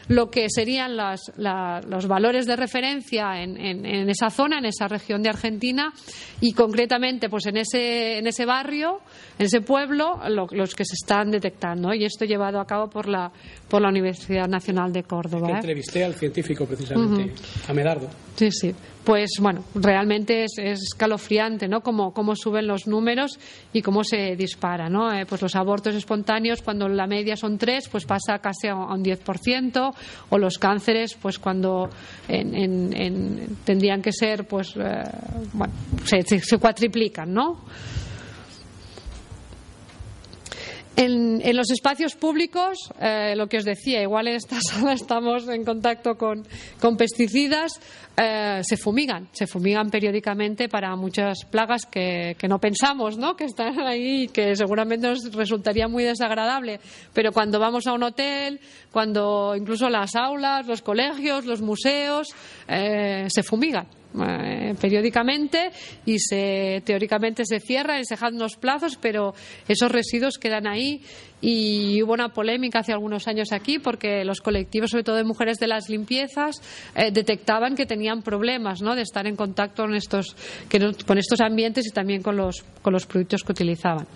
lo 0.10 0.30
que 0.30 0.48
serían 0.50 0.98
los 0.98 2.08
valores 2.08 2.46
de 2.46 2.56
referencia 2.56 3.42
en, 3.42 4.10
esa 4.10 4.30
zona, 4.30 4.58
en 4.58 4.66
esa 4.66 4.88
región 4.88 5.22
de 5.22 5.30
Argentina, 5.30 5.94
y 6.42 6.52
concretamente, 6.52 7.30
pues 7.30 7.46
en 7.46 7.58
ese, 7.58 8.18
en 8.18 8.28
ese 8.28 8.46
barrio, 8.46 9.00
en 9.40 9.46
ese 9.46 9.62
pueblo, 9.62 10.20
los 10.28 10.76
que 10.76 10.84
se 10.84 10.96
están 10.96 11.32
detectando. 11.32 11.94
Y 11.94 12.04
esto 12.04 12.26
llevado 12.26 12.60
a 12.60 12.66
cabo 12.66 12.90
por 12.90 13.08
la, 13.08 13.32
por 13.70 13.82
la 13.82 13.90
Universidad 13.90 14.48
Nacional 14.48 14.92
de 14.92 15.04
Córdoba. 15.04 15.37
Que 15.46 15.52
entrevisté 15.52 16.04
al 16.04 16.14
científico 16.14 16.66
precisamente, 16.66 17.34
a 17.68 17.74
Medardo. 17.74 18.08
Sí, 18.36 18.52
sí. 18.52 18.76
Pues 19.04 19.32
bueno, 19.40 19.64
realmente 19.74 20.44
es, 20.44 20.58
escalofriante, 20.58 21.68
¿no? 21.68 21.82
Cómo, 21.82 22.12
cómo, 22.14 22.36
suben 22.36 22.68
los 22.68 22.88
números 22.88 23.40
y 23.72 23.82
cómo 23.82 24.04
se 24.04 24.36
dispara, 24.36 24.90
¿no? 24.90 25.14
Eh, 25.14 25.26
pues 25.26 25.42
los 25.42 25.56
abortos 25.56 25.96
espontáneos, 25.96 26.62
cuando 26.62 26.90
la 26.90 27.08
media 27.08 27.38
son 27.38 27.58
tres, 27.58 27.88
pues 27.88 28.06
pasa 28.06 28.40
casi 28.40 28.68
a 28.68 28.76
un 28.76 29.04
10%, 29.04 29.94
o 30.30 30.38
los 30.38 30.58
cánceres, 30.58 31.16
pues 31.16 31.40
cuando 31.40 31.90
tendrían 32.28 34.02
que 34.02 34.12
ser, 34.12 34.46
pues, 34.46 34.76
eh, 34.76 35.04
bueno, 35.54 35.74
se, 36.04 36.22
se 36.24 36.58
cuatriplican, 36.58 37.34
¿no? 37.34 37.62
En, 41.00 41.56
los 41.56 41.70
espacios 41.70 42.16
públicos, 42.16 42.90
eh, 43.00 43.36
lo 43.36 43.46
que 43.46 43.58
os 43.58 43.66
decía, 43.66 44.02
igual 44.02 44.30
en 44.30 44.36
esta 44.36 44.60
sala 44.62 44.94
estamos 44.94 45.48
en 45.48 45.64
contacto 45.64 46.18
con, 46.18 46.44
pesticidas, 46.98 47.80
eh, 48.18 48.62
se 48.64 48.78
fumigan, 48.78 49.28
se 49.32 49.46
fumigan 49.46 49.92
periódicamente 49.92 50.68
para 50.68 50.96
muchas 50.96 51.46
plagas 51.52 51.86
que, 51.86 52.36
no 52.50 52.58
pensamos, 52.58 53.16
¿no? 53.16 53.36
Que 53.36 53.46
están 53.46 53.80
ahí 53.82 54.24
y 54.24 54.28
que 54.30 54.56
seguramente 54.56 55.08
nos 55.08 55.32
resultaría 55.36 55.88
muy 55.88 56.04
desagradable. 56.04 56.80
Pero 57.14 57.32
cuando 57.32 57.60
vamos 57.60 57.86
a 57.86 57.94
un 57.94 58.02
hotel, 58.02 58.60
cuando 58.92 59.56
incluso 59.56 59.92
las 59.92 60.16
aulas, 60.16 60.66
los 60.66 60.82
colegios, 60.82 61.46
los 61.46 61.62
museos, 61.62 62.30
eh, 62.68 63.28
se 63.30 63.44
fumigan. 63.44 63.86
Eh, 64.20 64.76
periódicamente 64.80 65.72
y 66.06 66.20
se, 66.20 66.82
teóricamente 66.86 67.46
se 67.46 67.60
cierra 67.60 68.00
y 68.00 68.06
se 68.06 68.18
unos 68.32 68.56
plazos, 68.56 68.98
pero 69.00 69.34
esos 69.68 69.92
residuos 69.92 70.38
quedan 70.38 70.68
ahí 70.68 71.02
y 71.40 72.02
hubo 72.02 72.14
una 72.14 72.30
polémica 72.30 72.80
hace 72.80 72.92
algunos 72.92 73.28
años 73.28 73.52
aquí 73.52 73.80
porque 73.80 74.26
los 74.26 74.42
colectivos, 74.42 74.90
sobre 74.90 75.04
todo 75.04 75.18
de 75.18 75.24
mujeres 75.24 75.58
de 75.60 75.68
las 75.68 75.90
limpiezas, 75.90 76.62
eh, 76.96 77.12
detectaban 77.12 77.76
que 77.76 77.86
tenían 77.86 78.22
problemas 78.22 78.82
¿no? 78.82 78.96
de 78.96 79.04
estar 79.04 79.28
en 79.28 79.36
contacto 79.36 79.84
con 79.84 79.96
estos, 79.96 80.36
con 81.06 81.18
estos 81.18 81.42
ambientes 81.42 81.86
y 81.88 81.92
también 81.92 82.22
con 82.24 82.36
los, 82.36 82.66
con 82.82 82.94
los 82.94 83.06
productos 83.06 83.44
que 83.44 83.52
utilizaban. 83.52 84.08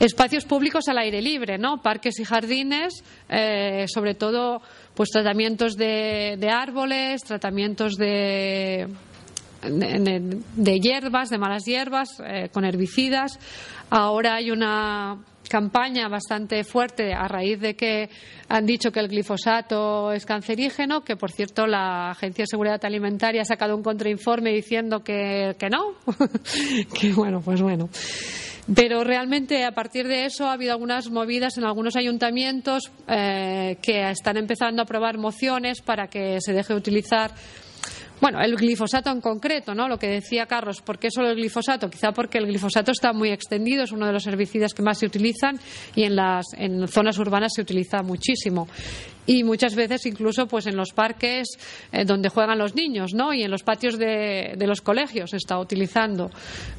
Espacios 0.00 0.46
públicos 0.46 0.88
al 0.88 0.96
aire 0.96 1.20
libre, 1.20 1.58
¿no? 1.58 1.82
Parques 1.82 2.18
y 2.20 2.24
jardines, 2.24 3.04
eh, 3.28 3.84
sobre 3.86 4.14
todo, 4.14 4.62
pues 4.94 5.10
tratamientos 5.10 5.76
de, 5.76 6.38
árboles, 6.50 7.22
tratamientos 7.22 7.96
de, 7.96 8.88
de, 9.62 10.80
hierbas, 10.80 11.30
de 11.30 11.38
malas 11.38 11.64
hierbas, 11.64 12.08
eh, 12.24 12.48
con 12.52 12.64
herbicidas. 12.64 13.38
Ahora 13.90 14.36
hay 14.36 14.50
una 14.50 15.18
campaña 15.48 16.08
bastante 16.08 16.62
fuerte 16.64 17.12
a 17.12 17.26
raíz 17.26 17.60
de 17.60 17.74
que 17.74 18.08
han 18.48 18.66
dicho 18.66 18.92
que 18.92 19.00
el 19.00 19.08
glifosato 19.08 20.12
es 20.12 20.24
cancerígeno, 20.24 21.02
que 21.02 21.16
por 21.16 21.32
cierto 21.32 21.66
la 21.66 22.10
Agencia 22.10 22.44
de 22.44 22.46
Seguridad 22.46 22.84
Alimentaria 22.84 23.42
ha 23.42 23.44
sacado 23.44 23.76
un 23.76 23.82
contrainforme 23.82 24.50
diciendo 24.52 25.02
que, 25.02 25.56
que 25.58 25.68
no. 25.68 25.94
que 27.00 27.12
bueno, 27.12 27.40
pues 27.40 27.60
bueno. 27.60 27.88
Pero 28.74 29.02
realmente 29.02 29.64
a 29.64 29.72
partir 29.72 30.06
de 30.06 30.26
eso 30.26 30.46
ha 30.46 30.52
habido 30.52 30.72
algunas 30.72 31.10
movidas 31.10 31.58
en 31.58 31.64
algunos 31.64 31.96
ayuntamientos 31.96 32.84
eh, 33.08 33.78
que 33.82 34.10
están 34.10 34.36
empezando 34.36 34.82
a 34.82 34.84
aprobar 34.84 35.18
mociones 35.18 35.80
para 35.80 36.06
que 36.06 36.38
se 36.40 36.52
deje 36.52 36.74
de 36.74 36.78
utilizar 36.78 37.32
bueno, 38.20 38.40
el 38.40 38.56
glifosato 38.56 39.10
en 39.10 39.20
concreto, 39.20 39.74
¿no? 39.74 39.88
Lo 39.88 39.98
que 39.98 40.08
decía 40.08 40.46
Carlos, 40.46 40.82
¿por 40.82 40.98
qué 40.98 41.10
solo 41.10 41.30
el 41.30 41.36
glifosato? 41.36 41.88
Quizá 41.88 42.12
porque 42.12 42.38
el 42.38 42.46
glifosato 42.46 42.92
está 42.92 43.12
muy 43.12 43.30
extendido, 43.30 43.84
es 43.84 43.92
uno 43.92 44.06
de 44.06 44.12
los 44.12 44.26
herbicidas 44.26 44.74
que 44.74 44.82
más 44.82 44.98
se 44.98 45.06
utilizan 45.06 45.58
y 45.94 46.04
en 46.04 46.16
las 46.16 46.46
en 46.56 46.86
zonas 46.88 47.18
urbanas 47.18 47.52
se 47.54 47.62
utiliza 47.62 48.02
muchísimo 48.02 48.68
y 49.26 49.44
muchas 49.44 49.74
veces 49.74 50.06
incluso 50.06 50.46
pues 50.46 50.66
en 50.66 50.76
los 50.76 50.90
parques 50.92 51.48
eh, 51.92 52.04
donde 52.04 52.28
juegan 52.28 52.58
los 52.58 52.74
niños 52.74 53.12
¿no? 53.14 53.32
y 53.32 53.42
en 53.42 53.50
los 53.50 53.62
patios 53.62 53.98
de, 53.98 54.56
los 54.66 54.80
colegios 54.80 55.30
se 55.30 55.36
está 55.36 55.58
utilizando 55.58 56.30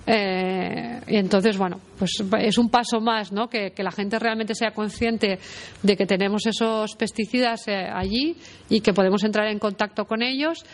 eh, 0.05 0.99
y 1.07 1.15
entonces 1.15 1.57
bueno 1.57 1.79
pues 1.97 2.11
es 2.39 2.57
un 2.57 2.69
paso 2.69 2.99
más 2.99 3.31
¿no? 3.31 3.47
que, 3.47 3.71
la 3.77 3.91
gente 3.91 4.19
realmente 4.19 4.55
sea 4.55 4.71
consciente 4.71 5.39
de 5.81 5.97
que 5.97 6.05
tenemos 6.05 6.45
esos 6.45 6.95
pesticidas 6.95 7.67
eh, 7.67 7.87
allí 7.91 8.35
y 8.69 8.81
que 8.81 8.93
podemos 8.93 9.23
entrar 9.23 9.47
en 9.47 9.59
contacto 9.59 10.05
con 10.05 10.21
ellos 10.21 10.65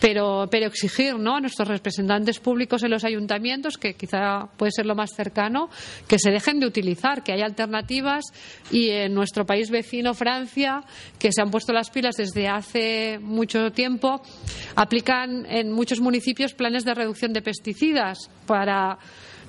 pero, 0.00 0.48
pero 0.50 0.66
exigir 0.66 1.18
¿no? 1.18 1.36
a 1.36 1.40
nuestros 1.40 1.68
representantes 1.68 2.40
públicos 2.40 2.82
en 2.82 2.90
los 2.90 3.04
ayuntamientos 3.04 3.76
que 3.76 3.94
quizá 3.94 4.48
puede 4.56 4.72
ser 4.72 4.86
lo 4.86 4.94
más 4.94 5.10
cercano 5.14 5.68
que 6.08 6.18
se 6.18 6.30
dejen 6.30 6.60
de 6.60 6.66
utilizar 6.66 7.22
que 7.22 7.32
haya 7.32 7.44
alternativas 7.44 8.24
y 8.70 8.88
en 8.88 9.14
nuestro 9.14 9.44
país 9.44 9.70
vecino 9.70 10.14
Francia 10.14 10.82
que 11.20 11.30
se 11.30 11.40
han 11.40 11.50
puesto 11.50 11.72
las 11.72 11.90
pilas 11.90 12.16
desde 12.16 12.48
hace 12.48 13.20
mucho 13.20 13.70
tiempo, 13.70 14.20
aplican 14.74 15.46
en 15.46 15.70
muchos 15.70 16.00
municipios 16.00 16.54
planes 16.54 16.84
de 16.84 16.94
reducción 16.94 17.32
de 17.32 17.42
pesticidas 17.42 18.30
para 18.46 18.98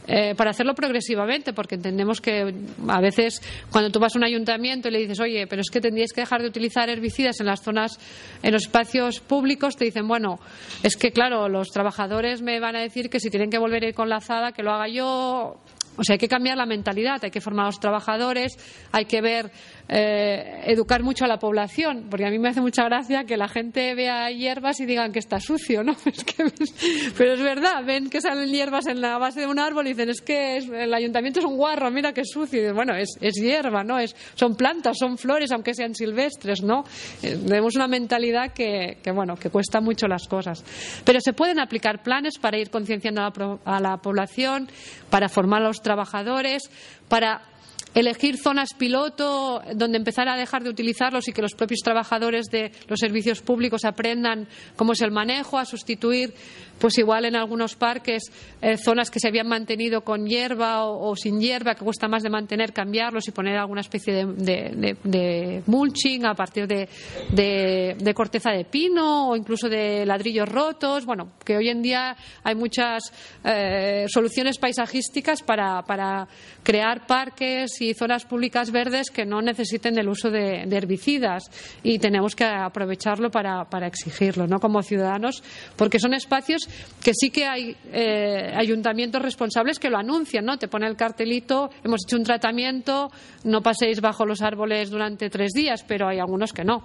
eh, 0.07 0.33
para 0.35 0.49
hacerlo 0.49 0.73
progresivamente, 0.73 1.53
porque 1.53 1.75
entendemos 1.75 2.21
que 2.21 2.53
a 2.87 3.01
veces 3.01 3.39
cuando 3.71 3.91
tú 3.91 3.99
vas 3.99 4.15
a 4.15 4.17
un 4.17 4.23
ayuntamiento 4.23 4.87
y 4.87 4.91
le 4.91 4.99
dices, 4.99 5.19
oye, 5.19 5.45
pero 5.45 5.61
es 5.61 5.69
que 5.69 5.79
tendríais 5.79 6.11
que 6.11 6.21
dejar 6.21 6.41
de 6.41 6.47
utilizar 6.47 6.89
herbicidas 6.89 7.39
en 7.39 7.45
las 7.45 7.61
zonas, 7.61 7.99
en 8.41 8.51
los 8.51 8.63
espacios 8.63 9.19
públicos, 9.19 9.75
te 9.75 9.85
dicen, 9.85 10.07
bueno, 10.07 10.39
es 10.81 10.97
que 10.97 11.11
claro, 11.11 11.47
los 11.49 11.69
trabajadores 11.69 12.41
me 12.41 12.59
van 12.59 12.75
a 12.75 12.81
decir 12.81 13.09
que 13.11 13.19
si 13.19 13.29
tienen 13.29 13.51
que 13.51 13.59
volver 13.59 13.83
a 13.83 13.89
ir 13.89 13.93
con 13.93 14.09
la 14.09 14.17
azada, 14.17 14.53
que 14.53 14.63
lo 14.63 14.71
haga 14.71 14.87
yo. 14.87 15.61
O 15.97 16.03
sea, 16.03 16.13
hay 16.13 16.19
que 16.19 16.29
cambiar 16.29 16.57
la 16.57 16.65
mentalidad, 16.65 17.23
hay 17.23 17.31
que 17.31 17.41
formar 17.41 17.65
a 17.65 17.67
los 17.67 17.79
trabajadores, 17.79 18.57
hay 18.91 19.05
que 19.05 19.21
ver 19.21 19.51
eh, 19.93 20.61
educar 20.67 21.03
mucho 21.03 21.25
a 21.25 21.27
la 21.27 21.37
población, 21.37 22.07
porque 22.09 22.25
a 22.25 22.29
mí 22.29 22.39
me 22.39 22.47
hace 22.47 22.61
mucha 22.61 22.85
gracia 22.85 23.25
que 23.25 23.35
la 23.35 23.49
gente 23.49 23.93
vea 23.93 24.31
hierbas 24.31 24.79
y 24.79 24.85
digan 24.85 25.11
que 25.11 25.19
está 25.19 25.41
sucio, 25.41 25.83
¿no? 25.83 25.97
pero 27.17 27.33
es 27.33 27.41
verdad, 27.41 27.83
ven 27.85 28.09
que 28.09 28.21
salen 28.21 28.49
hierbas 28.49 28.87
en 28.87 29.01
la 29.01 29.17
base 29.17 29.41
de 29.41 29.47
un 29.47 29.59
árbol 29.59 29.87
y 29.87 29.89
dicen, 29.89 30.09
es 30.09 30.21
que 30.21 30.59
el 30.59 30.93
ayuntamiento 30.93 31.41
es 31.41 31.45
un 31.45 31.57
guarro, 31.57 31.91
mira 31.91 32.13
qué 32.13 32.23
sucio. 32.23 32.73
bueno, 32.73 32.95
es, 32.95 33.17
hierba, 33.33 33.83
¿no? 33.83 33.99
Es, 33.99 34.15
son 34.35 34.55
plantas, 34.55 34.97
son 34.97 35.17
flores, 35.17 35.51
aunque 35.51 35.73
sean 35.73 35.93
silvestres, 35.93 36.63
¿no? 36.63 36.85
Eh, 37.21 37.37
tenemos 37.45 37.75
una 37.75 37.89
mentalidad 37.89 38.53
que, 38.53 38.97
bueno, 39.13 39.35
que 39.35 39.49
cuesta 39.49 39.81
mucho 39.81 40.07
las 40.07 40.25
cosas. 40.25 40.63
Pero 41.03 41.19
se 41.19 41.33
pueden 41.33 41.59
aplicar 41.59 42.01
planes 42.01 42.37
para 42.39 42.57
ir 42.57 42.69
concienciando 42.69 43.29
a 43.65 43.79
la 43.81 43.97
población, 43.97 44.69
para 45.09 45.27
formar 45.27 45.61
a 45.63 45.67
los 45.67 45.81
trabajadores, 45.81 46.69
para 47.09 47.50
elegir 47.93 48.37
zonas 48.37 48.73
piloto 48.73 49.61
donde 49.75 49.97
empezar 49.97 50.29
a 50.29 50.37
dejar 50.37 50.63
de 50.63 50.69
utilizarlos 50.69 51.27
y 51.27 51.33
que 51.33 51.41
los 51.41 51.53
propios 51.53 51.81
trabajadores 51.81 52.45
de 52.47 52.71
los 52.87 52.99
servicios 52.99 53.41
públicos 53.41 53.85
aprendan 53.85 54.47
cómo 54.75 54.93
es 54.93 55.01
el 55.01 55.11
manejo, 55.11 55.57
a 55.57 55.65
sustituir 55.65 56.33
pues 56.81 56.97
igual 56.97 57.25
en 57.25 57.35
algunos 57.35 57.75
parques 57.75 58.23
eh, 58.59 58.75
zonas 58.75 59.11
que 59.11 59.19
se 59.19 59.27
habían 59.27 59.47
mantenido 59.47 60.01
con 60.01 60.25
hierba 60.25 60.85
o, 60.85 61.15
sin 61.15 61.39
hierba, 61.39 61.75
que 61.75 61.85
cuesta 61.85 62.07
más 62.07 62.23
de 62.23 62.31
mantener, 62.31 62.73
cambiarlos 62.73 63.27
y 63.27 63.31
poner 63.31 63.55
alguna 63.57 63.81
especie 63.81 64.25
de, 64.25 65.63
mulching 65.67 66.25
a 66.25 66.33
partir 66.33 66.67
de, 66.67 68.13
corteza 68.15 68.49
de 68.49 68.65
pino 68.65 69.29
o 69.29 69.35
incluso 69.35 69.69
de 69.69 70.05
ladrillos 70.07 70.49
rotos. 70.49 71.05
Bueno, 71.05 71.33
que 71.45 71.55
hoy 71.55 71.69
en 71.69 71.83
día 71.83 72.17
hay 72.43 72.55
muchas 72.55 73.13
eh, 73.43 74.05
soluciones 74.07 74.57
paisajísticas 74.57 75.43
para, 75.43 75.83
para 75.83 76.27
crear 76.63 77.05
parques 77.05 77.79
y 77.79 77.93
zonas 77.93 78.25
públicas 78.25 78.71
verdes 78.71 79.11
que 79.11 79.25
no 79.25 79.41
necesiten 79.43 79.93
del 79.93 80.09
uso 80.09 80.31
de, 80.31 80.63
herbicidas 80.71 81.43
y 81.83 81.99
tenemos 81.99 82.35
que 82.35 82.45
aprovecharlo 82.45 83.29
para, 83.29 83.65
para 83.65 83.85
exigirlo, 83.85 84.47
¿no? 84.47 84.59
Como 84.59 84.81
ciudadanos, 84.81 85.43
porque 85.75 85.99
son 85.99 86.15
espacios 86.15 86.67
que 87.01 87.13
sí 87.13 87.31
que 87.31 87.45
hay 87.45 87.75
eh, 87.91 88.53
ayuntamientos 88.55 89.21
responsables 89.21 89.79
que 89.79 89.89
lo 89.89 89.97
anuncian, 89.97 90.45
¿no? 90.45 90.57
Te 90.57 90.67
pone 90.67 90.87
el 90.87 90.95
cartelito, 90.95 91.69
hemos 91.83 92.01
hecho 92.05 92.17
un 92.17 92.23
tratamiento, 92.23 93.11
no 93.43 93.61
paséis 93.61 94.01
bajo 94.01 94.25
los 94.25 94.41
árboles 94.41 94.89
durante 94.89 95.29
tres 95.29 95.51
días, 95.53 95.83
pero 95.87 96.07
hay 96.07 96.19
algunos 96.19 96.53
que 96.53 96.63
no. 96.63 96.83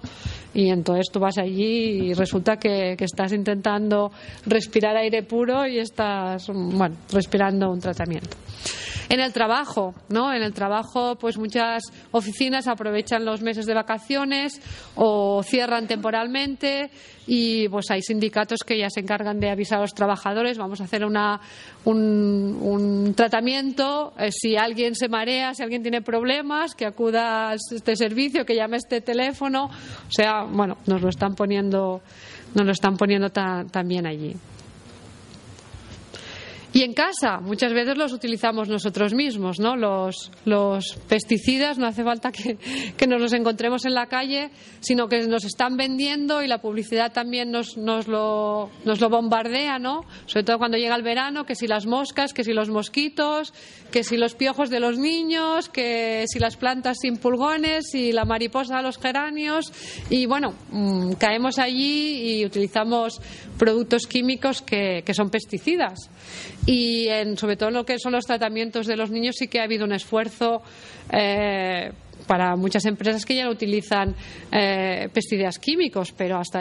Y 0.55 0.71
entonces 0.71 1.07
tú 1.13 1.21
vas 1.21 1.39
allí 1.39 2.09
y 2.09 2.15
resulta 2.15 2.57
que, 2.57 2.95
que 2.97 3.05
estás 3.05 3.33
intentando 3.33 4.11
respirar 4.47 4.97
aire 4.97 5.23
puro 5.23 5.67
y 5.67 5.79
estás, 5.79 6.49
bueno, 6.49 6.97
respirando 7.13 7.71
un 7.71 7.81
tratamiento. 7.81 8.37
En 9.09 9.21
el 9.21 9.33
trabajo, 9.33 9.95
¿no? 10.09 10.33
En 10.33 10.43
el 10.43 10.53
trabajo, 10.53 11.17
pues 11.17 11.39
muchas 11.39 11.85
oficinas 12.11 12.67
aprovechan 12.67 13.25
los 13.25 13.41
meses 13.41 13.67
de 13.67 13.75
vacaciones 13.75 14.61
o 14.97 15.43
cierran 15.45 15.87
temporalmente 15.87 16.91
y 17.27 17.69
pues 17.69 17.91
hay 17.91 18.03
sindicatos 18.03 18.61
que 18.65 18.79
ya 18.79 18.89
se 18.91 19.01
encargan 19.01 19.41
de 19.41 19.51
avisar 19.51 19.79
a 19.79 19.83
los 19.83 19.95
trabajadores, 19.95 20.59
vamos 20.59 20.81
a 20.81 20.85
hacer 20.85 21.05
una, 21.05 21.41
un, 21.85 23.15
tratamiento, 23.17 24.13
eh, 24.19 24.31
si 24.31 24.57
alguien 24.57 24.95
se 24.95 25.09
marea, 25.09 25.55
si 25.55 25.63
alguien 25.63 25.83
tiene 25.83 26.03
problemas, 26.03 26.75
que 26.75 26.87
acuda 26.87 27.51
a 27.51 27.55
este 27.55 27.97
servicio, 27.97 28.45
que 28.45 28.55
llame 28.55 28.77
este 28.77 29.01
teléfono, 29.01 29.67
o 29.67 30.11
sea, 30.11 30.45
bueno, 30.45 30.79
nos 30.87 31.03
lo 31.03 31.09
están 31.09 31.35
poniendo, 31.35 32.01
nos 32.55 32.67
lo 32.67 32.73
están 32.73 32.97
poniendo 32.97 33.31
también 33.31 34.07
allí. 34.07 34.35
Y 36.77 36.83
en 36.83 36.93
casa, 36.93 37.41
muchas 37.41 37.73
veces 37.73 37.97
los 37.97 38.13
utilizamos 38.13 38.69
nosotros 38.69 39.15
mismos, 39.15 39.59
¿no? 39.59 39.77
Los, 39.77 40.31
pesticidas 41.09 41.79
no 41.79 41.87
hace 41.87 42.05
falta 42.05 42.31
que, 42.31 43.07
nos 43.07 43.19
los 43.19 43.33
encontremos 43.33 43.87
en 43.87 43.95
la 43.95 44.09
calle, 44.09 44.51
sino 44.81 45.09
que 45.09 45.27
nos 45.27 45.47
están 45.47 45.79
vendiendo 45.79 46.43
y 46.43 46.47
la 46.47 46.61
publicidad 46.61 47.15
también 47.15 47.51
nos, 47.51 47.79
nos, 47.79 48.09
lo, 48.09 48.69
nos 48.85 49.01
lo 49.01 49.09
bombardea, 49.09 49.79
¿no? 49.79 50.03
Sobre 50.27 50.45
todo 50.45 50.59
cuando 50.59 50.77
llega 50.77 50.95
el 50.95 51.03
verano, 51.03 51.47
que 51.47 51.55
si 51.55 51.67
las 51.67 51.87
moscas, 51.87 52.35
que 52.35 52.45
si 52.45 52.53
los 52.53 52.69
mosquitos, 52.69 53.55
que 53.91 54.05
si 54.05 54.19
los 54.19 54.35
piojos 54.35 54.69
de 54.69 54.79
los 54.79 54.99
niños, 54.99 55.71
que 55.71 56.27
si 56.29 56.39
las 56.39 56.59
plantas 56.59 56.99
sin 57.01 57.17
pulgones 57.17 57.95
y 57.95 58.13
la 58.13 58.27
mariposa 58.27 58.81
a 58.81 58.83
los 58.83 58.99
geranios. 58.99 59.73
Y 60.11 60.27
bueno, 60.27 60.53
mm, 60.71 61.13
caemos 61.13 61.59
allí 61.59 62.41
y 62.41 62.45
utilizamos 62.45 63.19
productos 63.57 64.07
químicos 64.07 64.61
que, 64.61 65.03
que 65.07 65.15
son 65.15 65.31
pesticidas 65.31 66.11
y 66.67 67.09
en, 67.09 67.39
sobre 67.39 67.57
todo 67.57 67.69
en 67.69 67.77
lo 67.77 67.85
que 67.85 67.99
son 67.99 68.13
los 68.13 68.25
tratamientos 68.25 68.87
de 68.87 68.97
los 68.97 69.11
niños 69.11 69.37
sí 69.39 69.49
que 69.49 69.61
ha 69.61 69.65
habido 69.65 69.85
un 69.85 69.93
esfuerzo 69.93 70.63
eh, 71.13 71.93
para 72.27 72.57
muchas 72.57 72.85
empresas 72.87 73.25
que 73.25 73.37
ya 73.37 73.45
no 73.45 73.51
utilizan 73.51 74.15
eh, 74.51 75.09
pesticidas 75.13 75.59
químicos, 75.59 76.13
pero 76.13 76.39
hasta 76.39 76.61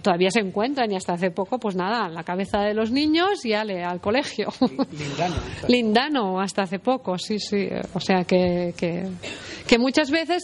todavía 0.00 0.30
se 0.30 0.40
encuentran 0.40 0.90
y 0.90 0.96
hasta 0.96 1.12
hace 1.12 1.30
poco, 1.30 1.58
pues 1.58 1.76
nada, 1.76 2.06
en 2.06 2.14
la 2.14 2.24
cabeza 2.24 2.60
de 2.60 2.74
los 2.74 2.90
niños 2.90 3.44
y 3.44 3.52
ale 3.52 3.84
al 3.84 4.00
colegio. 4.00 4.48
Lindano. 4.90 5.36
Lindano, 5.68 6.40
hasta 6.40 6.62
hace 6.62 6.78
poco, 6.78 7.18
sí, 7.18 7.38
sí. 7.38 7.68
O 7.94 8.00
sea 8.00 8.24
que, 8.24 8.74
que, 8.76 9.06
que 9.66 9.78
muchas 9.78 10.10
veces 10.10 10.42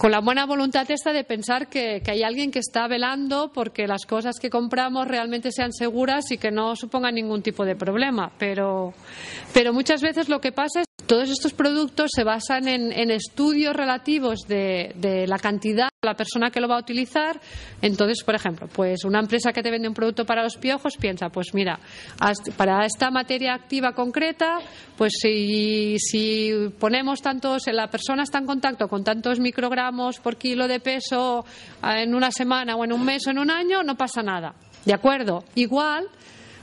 con 0.00 0.12
la 0.12 0.20
buena 0.20 0.46
voluntad 0.46 0.90
esta 0.90 1.12
de 1.12 1.24
pensar 1.24 1.68
que, 1.68 2.00
hay 2.06 2.22
alguien 2.22 2.50
que 2.50 2.58
está 2.58 2.88
velando 2.88 3.52
porque 3.52 3.86
las 3.86 4.06
cosas 4.06 4.40
que 4.40 4.48
compramos 4.48 5.06
realmente 5.06 5.52
sean 5.52 5.74
seguras 5.74 6.30
y 6.30 6.38
que 6.38 6.50
no 6.50 6.74
supongan 6.74 7.16
ningún 7.16 7.42
tipo 7.42 7.66
de 7.66 7.76
problema. 7.76 8.32
Pero, 8.38 8.94
pero 9.52 9.74
muchas 9.74 10.00
veces 10.00 10.30
lo 10.30 10.40
que 10.40 10.52
pasa 10.52 10.80
es 10.80 10.86
que 10.86 10.89
todos 11.10 11.28
estos 11.28 11.52
productos 11.52 12.12
se 12.14 12.22
basan 12.22 12.68
en, 12.68 13.10
estudios 13.10 13.74
relativos 13.74 14.46
de, 14.46 14.92
de 14.94 15.26
la 15.26 15.40
cantidad 15.40 15.88
la 16.02 16.14
persona 16.14 16.52
que 16.52 16.60
lo 16.60 16.68
va 16.68 16.76
a 16.76 16.78
utilizar. 16.78 17.40
Entonces, 17.82 18.22
por 18.22 18.36
ejemplo, 18.36 18.68
pues 18.72 19.04
una 19.04 19.18
empresa 19.18 19.52
que 19.52 19.60
te 19.60 19.72
vende 19.72 19.88
un 19.88 19.94
producto 19.94 20.24
para 20.24 20.44
los 20.44 20.56
piojos 20.56 20.96
piensa, 20.96 21.28
pues 21.30 21.52
mira, 21.52 21.80
para 22.56 22.86
esta 22.86 23.10
materia 23.10 23.54
activa 23.54 23.92
concreta, 23.92 24.60
pues 24.96 25.14
si, 25.20 25.98
si 25.98 26.52
ponemos 26.78 27.20
tantos, 27.20 27.64
la 27.72 27.88
persona 27.88 28.22
está 28.22 28.38
en 28.38 28.46
contacto 28.46 28.86
con 28.86 29.02
tantos 29.02 29.40
microgramos 29.40 30.20
por 30.20 30.36
kilo 30.36 30.68
de 30.68 30.78
peso 30.78 31.44
eh, 31.82 32.04
en 32.04 32.14
una 32.14 32.30
semana 32.30 32.76
o 32.76 32.84
en 32.84 32.92
un 32.92 33.04
mes 33.04 33.26
o 33.26 33.30
en 33.32 33.40
un 33.40 33.50
año, 33.50 33.82
no 33.82 33.96
pasa 33.96 34.22
nada. 34.22 34.54
¿De 34.84 34.94
acuerdo? 34.94 35.42
Igual 35.56 36.06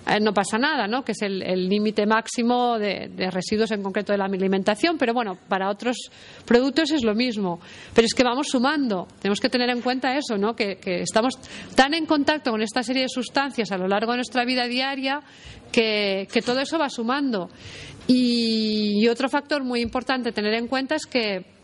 eh, 0.07 0.19
no 0.21 0.33
pasa 0.33 0.57
nada, 0.57 0.87
¿no? 0.87 1.03
que 1.03 1.11
es 1.11 1.21
el 1.21 1.67
límite 1.67 2.05
máximo 2.05 2.79
de, 2.79 3.29
residuos 3.31 3.71
en 3.71 3.83
concreto 3.83 4.13
de 4.13 4.17
la 4.17 4.25
alimentación, 4.25 4.97
pero 4.97 5.13
bueno, 5.13 5.37
para 5.47 5.69
otros 5.69 5.97
productos 6.45 6.91
es 6.91 7.03
lo 7.03 7.13
mismo. 7.13 7.59
Pero 7.93 8.05
es 8.05 8.13
que 8.13 8.23
vamos 8.23 8.47
sumando, 8.47 9.07
tenemos 9.19 9.39
que 9.39 9.49
tener 9.49 9.69
en 9.69 9.81
cuenta 9.81 10.15
eso, 10.15 10.37
¿no? 10.37 10.55
que, 10.55 10.77
estamos 11.01 11.33
tan 11.75 11.93
en 11.93 12.05
contacto 12.05 12.51
con 12.51 12.61
esta 12.61 12.83
serie 12.83 13.03
de 13.03 13.09
sustancias 13.09 13.71
a 13.71 13.77
lo 13.77 13.87
largo 13.87 14.11
de 14.11 14.17
nuestra 14.17 14.45
vida 14.45 14.67
diaria 14.67 15.21
que, 15.71 16.27
todo 16.45 16.61
eso 16.61 16.77
va 16.77 16.89
sumando. 16.89 17.49
Y, 18.07 19.07
otro 19.07 19.29
factor 19.29 19.63
muy 19.63 19.81
importante 19.81 20.31
tener 20.31 20.53
en 20.53 20.67
cuenta 20.67 20.95
es 20.95 21.05
que 21.05 21.57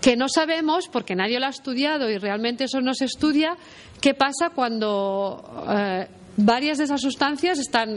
que 0.00 0.16
no 0.16 0.30
sabemos, 0.30 0.88
porque 0.88 1.14
nadie 1.14 1.38
lo 1.38 1.44
ha 1.44 1.50
estudiado 1.50 2.08
y 2.08 2.16
realmente 2.16 2.64
eso 2.64 2.80
no 2.80 2.94
se 2.94 3.04
estudia, 3.04 3.54
qué 4.00 4.14
pasa 4.14 4.48
cuando 4.54 5.66
eh, 5.68 6.08
varias 6.44 6.78
de 6.78 6.84
esas 6.84 7.00
sustancias 7.00 7.58
están 7.58 7.96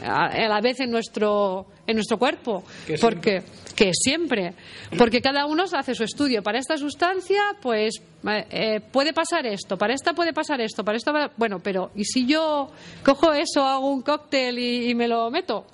eh, 0.00 0.06
a 0.06 0.48
la 0.48 0.60
vez 0.60 0.80
en 0.80 0.90
nuestro 0.90 1.66
en 1.86 1.94
nuestro 1.94 2.18
cuerpo. 2.18 2.64
Porque 3.00 3.42
que 3.74 3.90
siempre. 3.92 4.54
Porque 4.96 5.20
cada 5.20 5.46
uno 5.46 5.64
hace 5.70 5.94
su 5.94 6.04
estudio. 6.04 6.42
Para 6.42 6.58
esta 6.58 6.76
sustancia 6.76 7.42
pues 7.60 8.00
eh, 8.26 8.46
eh, 8.50 8.80
puede 8.80 9.12
pasar 9.12 9.46
esto. 9.46 9.76
Para 9.76 9.94
esta 9.94 10.12
puede 10.12 10.32
pasar 10.32 10.60
esto. 10.60 10.84
Para 10.84 10.96
esto 10.96 11.12
bueno 11.36 11.60
pero 11.60 11.90
y 11.94 12.04
si 12.04 12.26
yo 12.26 12.70
cojo 13.04 13.32
eso 13.32 13.64
hago 13.64 13.90
un 13.90 14.02
cóctel 14.02 14.58
y 14.58 14.94
me 14.94 15.08
lo 15.08 15.30
meto 15.30 15.66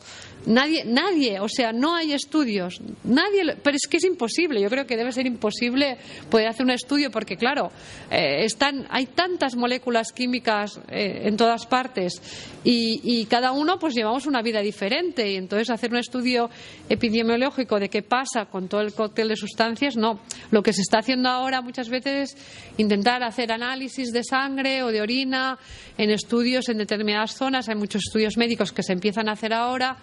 Nadie, 0.47 0.85
nadie, 0.85 1.39
o 1.39 1.49
sea, 1.49 1.73
no 1.73 1.95
hay 1.95 2.13
estudios. 2.13 2.81
Nadie, 3.05 3.57
pero 3.63 3.77
es 3.77 3.87
que 3.89 3.99
es 3.99 4.05
imposible. 4.05 4.61
Yo 4.61 4.69
creo 4.69 4.87
que 4.87 4.97
debe 4.97 5.13
ser 5.13 5.27
imposible 5.27 5.99
poder 6.31 6.49
hacer 6.49 6.65
un 6.65 6.73
estudio 6.73 7.11
porque, 7.11 7.37
claro, 7.37 7.71
eh, 8.11 8.45
están, 8.45 8.87
hay 8.91 9.07
tantas 9.07 9.55
moléculas 9.55 10.13
químicas 10.13 10.81
eh, 10.89 11.23
en 11.25 11.37
todas 11.37 11.67
partes 11.67 12.21
y, 12.65 13.27
cada 13.27 13.53
uno, 13.53 13.79
pues, 13.79 13.95
llevamos 13.95 14.27
una 14.27 14.43
vida 14.43 14.61
diferente 14.61 15.31
y 15.31 15.37
entonces 15.37 15.71
hacer 15.71 15.91
un 15.91 15.99
estudio 15.99 16.51
epidemiológico 16.89 17.79
de 17.79 17.89
qué 17.89 18.03
pasa 18.03 18.47
con 18.47 18.69
todo 18.69 18.81
el 18.81 18.93
cóctel 18.93 19.29
de 19.29 19.37
sustancias, 19.37 19.97
no. 19.97 20.21
Lo 20.51 20.63
que 20.63 20.73
se 20.73 20.83
está 20.83 20.99
haciendo 20.99 21.29
ahora 21.29 21.61
muchas 21.61 21.89
veces 21.89 22.35
es 22.35 22.37
intentar 22.79 23.23
hacer 23.23 23.53
análisis 23.53 24.13
de 24.13 24.23
sangre 24.23 24.83
o 24.83 24.89
de 24.89 25.01
orina 25.01 25.59
en 25.97 26.11
estudios 26.11 26.69
en 26.69 26.79
determinadas 26.79 27.35
zonas. 27.35 27.69
Hay 27.69 27.77
muchos 27.77 28.03
estudios 28.07 28.37
médicos 28.37 28.73
que 28.73 28.83
se 28.83 28.93
empiezan 28.93 29.29
a 29.29 29.33
hacer 29.33 29.53
ahora 29.53 29.97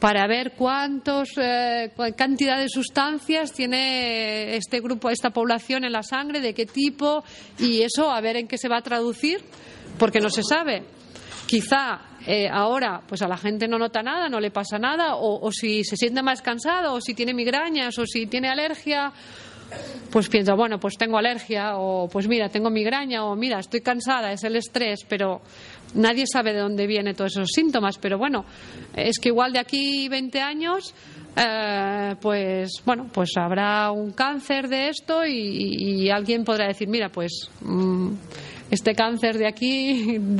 para 0.00 0.26
ver 0.26 0.52
cuántos 0.52 1.30
eh, 1.36 1.90
cantidad 2.16 2.58
de 2.58 2.68
sustancias 2.68 3.52
tiene 3.52 4.56
este 4.56 4.80
grupo, 4.80 5.10
esta 5.10 5.30
población 5.30 5.84
en 5.84 5.92
la 5.92 6.02
sangre, 6.02 6.40
de 6.40 6.54
qué 6.54 6.66
tipo 6.66 7.24
y 7.58 7.82
eso 7.82 8.10
a 8.10 8.20
ver 8.20 8.36
en 8.36 8.46
qué 8.46 8.58
se 8.58 8.68
va 8.68 8.78
a 8.78 8.82
traducir, 8.82 9.40
porque 9.98 10.20
no 10.20 10.30
se 10.30 10.42
sabe. 10.42 10.84
Quizá 11.46 12.00
eh, 12.26 12.48
ahora 12.48 13.02
pues 13.06 13.22
a 13.22 13.28
la 13.28 13.36
gente 13.36 13.66
no 13.66 13.78
nota 13.78 14.02
nada, 14.02 14.28
no 14.28 14.38
le 14.38 14.50
pasa 14.50 14.78
nada, 14.78 15.16
o, 15.16 15.46
o 15.46 15.50
si 15.50 15.82
se 15.82 15.96
siente 15.96 16.22
más 16.22 16.42
cansado, 16.42 16.94
o 16.94 17.00
si 17.00 17.14
tiene 17.14 17.34
migrañas, 17.34 17.98
o 17.98 18.06
si 18.06 18.26
tiene 18.26 18.48
alergia, 18.48 19.12
pues 20.10 20.28
piensa, 20.28 20.54
bueno, 20.54 20.78
pues 20.78 20.96
tengo 20.96 21.18
alergia, 21.18 21.76
o 21.76 22.08
pues 22.08 22.28
mira, 22.28 22.48
tengo 22.48 22.70
migraña, 22.70 23.24
o 23.24 23.36
mira, 23.36 23.58
estoy 23.58 23.80
cansada, 23.80 24.32
es 24.32 24.42
el 24.44 24.56
estrés, 24.56 25.04
pero 25.08 25.42
nadie 25.94 26.24
sabe 26.30 26.52
de 26.52 26.60
dónde 26.60 26.86
vienen 26.86 27.14
todos 27.14 27.32
esos 27.32 27.50
síntomas, 27.52 27.98
pero 27.98 28.18
bueno, 28.18 28.44
es 28.94 29.18
que 29.18 29.28
igual 29.28 29.52
de 29.52 29.58
aquí 29.58 30.08
20 30.08 30.40
años 30.40 30.94
eh, 31.40 32.16
pues 32.20 32.82
bueno, 32.84 33.08
pues 33.12 33.30
habrá 33.36 33.92
un 33.92 34.10
cáncer 34.12 34.68
de 34.68 34.88
esto 34.88 35.24
y, 35.24 36.10
alguien 36.10 36.44
podrá 36.44 36.66
decir, 36.66 36.88
mira, 36.88 37.10
pues 37.10 37.48
mm, 37.60 38.10
este 38.70 38.94
cáncer 38.94 39.38
de 39.38 39.46
aquí 39.46 40.16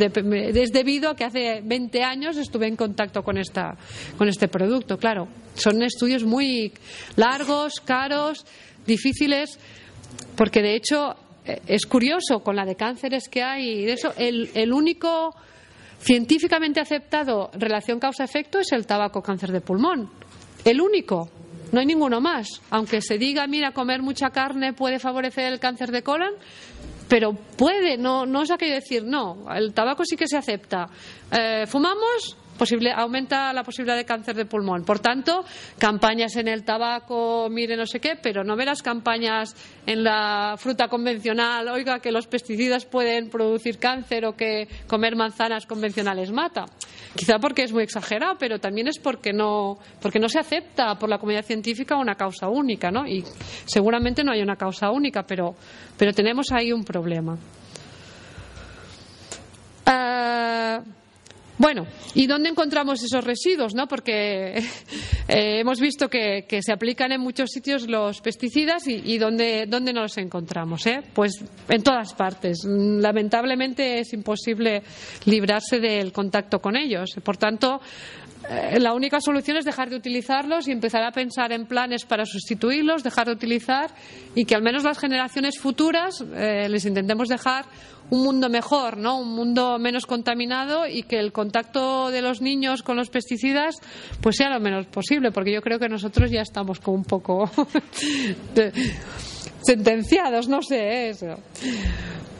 es 0.54 0.72
debido 0.72 1.10
a 1.10 1.16
que 1.16 1.24
hace 1.24 1.60
20 1.62 2.02
años 2.02 2.36
estuve 2.36 2.66
en 2.66 2.74
contacto 2.74 3.22
con, 3.22 3.38
esta, 3.38 3.76
con 4.16 4.28
este 4.28 4.48
producto. 4.48 4.98
Claro, 4.98 5.28
son 5.54 5.82
estudios 5.82 6.24
muy 6.24 6.72
largos, 7.14 7.74
caros, 7.84 8.44
difíciles, 8.84 9.58
porque 10.36 10.62
de 10.62 10.74
hecho 10.74 11.14
es 11.66 11.86
curioso 11.86 12.40
con 12.40 12.56
la 12.56 12.64
de 12.64 12.76
cánceres 12.76 13.28
que 13.28 13.42
hay 13.42 13.68
y 13.68 13.84
de 13.84 13.92
eso 13.92 14.12
el, 14.16 14.50
el 14.54 14.72
único 14.72 15.34
científicamente 16.00 16.80
aceptado 16.80 17.50
relación 17.54 17.98
causa-efecto 17.98 18.58
es 18.60 18.72
el 18.72 18.86
tabaco 18.86 19.22
cáncer 19.22 19.52
de 19.52 19.60
pulmón. 19.60 20.10
El 20.64 20.80
único. 20.80 21.28
No 21.72 21.80
hay 21.80 21.86
ninguno 21.86 22.20
más. 22.20 22.62
Aunque 22.70 23.02
se 23.02 23.18
diga, 23.18 23.46
mira, 23.46 23.72
comer 23.72 24.02
mucha 24.02 24.30
carne 24.30 24.72
puede 24.72 24.98
favorecer 24.98 25.52
el 25.52 25.60
cáncer 25.60 25.90
de 25.90 26.02
colon, 26.02 26.32
pero 27.08 27.32
puede, 27.32 27.98
no, 27.98 28.26
no 28.26 28.42
es 28.42 28.50
aquello 28.50 28.74
decir, 28.74 29.04
no, 29.04 29.46
el 29.54 29.74
tabaco 29.74 30.04
sí 30.04 30.16
que 30.16 30.28
se 30.28 30.36
acepta. 30.36 30.88
Eh, 31.30 31.66
¿Fumamos? 31.66 32.36
Aumenta 32.94 33.52
la 33.52 33.62
posibilidad 33.62 33.96
de 33.96 34.04
cáncer 34.04 34.36
de 34.36 34.44
pulmón. 34.46 34.84
Por 34.84 34.98
tanto, 34.98 35.44
campañas 35.78 36.36
en 36.36 36.48
el 36.48 36.64
tabaco, 36.64 37.48
mire 37.50 37.76
no 37.76 37.86
sé 37.86 38.00
qué, 38.00 38.16
pero 38.20 38.44
no 38.44 38.56
verás 38.56 38.82
campañas 38.82 39.54
en 39.86 40.02
la 40.04 40.54
fruta 40.58 40.88
convencional, 40.88 41.68
oiga, 41.68 42.00
que 42.00 42.12
los 42.12 42.26
pesticidas 42.26 42.84
pueden 42.84 43.30
producir 43.30 43.78
cáncer 43.78 44.26
o 44.26 44.36
que 44.36 44.68
comer 44.86 45.16
manzanas 45.16 45.66
convencionales 45.66 46.32
mata. 46.32 46.64
Quizá 47.14 47.38
porque 47.38 47.62
es 47.62 47.72
muy 47.72 47.82
exagerado, 47.82 48.36
pero 48.38 48.58
también 48.58 48.88
es 48.88 48.98
porque 48.98 49.32
no, 49.32 49.78
porque 50.00 50.18
no 50.18 50.28
se 50.28 50.38
acepta 50.38 50.94
por 50.96 51.08
la 51.08 51.18
comunidad 51.18 51.44
científica 51.44 51.96
una 51.96 52.14
causa 52.14 52.48
única, 52.48 52.90
¿no? 52.90 53.06
Y 53.06 53.24
seguramente 53.64 54.22
no 54.24 54.32
hay 54.32 54.42
una 54.42 54.56
causa 54.56 54.90
única, 54.90 55.22
pero, 55.22 55.54
pero 55.96 56.12
tenemos 56.12 56.52
ahí 56.52 56.72
un 56.72 56.84
problema. 56.84 57.36
Uh, 59.86 60.97
bueno, 61.58 61.88
¿y 62.14 62.28
dónde 62.28 62.48
encontramos 62.48 63.02
esos 63.02 63.24
residuos? 63.24 63.74
¿no? 63.74 63.88
Porque 63.88 64.54
eh, 65.28 65.60
hemos 65.60 65.80
visto 65.80 66.08
que, 66.08 66.46
se 66.60 66.72
aplican 66.72 67.10
en 67.10 67.20
muchos 67.20 67.50
sitios 67.50 67.88
los 67.88 68.20
pesticidas 68.20 68.86
y, 68.86 69.18
¿dónde, 69.18 69.66
dónde 69.66 69.92
no 69.92 70.02
los 70.02 70.16
encontramos. 70.18 70.86
Eh? 70.86 71.02
Pues 71.12 71.32
en 71.68 71.82
todas 71.82 72.14
partes. 72.14 72.64
Lamentablemente 72.64 73.98
es 73.98 74.12
imposible 74.12 74.82
librarse 75.24 75.80
del 75.80 76.12
contacto 76.12 76.60
con 76.60 76.76
ellos. 76.76 77.16
Por 77.24 77.36
tanto, 77.36 77.80
eh, 78.48 78.78
la 78.78 78.94
única 78.94 79.20
solución 79.20 79.56
es 79.56 79.64
dejar 79.64 79.90
de 79.90 79.96
utilizarlos 79.96 80.68
y 80.68 80.72
empezar 80.72 81.02
a 81.02 81.10
pensar 81.10 81.50
en 81.50 81.66
planes 81.66 82.04
para 82.04 82.24
sustituirlos, 82.24 83.02
dejar 83.02 83.26
de 83.26 83.32
utilizar 83.32 83.90
y 84.36 84.44
que 84.44 84.54
al 84.54 84.62
menos 84.62 84.84
las 84.84 84.98
generaciones 84.98 85.58
futuras 85.58 86.20
les 86.20 86.84
intentemos 86.84 87.28
dejar 87.28 87.66
un 88.10 88.22
mundo 88.22 88.48
mejor, 88.48 88.96
¿no? 88.96 89.18
Un 89.18 89.34
mundo 89.34 89.78
menos 89.78 90.06
contaminado 90.06 90.86
y 90.86 91.02
que 91.02 91.18
el 91.18 91.32
contacto 91.32 92.10
de 92.10 92.22
los 92.22 92.40
niños 92.40 92.82
con 92.82 92.96
los 92.96 93.10
pesticidas 93.10 93.76
pues 94.20 94.36
sea 94.36 94.50
lo 94.50 94.60
menos 94.60 94.86
posible, 94.86 95.30
porque 95.30 95.52
yo 95.52 95.60
creo 95.60 95.78
que 95.78 95.88
nosotros 95.88 96.30
ya 96.30 96.42
estamos 96.42 96.80
como 96.80 96.96
un 96.98 97.04
poco 97.04 97.50
sentenciados, 99.62 100.48
no 100.48 100.62
sé 100.62 101.10
eso. 101.10 101.36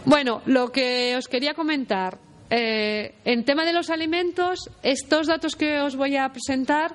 Bueno, 0.04 0.42
lo 0.46 0.72
que 0.72 1.16
os 1.16 1.28
quería 1.28 1.54
comentar 1.54 2.18
eh, 2.50 3.14
en 3.24 3.44
tema 3.44 3.64
de 3.64 3.74
los 3.74 3.90
alimentos, 3.90 4.70
estos 4.82 5.26
datos 5.26 5.54
que 5.54 5.80
os 5.80 5.96
voy 5.96 6.16
a 6.16 6.30
presentar, 6.30 6.94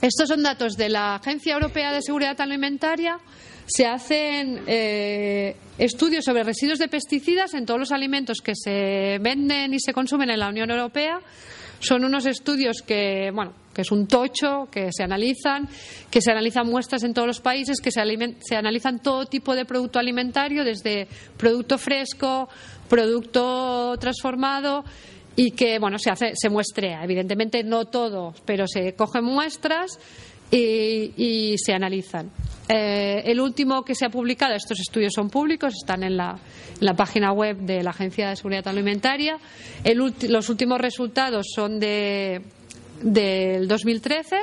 estos 0.00 0.28
son 0.28 0.42
datos 0.42 0.76
de 0.76 0.88
la 0.88 1.16
Agencia 1.16 1.54
Europea 1.54 1.92
de 1.92 2.02
Seguridad 2.02 2.40
Alimentaria 2.40 3.18
se 3.66 3.86
hacen 3.86 4.62
eh, 4.66 5.56
estudios 5.78 6.24
sobre 6.24 6.42
residuos 6.42 6.78
de 6.78 6.88
pesticidas 6.88 7.54
en 7.54 7.66
todos 7.66 7.80
los 7.80 7.92
alimentos 7.92 8.40
que 8.40 8.54
se 8.54 9.18
venden 9.20 9.74
y 9.74 9.80
se 9.80 9.92
consumen 9.92 10.30
en 10.30 10.40
la 10.40 10.48
Unión 10.48 10.70
Europea. 10.70 11.20
Son 11.80 12.04
unos 12.04 12.26
estudios 12.26 12.82
que, 12.86 13.30
bueno, 13.34 13.54
que 13.74 13.82
es 13.82 13.90
un 13.90 14.06
tocho, 14.06 14.68
que 14.70 14.90
se 14.92 15.02
analizan, 15.02 15.68
que 16.10 16.20
se 16.20 16.30
analizan 16.30 16.68
muestras 16.68 17.02
en 17.02 17.12
todos 17.12 17.26
los 17.26 17.40
países, 17.40 17.80
que 17.80 17.90
se, 17.90 18.00
se 18.40 18.56
analizan 18.56 19.00
todo 19.00 19.26
tipo 19.26 19.54
de 19.54 19.64
producto 19.64 19.98
alimentario, 19.98 20.64
desde 20.64 21.08
producto 21.36 21.78
fresco, 21.78 22.48
producto 22.88 23.96
transformado 23.98 24.84
y 25.34 25.52
que 25.52 25.78
bueno 25.78 25.98
se 25.98 26.10
hace 26.10 26.32
se 26.34 26.50
muestrea 26.50 27.02
evidentemente 27.04 27.64
no 27.64 27.86
todo 27.86 28.34
pero 28.44 28.66
se 28.66 28.92
cogen 28.94 29.24
muestras 29.24 29.98
y, 30.52 31.54
se 31.58 31.72
analizan. 31.72 32.30
Eh, 32.74 33.30
el 33.30 33.38
último 33.38 33.84
que 33.84 33.94
se 33.94 34.06
ha 34.06 34.08
publicado, 34.08 34.54
estos 34.54 34.80
estudios 34.80 35.12
son 35.14 35.28
públicos, 35.28 35.74
están 35.74 36.02
en 36.02 36.16
la, 36.16 36.38
página 36.96 37.30
web 37.30 37.58
de 37.58 37.82
la 37.82 37.90
Agencia 37.90 38.30
de 38.30 38.36
Seguridad 38.36 38.66
Alimentaria. 38.66 39.38
los 39.84 40.48
últimos 40.48 40.80
resultados 40.80 41.48
son 41.54 41.78
de, 41.78 42.40
del 43.02 43.68
2013, 43.68 44.36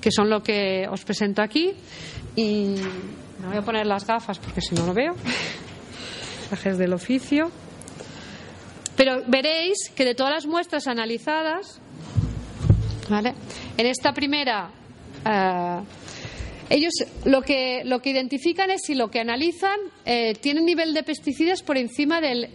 que 0.00 0.10
son 0.10 0.28
lo 0.28 0.42
que 0.42 0.88
os 0.90 1.04
presento 1.04 1.40
aquí. 1.40 1.72
Y 2.34 2.74
me 3.40 3.46
voy 3.46 3.58
a 3.58 3.62
poner 3.62 3.86
las 3.86 4.04
gafas 4.04 4.40
porque 4.40 4.60
si 4.60 4.74
no 4.74 4.84
lo 4.84 4.92
veo. 4.92 5.14
Trajes 6.48 6.78
del 6.78 6.92
oficio. 6.92 7.52
Pero 8.96 9.22
veréis 9.28 9.76
que 9.94 10.04
de 10.04 10.16
todas 10.16 10.32
las 10.32 10.46
muestras 10.46 10.88
analizadas, 10.88 11.80
en 13.08 13.86
esta 13.86 14.12
primera 14.12 14.68
eh, 15.24 15.80
ellos 16.70 16.92
lo 17.24 17.42
que, 17.42 17.82
lo 17.84 18.00
que 18.00 18.10
identifican 18.10 18.70
es 18.70 18.82
si 18.84 18.94
lo 18.94 19.10
que 19.10 19.20
analizan 19.20 19.78
eh, 20.04 20.34
tiene 20.40 20.60
un 20.60 20.66
nivel 20.66 20.94
de 20.94 21.02
pesticidas 21.02 21.62
por 21.62 21.78
encima 21.78 22.20
del, 22.20 22.50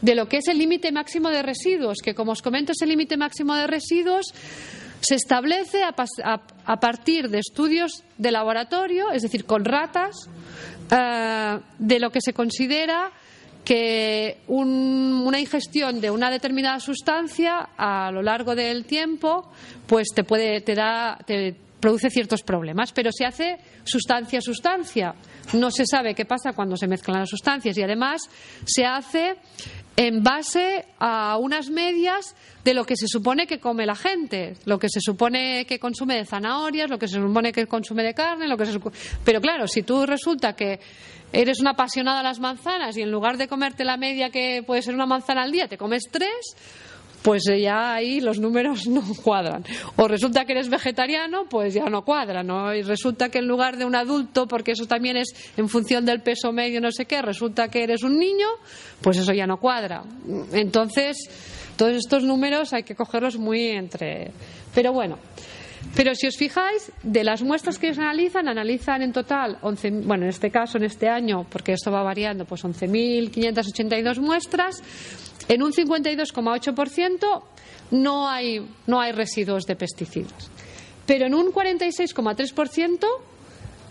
de 0.00 0.14
lo 0.14 0.28
que 0.28 0.38
es 0.38 0.48
el 0.48 0.58
límite 0.58 0.92
máximo 0.92 1.30
de 1.30 1.42
residuos, 1.42 1.98
que 2.02 2.14
como 2.14 2.32
os 2.32 2.42
comento 2.42 2.72
ese 2.72 2.86
límite 2.86 3.16
máximo 3.16 3.54
de 3.54 3.66
residuos 3.66 4.26
se 5.00 5.14
establece 5.14 5.82
a, 5.82 5.94
a, 6.64 6.80
partir 6.80 7.28
de 7.28 7.38
estudios 7.38 8.02
de 8.18 8.30
laboratorio, 8.30 9.12
es 9.12 9.22
decir, 9.22 9.44
con 9.44 9.64
ratas, 9.64 10.28
eh, 10.90 11.58
de 11.78 12.00
lo 12.00 12.10
que 12.10 12.20
se 12.20 12.32
considera 12.32 13.12
que 13.64 14.38
una 14.46 15.40
ingestión 15.40 16.00
de 16.00 16.12
una 16.12 16.30
determinada 16.30 16.78
sustancia 16.78 17.70
a 17.76 18.12
lo 18.12 18.22
largo 18.22 18.54
del 18.54 18.84
tiempo 18.84 19.50
pues 19.88 20.06
te 20.14 20.22
puede 20.22 20.60
te 20.60 20.76
da 20.76 21.18
produce 21.80 22.10
ciertos 22.10 22.42
problemas 22.42 22.92
pero 22.92 23.10
se 23.12 23.24
hace 23.24 23.58
sustancia 23.84 24.40
sustancia. 24.40 25.14
No 25.52 25.70
se 25.70 25.84
sabe 25.86 26.14
qué 26.14 26.24
pasa 26.24 26.52
cuando 26.52 26.76
se 26.76 26.86
mezclan 26.86 27.20
las 27.20 27.30
sustancias 27.30 27.76
y 27.76 27.82
además 27.82 28.22
se 28.64 28.84
hace 28.84 29.36
en 29.96 30.22
base 30.22 30.84
a 30.98 31.38
unas 31.38 31.70
medias 31.70 32.36
de 32.64 32.74
lo 32.74 32.84
que 32.84 32.96
se 32.96 33.08
supone 33.08 33.46
que 33.46 33.58
come 33.58 33.86
la 33.86 33.94
gente, 33.94 34.54
lo 34.66 34.78
que 34.78 34.88
se 34.90 35.00
supone 35.00 35.64
que 35.64 35.78
consume 35.78 36.16
de 36.16 36.26
zanahorias, 36.26 36.90
lo 36.90 36.98
que 36.98 37.08
se 37.08 37.16
supone 37.16 37.50
que 37.52 37.66
consume 37.66 38.02
de 38.02 38.12
carne, 38.12 38.46
lo 38.46 38.58
que 38.58 38.66
se 38.66 38.78
pero 39.24 39.40
claro, 39.40 39.66
si 39.66 39.82
tú 39.82 40.04
resulta 40.04 40.54
que 40.54 40.80
eres 41.32 41.60
una 41.60 41.70
apasionada 41.70 42.20
a 42.20 42.22
las 42.22 42.40
manzanas 42.40 42.96
y 42.96 43.02
en 43.02 43.10
lugar 43.10 43.38
de 43.38 43.48
comerte 43.48 43.84
la 43.84 43.96
media 43.96 44.30
que 44.30 44.62
puede 44.66 44.82
ser 44.82 44.94
una 44.94 45.06
manzana 45.06 45.42
al 45.42 45.52
día, 45.52 45.66
te 45.66 45.78
comes 45.78 46.02
tres, 46.10 46.56
pues 47.26 47.42
ya 47.58 47.94
ahí 47.94 48.20
los 48.20 48.38
números 48.38 48.86
no 48.86 49.02
cuadran. 49.24 49.64
O 49.96 50.06
resulta 50.06 50.44
que 50.44 50.52
eres 50.52 50.68
vegetariano, 50.68 51.46
pues 51.50 51.74
ya 51.74 51.86
no 51.86 52.04
cuadra, 52.04 52.44
¿no? 52.44 52.72
Y 52.72 52.82
resulta 52.82 53.30
que 53.30 53.38
en 53.38 53.48
lugar 53.48 53.76
de 53.76 53.84
un 53.84 53.96
adulto, 53.96 54.46
porque 54.46 54.70
eso 54.70 54.86
también 54.86 55.16
es 55.16 55.34
en 55.56 55.68
función 55.68 56.06
del 56.06 56.22
peso 56.22 56.52
medio, 56.52 56.80
no 56.80 56.92
sé 56.92 57.06
qué, 57.06 57.22
resulta 57.22 57.66
que 57.66 57.82
eres 57.82 58.04
un 58.04 58.16
niño, 58.16 58.46
pues 59.00 59.16
eso 59.16 59.32
ya 59.32 59.44
no 59.44 59.56
cuadra. 59.56 60.04
Entonces, 60.52 61.16
todos 61.76 61.94
estos 61.96 62.22
números 62.22 62.72
hay 62.72 62.84
que 62.84 62.94
cogerlos 62.94 63.38
muy 63.38 63.70
entre. 63.70 64.30
Pero 64.72 64.92
bueno. 64.92 65.18
Pero 65.94 66.14
si 66.14 66.26
os 66.26 66.36
fijáis, 66.36 66.92
de 67.02 67.24
las 67.24 67.42
muestras 67.42 67.78
que 67.78 67.94
se 67.94 68.00
analizan, 68.00 68.48
analizan 68.48 69.02
en 69.02 69.12
total, 69.12 69.58
11, 69.62 69.90
bueno, 70.04 70.24
en 70.24 70.30
este 70.30 70.50
caso, 70.50 70.78
en 70.78 70.84
este 70.84 71.08
año, 71.08 71.46
porque 71.48 71.72
esto 71.72 71.90
va 71.90 72.02
variando, 72.02 72.44
pues 72.44 72.64
11.582 72.64 74.20
muestras. 74.20 74.82
En 75.48 75.62
un 75.62 75.72
52,8% 75.72 77.42
no 77.92 78.28
hay, 78.28 78.66
no 78.86 79.00
hay 79.00 79.12
residuos 79.12 79.64
de 79.64 79.76
pesticidas. 79.76 80.50
Pero 81.06 81.26
en 81.26 81.34
un 81.34 81.52
46,3% 81.52 83.06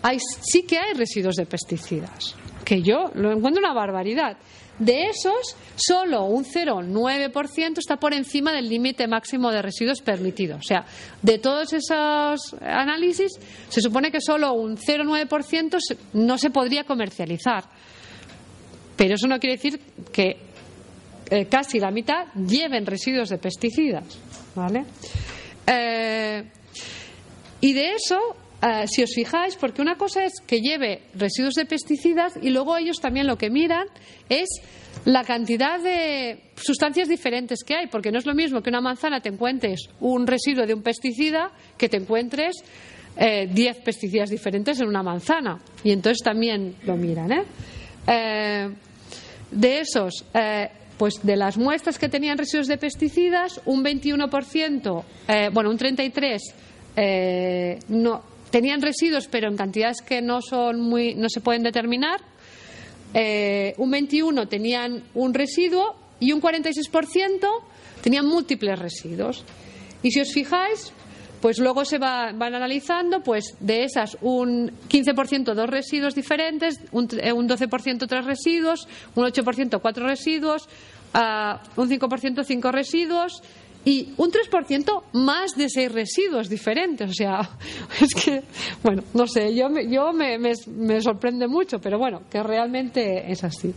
hay, 0.02 0.18
sí 0.20 0.62
que 0.62 0.78
hay 0.78 0.92
residuos 0.94 1.36
de 1.36 1.46
pesticidas, 1.46 2.36
que 2.64 2.82
yo 2.82 3.10
lo 3.14 3.32
encuentro 3.32 3.60
una 3.60 3.72
barbaridad. 3.72 4.36
De 4.78 5.08
esos, 5.08 5.56
solo 5.74 6.24
un 6.24 6.44
0,9% 6.44 7.78
está 7.78 7.96
por 7.96 8.12
encima 8.12 8.52
del 8.52 8.68
límite 8.68 9.06
máximo 9.06 9.50
de 9.50 9.62
residuos 9.62 10.02
permitido. 10.02 10.56
O 10.56 10.62
sea, 10.62 10.84
de 11.22 11.38
todos 11.38 11.72
esos 11.72 12.54
análisis, 12.60 13.32
se 13.68 13.80
supone 13.80 14.10
que 14.10 14.20
solo 14.20 14.52
un 14.52 14.76
0,9% 14.76 15.78
no 16.12 16.36
se 16.38 16.50
podría 16.50 16.84
comercializar. 16.84 17.64
Pero 18.96 19.14
eso 19.14 19.26
no 19.26 19.38
quiere 19.38 19.56
decir 19.56 19.80
que 20.12 20.36
eh, 21.30 21.46
casi 21.46 21.78
la 21.80 21.90
mitad 21.90 22.26
lleven 22.34 22.86
residuos 22.86 23.28
de 23.30 23.38
pesticidas. 23.38 24.04
¿Vale? 24.54 24.84
Eh, 25.66 26.44
Y 27.60 27.72
de 27.72 27.92
eso, 27.92 28.18
eh, 28.62 28.86
si 28.86 29.02
os 29.02 29.10
fijáis, 29.14 29.56
porque 29.56 29.82
una 29.82 29.96
cosa 29.96 30.24
es 30.24 30.40
que 30.46 30.60
lleve 30.60 31.02
residuos 31.14 31.54
de 31.54 31.66
pesticidas 31.66 32.34
y 32.40 32.50
luego 32.50 32.76
ellos 32.76 33.00
también 33.00 33.26
lo 33.26 33.36
que 33.36 33.50
miran 33.50 33.86
es 34.30 34.48
la 35.04 35.24
cantidad 35.24 35.78
de 35.78 36.52
sustancias 36.56 37.08
diferentes 37.08 37.62
que 37.62 37.74
hay, 37.74 37.86
porque 37.88 38.10
no 38.10 38.18
es 38.18 38.24
lo 38.24 38.34
mismo 38.34 38.62
que 38.62 38.70
una 38.70 38.80
manzana 38.80 39.20
te 39.20 39.28
encuentres 39.28 39.90
un 40.00 40.26
residuo 40.26 40.64
de 40.66 40.72
un 40.72 40.82
pesticida 40.82 41.52
que 41.76 41.90
te 41.90 41.98
encuentres 41.98 42.56
10 43.16 43.18
eh, 43.18 43.74
pesticidas 43.84 44.30
diferentes 44.30 44.80
en 44.80 44.88
una 44.88 45.02
manzana. 45.02 45.58
Y 45.84 45.92
entonces 45.92 46.22
también 46.24 46.76
lo 46.84 46.96
miran. 46.96 47.32
¿eh? 47.32 47.44
eh 48.06 48.70
de 49.48 49.78
esos, 49.78 50.24
pues 50.98 51.20
de 51.22 51.36
las 51.36 51.56
muestras 51.56 52.00
que 52.00 52.08
tenían 52.08 52.36
residuos 52.36 52.66
de 52.66 52.78
pesticidas, 52.78 53.60
un 53.64 53.84
21%, 53.84 55.04
bueno, 55.52 55.70
un 55.70 55.78
33% 55.78 57.78
no, 57.88 58.22
tenían 58.56 58.80
residuos, 58.80 59.26
pero 59.26 59.48
en 59.48 59.56
cantidades 59.58 60.00
que 60.00 60.22
no, 60.22 60.40
son 60.40 60.80
muy, 60.80 61.14
no 61.14 61.28
se 61.28 61.42
pueden 61.42 61.62
determinar 61.62 62.22
eh, 63.12 63.74
un 63.76 63.90
21 63.90 64.48
tenían 64.48 65.04
un 65.12 65.34
residuo 65.34 65.94
y 66.20 66.32
un 66.32 66.40
46% 66.40 67.46
tenían 68.00 68.24
múltiples 68.24 68.78
residuos. 68.78 69.44
Y 70.02 70.10
si 70.10 70.20
os 70.20 70.32
fijáis, 70.32 70.90
pues 71.42 71.58
luego 71.58 71.84
se 71.84 71.98
van 71.98 72.42
analizando, 72.42 73.22
pues 73.22 73.58
de 73.60 73.84
esas 73.84 74.16
un 74.22 74.70
15% 74.88 75.52
dos 75.52 75.68
residuos 75.68 76.14
diferentes, 76.14 76.80
un, 76.92 77.08
12% 77.08 78.02
eh, 78.02 78.06
tres 78.08 78.24
residuos, 78.24 78.88
un 79.16 79.26
8% 79.26 79.80
cuatro 79.82 80.06
residuos, 80.06 80.66
uh, 81.12 81.58
un 81.78 81.90
5% 81.90 82.42
cinco 82.42 82.72
residuos 82.72 83.42
y 83.86 84.12
un 84.16 84.32
3% 84.32 85.02
más 85.12 85.52
de 85.56 85.68
seis 85.70 85.92
residuos 85.92 86.48
diferentes. 86.48 87.08
O 87.08 87.14
sea, 87.14 87.38
es 88.00 88.12
que, 88.14 88.42
bueno, 88.82 89.04
no 89.14 89.28
sé, 89.28 89.54
yo, 89.54 89.70
me, 89.70 89.88
yo 89.88 90.12
me, 90.12 90.38
me, 90.38 91.00
sorprende 91.00 91.46
mucho, 91.46 91.78
pero 91.78 91.96
bueno, 91.96 92.22
que 92.28 92.42
realmente 92.42 93.30
es 93.30 93.44
así. 93.44 93.72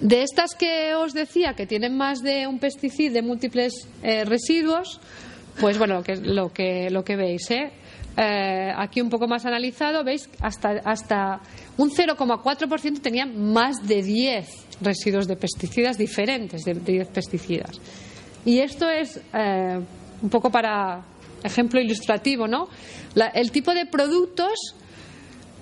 De 0.00 0.22
estas 0.22 0.54
que 0.54 0.94
os 0.94 1.14
decía 1.14 1.54
que 1.54 1.66
tienen 1.66 1.96
más 1.96 2.20
de 2.20 2.46
un 2.46 2.58
pesticida 2.58 3.14
de 3.14 3.22
múltiples 3.22 3.88
eh, 4.02 4.26
residuos, 4.26 5.00
pues 5.58 5.78
bueno, 5.78 5.94
lo 5.94 6.02
que, 6.02 6.16
lo 6.16 6.52
que, 6.52 6.90
lo 6.90 7.02
que 7.02 7.16
veis, 7.16 7.50
¿eh? 7.50 7.72
Eh, 8.18 8.70
aquí 8.76 9.00
un 9.00 9.08
poco 9.08 9.28
más 9.28 9.46
analizado, 9.46 10.04
veis, 10.04 10.28
hasta, 10.40 10.80
hasta 10.84 11.40
un 11.78 11.90
0,4% 11.90 13.00
tenían 13.00 13.50
más 13.50 13.76
de 13.86 14.02
10 14.02 14.46
residuos 14.82 15.26
de 15.26 15.36
pesticidas 15.36 15.96
diferentes, 15.96 16.64
de 16.64 16.74
10 16.74 17.08
pesticidas. 17.08 17.80
Y 18.44 18.60
esto 18.60 18.88
es 18.88 19.20
eh, 19.34 19.80
un 20.22 20.30
poco 20.30 20.50
para 20.50 21.02
ejemplo 21.42 21.80
ilustrativo, 21.80 22.46
¿no? 22.46 22.68
el 23.34 23.50
tipo 23.50 23.74
de 23.74 23.86
productos 23.86 24.74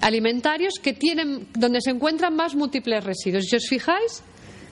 alimentarios 0.01 0.75
que 0.83 0.93
tienen, 0.93 1.49
donde 1.55 1.81
se 1.81 1.91
encuentran 1.91 2.35
más 2.35 2.55
múltiples 2.55 3.03
residuos. 3.03 3.45
Si 3.47 3.57
os 3.57 3.67
fijáis, 3.69 4.23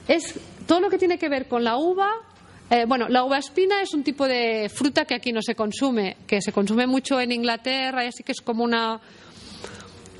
es 0.07 0.39
todo 0.67 0.79
lo 0.79 0.89
que 0.89 0.97
tiene 0.97 1.17
que 1.17 1.29
ver 1.29 1.47
con 1.47 1.63
la 1.63 1.77
uva. 1.77 2.09
Eh, 2.69 2.85
bueno, 2.87 3.07
la 3.09 3.23
uva 3.23 3.37
espina 3.37 3.81
es 3.81 3.93
un 3.93 4.03
tipo 4.03 4.27
de 4.27 4.69
fruta 4.69 5.05
que 5.05 5.15
aquí 5.15 5.31
no 5.31 5.41
se 5.41 5.55
consume, 5.55 6.17
que 6.27 6.41
se 6.41 6.51
consume 6.51 6.85
mucho 6.85 7.19
en 7.19 7.31
Inglaterra 7.31 8.03
y 8.03 8.07
así 8.07 8.23
que 8.23 8.33
es 8.33 8.41
como 8.41 8.63
una 8.63 8.99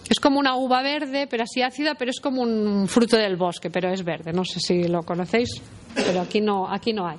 es 0.09 0.21
como 0.21 0.39
una 0.39 0.55
uva 0.55 0.81
verde, 0.81 1.27
pero 1.27 1.43
así 1.43 1.61
ácida, 1.61 1.95
pero 1.95 2.11
es 2.11 2.21
como 2.21 2.41
un 2.41 2.87
fruto 2.87 3.17
del 3.17 3.35
bosque, 3.35 3.69
pero 3.69 3.91
es 3.91 4.03
verde. 4.03 4.31
No 4.31 4.45
sé 4.45 4.59
si 4.61 4.83
lo 4.83 5.03
conocéis, 5.03 5.49
pero 5.93 6.21
aquí 6.21 6.39
no, 6.39 6.65
aquí 6.71 6.93
no 6.93 7.05
hay. 7.05 7.17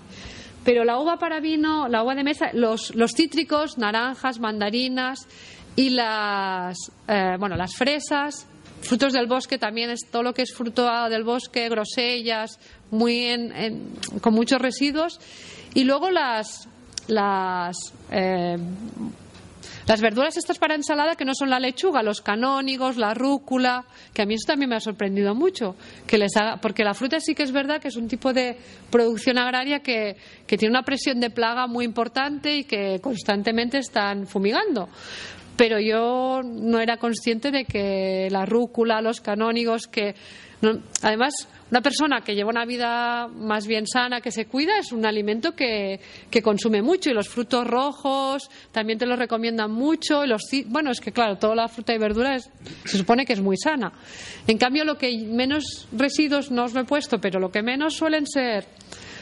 Pero 0.68 0.84
la 0.84 0.98
uva 0.98 1.16
para 1.16 1.40
vino, 1.40 1.88
la 1.88 2.02
uva 2.02 2.14
de 2.14 2.22
mesa, 2.22 2.50
los, 2.52 2.92
cítricos, 3.16 3.78
naranjas, 3.78 4.38
mandarinas 4.38 5.26
y 5.76 5.88
las, 5.88 6.76
eh, 7.08 7.36
bueno, 7.38 7.56
las 7.56 7.74
fresas, 7.74 8.46
frutos 8.82 9.14
del 9.14 9.26
bosque 9.26 9.56
también 9.56 9.88
es 9.88 10.00
todo 10.10 10.22
lo 10.22 10.34
que 10.34 10.42
es 10.42 10.52
fruto 10.52 10.86
del 11.08 11.24
bosque, 11.24 11.70
grosellas, 11.70 12.60
muy 12.90 13.34
con 14.20 14.34
muchos 14.34 14.60
residuos. 14.60 15.18
Y 15.72 15.84
luego 15.84 16.10
las, 16.10 16.68
las 17.06 17.94
eh, 18.10 18.58
las 19.88 20.02
verduras 20.02 20.36
estas 20.36 20.58
para 20.58 20.74
ensalada 20.74 21.16
que 21.16 21.24
no 21.24 21.32
son 21.34 21.48
la 21.48 21.58
lechuga, 21.58 22.02
los 22.02 22.20
canónigos, 22.20 22.98
la 22.98 23.14
rúcula, 23.14 23.86
que 24.12 24.20
a 24.20 24.26
mí 24.26 24.34
eso 24.34 24.46
también 24.46 24.68
me 24.68 24.76
ha 24.76 24.80
sorprendido 24.80 25.34
mucho, 25.34 25.76
que 26.06 26.18
les 26.18 26.36
haga, 26.36 26.58
porque 26.58 26.84
la 26.84 26.92
fruta 26.92 27.20
sí 27.20 27.34
que 27.34 27.42
es 27.42 27.52
verdad 27.52 27.80
que 27.80 27.88
es 27.88 27.96
un 27.96 28.06
tipo 28.06 28.34
de 28.34 28.58
producción 28.90 29.38
agraria 29.38 29.80
que, 29.80 30.16
que 30.46 30.58
tiene 30.58 30.72
una 30.72 30.82
presión 30.82 31.20
de 31.20 31.30
plaga 31.30 31.66
muy 31.66 31.86
importante 31.86 32.54
y 32.54 32.64
que 32.64 33.00
constantemente 33.00 33.78
están 33.78 34.26
fumigando. 34.26 34.90
Pero 35.56 35.80
yo 35.80 36.42
no 36.44 36.80
era 36.80 36.98
consciente 36.98 37.50
de 37.50 37.64
que 37.64 38.28
la 38.30 38.44
rúcula, 38.44 39.00
los 39.00 39.22
canónigos, 39.22 39.86
que 39.88 40.14
además 41.02 41.48
una 41.70 41.80
persona 41.80 42.20
que 42.22 42.34
lleva 42.34 42.50
una 42.50 42.64
vida 42.64 43.28
más 43.28 43.66
bien 43.66 43.86
sana, 43.86 44.20
que 44.20 44.30
se 44.30 44.46
cuida, 44.46 44.78
es 44.78 44.92
un 44.92 45.04
alimento 45.04 45.54
que, 45.54 46.00
consume 46.42 46.82
mucho 46.82 47.10
y 47.10 47.14
los 47.14 47.28
frutos 47.28 47.66
rojos 47.66 48.48
también 48.72 48.98
te 48.98 49.06
los 49.06 49.18
recomiendan 49.18 49.70
mucho. 49.70 50.24
Y 50.24 50.28
los, 50.28 50.42
bueno, 50.66 50.90
es 50.90 51.00
que 51.00 51.12
claro, 51.12 51.36
toda 51.36 51.54
la 51.54 51.68
fruta 51.68 51.94
y 51.94 51.98
verdura 51.98 52.38
se 52.38 52.96
supone 52.96 53.26
que 53.26 53.34
es 53.34 53.40
muy 53.40 53.56
sana. 53.56 53.92
En 54.46 54.56
cambio, 54.56 54.84
lo 54.84 54.96
que 54.96 55.16
menos 55.26 55.88
residuos 55.92 56.50
no 56.50 56.64
os 56.64 56.74
lo 56.74 56.80
he 56.80 56.84
puesto, 56.84 57.20
pero 57.20 57.38
lo 57.38 57.50
que 57.50 57.62
menos 57.62 57.94
suelen 57.94 58.26
ser 58.26 58.64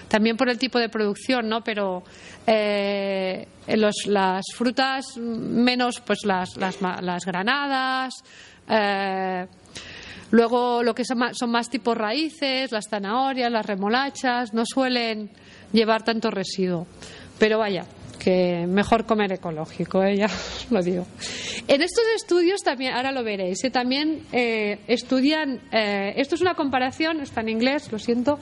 también 0.09 0.37
por 0.37 0.49
el 0.49 0.59
tipo 0.59 0.79
de 0.79 0.89
producción, 0.89 1.49
¿no? 1.49 1.63
Pero 1.63 2.05
eh, 2.47 3.47
las 3.67 4.45
frutas 4.55 5.17
menos, 5.17 6.01
pues 6.01 6.25
las, 6.25 6.57
las, 6.57 6.81
las 6.81 7.25
granadas. 7.25 8.15
Eh, 8.69 9.47
Luego, 10.31 10.83
lo 10.83 10.95
que 10.95 11.05
son 11.05 11.51
más, 11.51 11.71
tipos 11.71 11.97
raíces, 11.97 12.73
las 12.73 12.89
zanahorias, 12.89 13.51
las 13.51 13.65
remolachas, 13.65 14.53
no 14.53 14.65
suelen 14.67 15.31
llevar 15.73 16.03
tanto 16.03 16.31
residuo. 16.31 16.87
Pero 17.39 17.59
vaya, 17.59 17.85
que 18.19 18.67
mejor 18.67 19.07
comer 19.07 19.33
ecológico, 19.33 20.03
¿eh? 20.03 20.17
ya 20.19 20.29
lo 20.71 20.83
digo. 20.83 21.07
En 21.69 21.83
estos 21.83 22.05
estudios 22.17 22.63
también, 22.63 22.95
ahora 22.95 23.13
lo 23.13 23.23
veréis, 23.23 23.63
¿eh? 23.65 23.71
también 23.71 24.23
eh, 24.33 24.81
estudian, 24.89 25.61
esto 25.71 26.35
es 26.35 26.41
una 26.41 26.55
comparación, 26.55 27.21
está 27.21 27.43
en 27.43 27.51
inglés, 27.51 27.91
lo 27.93 27.99
siento, 27.99 28.39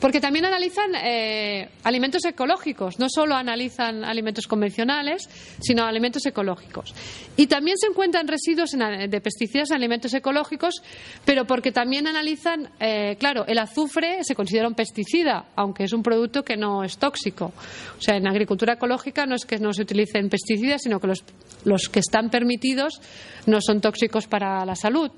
porque 0.00 0.20
también 0.20 0.44
analizan 0.44 0.94
eh, 0.96 1.68
alimentos 1.82 2.24
ecológicos, 2.24 2.98
no 2.98 3.06
solo 3.08 3.34
analizan 3.34 4.04
alimentos 4.04 4.46
convencionales, 4.46 5.28
sino 5.60 5.84
alimentos 5.84 6.26
ecológicos. 6.26 6.94
Y 7.36 7.46
también 7.46 7.78
se 7.78 7.86
encuentran 7.86 8.28
residuos 8.28 8.70
de 8.72 9.20
pesticidas 9.20 9.70
en 9.70 9.76
alimentos 9.76 10.12
ecológicos, 10.14 10.82
pero 11.24 11.46
porque 11.46 11.72
también 11.72 12.06
analizan, 12.06 12.70
eh, 12.80 13.16
claro, 13.18 13.46
el 13.46 13.58
azufre 13.58 14.22
se 14.22 14.34
considera 14.34 14.68
un 14.68 14.74
pesticida, 14.74 15.46
aunque 15.56 15.84
es 15.84 15.92
un 15.92 16.02
producto 16.02 16.42
que 16.42 16.56
no 16.56 16.84
es 16.84 16.98
tóxico. 16.98 17.52
O 17.98 18.02
sea, 18.02 18.16
en 18.16 18.26
agricultura 18.26 18.74
ecológica 18.74 19.26
no 19.26 19.34
es 19.34 19.44
que 19.44 19.58
no 19.58 19.72
se 19.72 19.82
utilicen 19.82 20.28
pesticidas, 20.28 20.82
sino 20.82 21.00
que 21.00 21.06
los, 21.06 21.24
los 21.64 21.88
que 21.88 22.00
están 22.00 22.30
permitidos 22.30 23.00
no 23.46 23.60
son 23.60 23.80
tóxicos 23.80 24.26
para 24.26 24.64
la 24.64 24.76
salud 24.76 25.10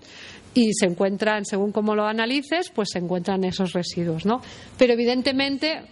y 0.56 0.72
se 0.72 0.86
encuentran, 0.86 1.44
según 1.44 1.70
cómo 1.70 1.94
lo 1.94 2.06
analices, 2.06 2.70
pues 2.74 2.88
se 2.92 2.98
encuentran 2.98 3.44
esos 3.44 3.74
residuos, 3.74 4.24
¿no? 4.24 4.40
Pero 4.78 4.94
evidentemente 4.94 5.82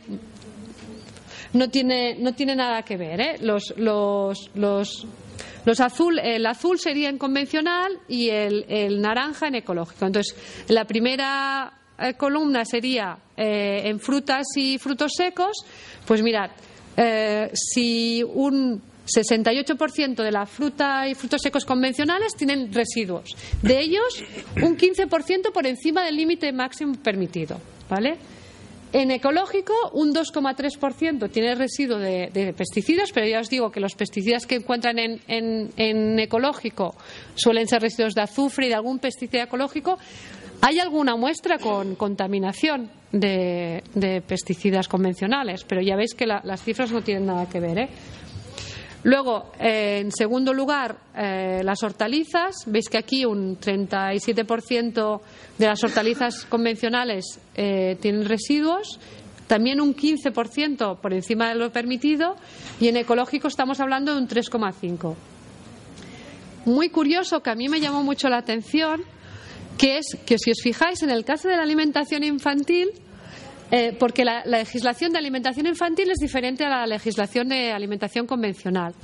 no 1.53 1.69
tiene, 1.69 2.17
no 2.19 2.33
tiene 2.33 2.57
nada 2.57 2.83
que 2.83 2.97
ver, 2.97 3.21
¿eh? 3.21 3.37
Los, 3.43 3.75
los, 3.77 4.51
los, 4.55 5.07
los 5.67 5.81
azul, 5.81 6.19
el 6.19 6.47
azul 6.47 6.79
sería 6.79 7.11
en 7.11 7.19
convencional 7.19 7.93
y 8.09 8.31
el, 8.31 8.65
el 8.69 9.03
naranja 9.03 9.49
en 9.49 9.57
ecológico. 9.57 10.07
Entonces, 10.07 10.35
la 10.69 10.87
primera 10.87 11.71
eh, 11.99 12.15
columna 12.15 12.65
sería 12.65 13.19
eh, 13.37 13.83
en 13.85 14.01
frutas 14.01 14.47
y 14.57 14.79
frutos 14.79 15.12
secos. 15.15 15.59
Pues 16.07 16.23
mirad, 16.23 16.51
eh, 16.97 17.51
si 17.53 18.23
un 18.23 18.81
68% 19.07 20.23
de 20.23 20.33
la 20.33 20.47
fruta 20.47 21.09
y 21.09 21.15
frutos 21.15 21.43
secos 21.43 21.65
convencionales 21.65 22.35
tienen 22.35 22.73
residuos. 22.73 23.37
De 23.63 23.81
ellos, 23.81 24.25
un 24.63 24.77
15% 24.77 25.53
por 25.53 25.67
encima 25.67 26.05
del 26.05 26.17
límite 26.17 26.53
máximo 26.53 26.95
permitido. 27.03 27.59
¿Vale? 27.89 28.17
En 28.95 29.11
ecológico, 29.11 29.75
un 29.95 30.15
2,3% 30.15 31.29
tiene 31.29 31.57
residuo 31.57 31.99
de, 31.99 32.55
pesticidas, 32.57 33.11
pero 33.13 33.27
ya 33.27 33.41
os 33.41 33.51
digo 33.51 33.73
que 33.73 33.81
los 33.81 33.97
pesticidas 33.97 34.47
que 34.47 34.55
encuentran 34.55 35.01
en, 35.01 35.21
en, 35.27 36.19
ecológico 36.21 36.95
suelen 37.35 37.67
ser 37.67 37.83
residuos 37.83 38.15
de 38.15 38.21
azufre 38.23 38.67
y 38.67 38.69
de 38.69 38.77
algún 38.77 39.01
pesticida 39.01 39.43
ecológico. 39.43 39.99
Hay 40.61 40.79
alguna 40.79 41.17
muestra 41.17 41.59
con 41.59 41.97
contaminación 41.97 42.89
de, 43.11 43.83
pesticidas 44.29 44.87
convencionales, 44.87 45.65
pero 45.65 45.83
ya 45.83 45.97
veis 45.97 46.15
que 46.15 46.27
las 46.27 46.63
cifras 46.63 46.93
no 46.93 47.03
tienen 47.03 47.27
nada 47.27 47.49
que 47.49 47.59
ver. 47.59 47.79
¿eh? 47.79 47.89
Luego, 49.05 49.53
eh, 49.61 49.99
en 50.01 50.11
segundo 50.11 50.55
lugar, 50.55 50.97
eh, 51.15 51.61
las 51.63 51.83
hortalizas. 51.83 52.65
Veis 52.67 52.89
que 52.89 52.97
aquí 52.97 53.27
un 53.27 53.61
37% 53.61 55.21
de 55.59 55.67
las 55.67 55.85
hortalizas 55.85 56.47
convencionales 56.47 57.39
eh, 57.55 57.97
tienen 58.01 58.27
residuos. 58.27 58.99
también 59.47 59.79
un 59.79 59.95
15% 59.95 61.01
por 61.01 61.13
encima 61.13 61.51
de 61.51 61.55
lo 61.55 61.71
permitido 61.71 62.35
y 62.81 62.89
en 62.89 62.97
ecológico 62.97 63.47
estamos 63.47 63.79
hablando 63.79 64.15
de 64.15 64.23
un 64.23 64.27
3,5%. 64.27 65.15
Muy 66.65 66.89
curioso 66.89 67.43
que 67.43 67.51
a 67.51 67.55
mí 67.55 67.69
me 67.69 67.79
llamó 67.79 68.03
mucho 68.03 68.31
la 68.31 68.39
atención 68.39 69.03
que 69.77 69.99
es 69.99 70.17
que 70.25 70.39
si 70.39 70.51
os 70.51 70.63
fijáis 70.63 71.03
en 71.03 71.11
el 71.11 71.27
caso 71.27 71.49
de 71.49 71.57
la 71.57 71.63
alimentación 71.63 72.25
infantil, 72.25 72.89
eh, 73.71 73.97
porque 73.99 74.25
la, 74.25 74.45
legislación 74.45 75.12
de 75.12 75.19
alimentación 75.19 75.67
infantil 75.67 76.11
es 76.11 76.19
diferente 76.19 76.65
a 76.65 76.69
la 76.69 76.87
legislación 76.87 77.49
de 77.49 77.73
alimentación 77.73 78.27
convencional. 78.27 78.95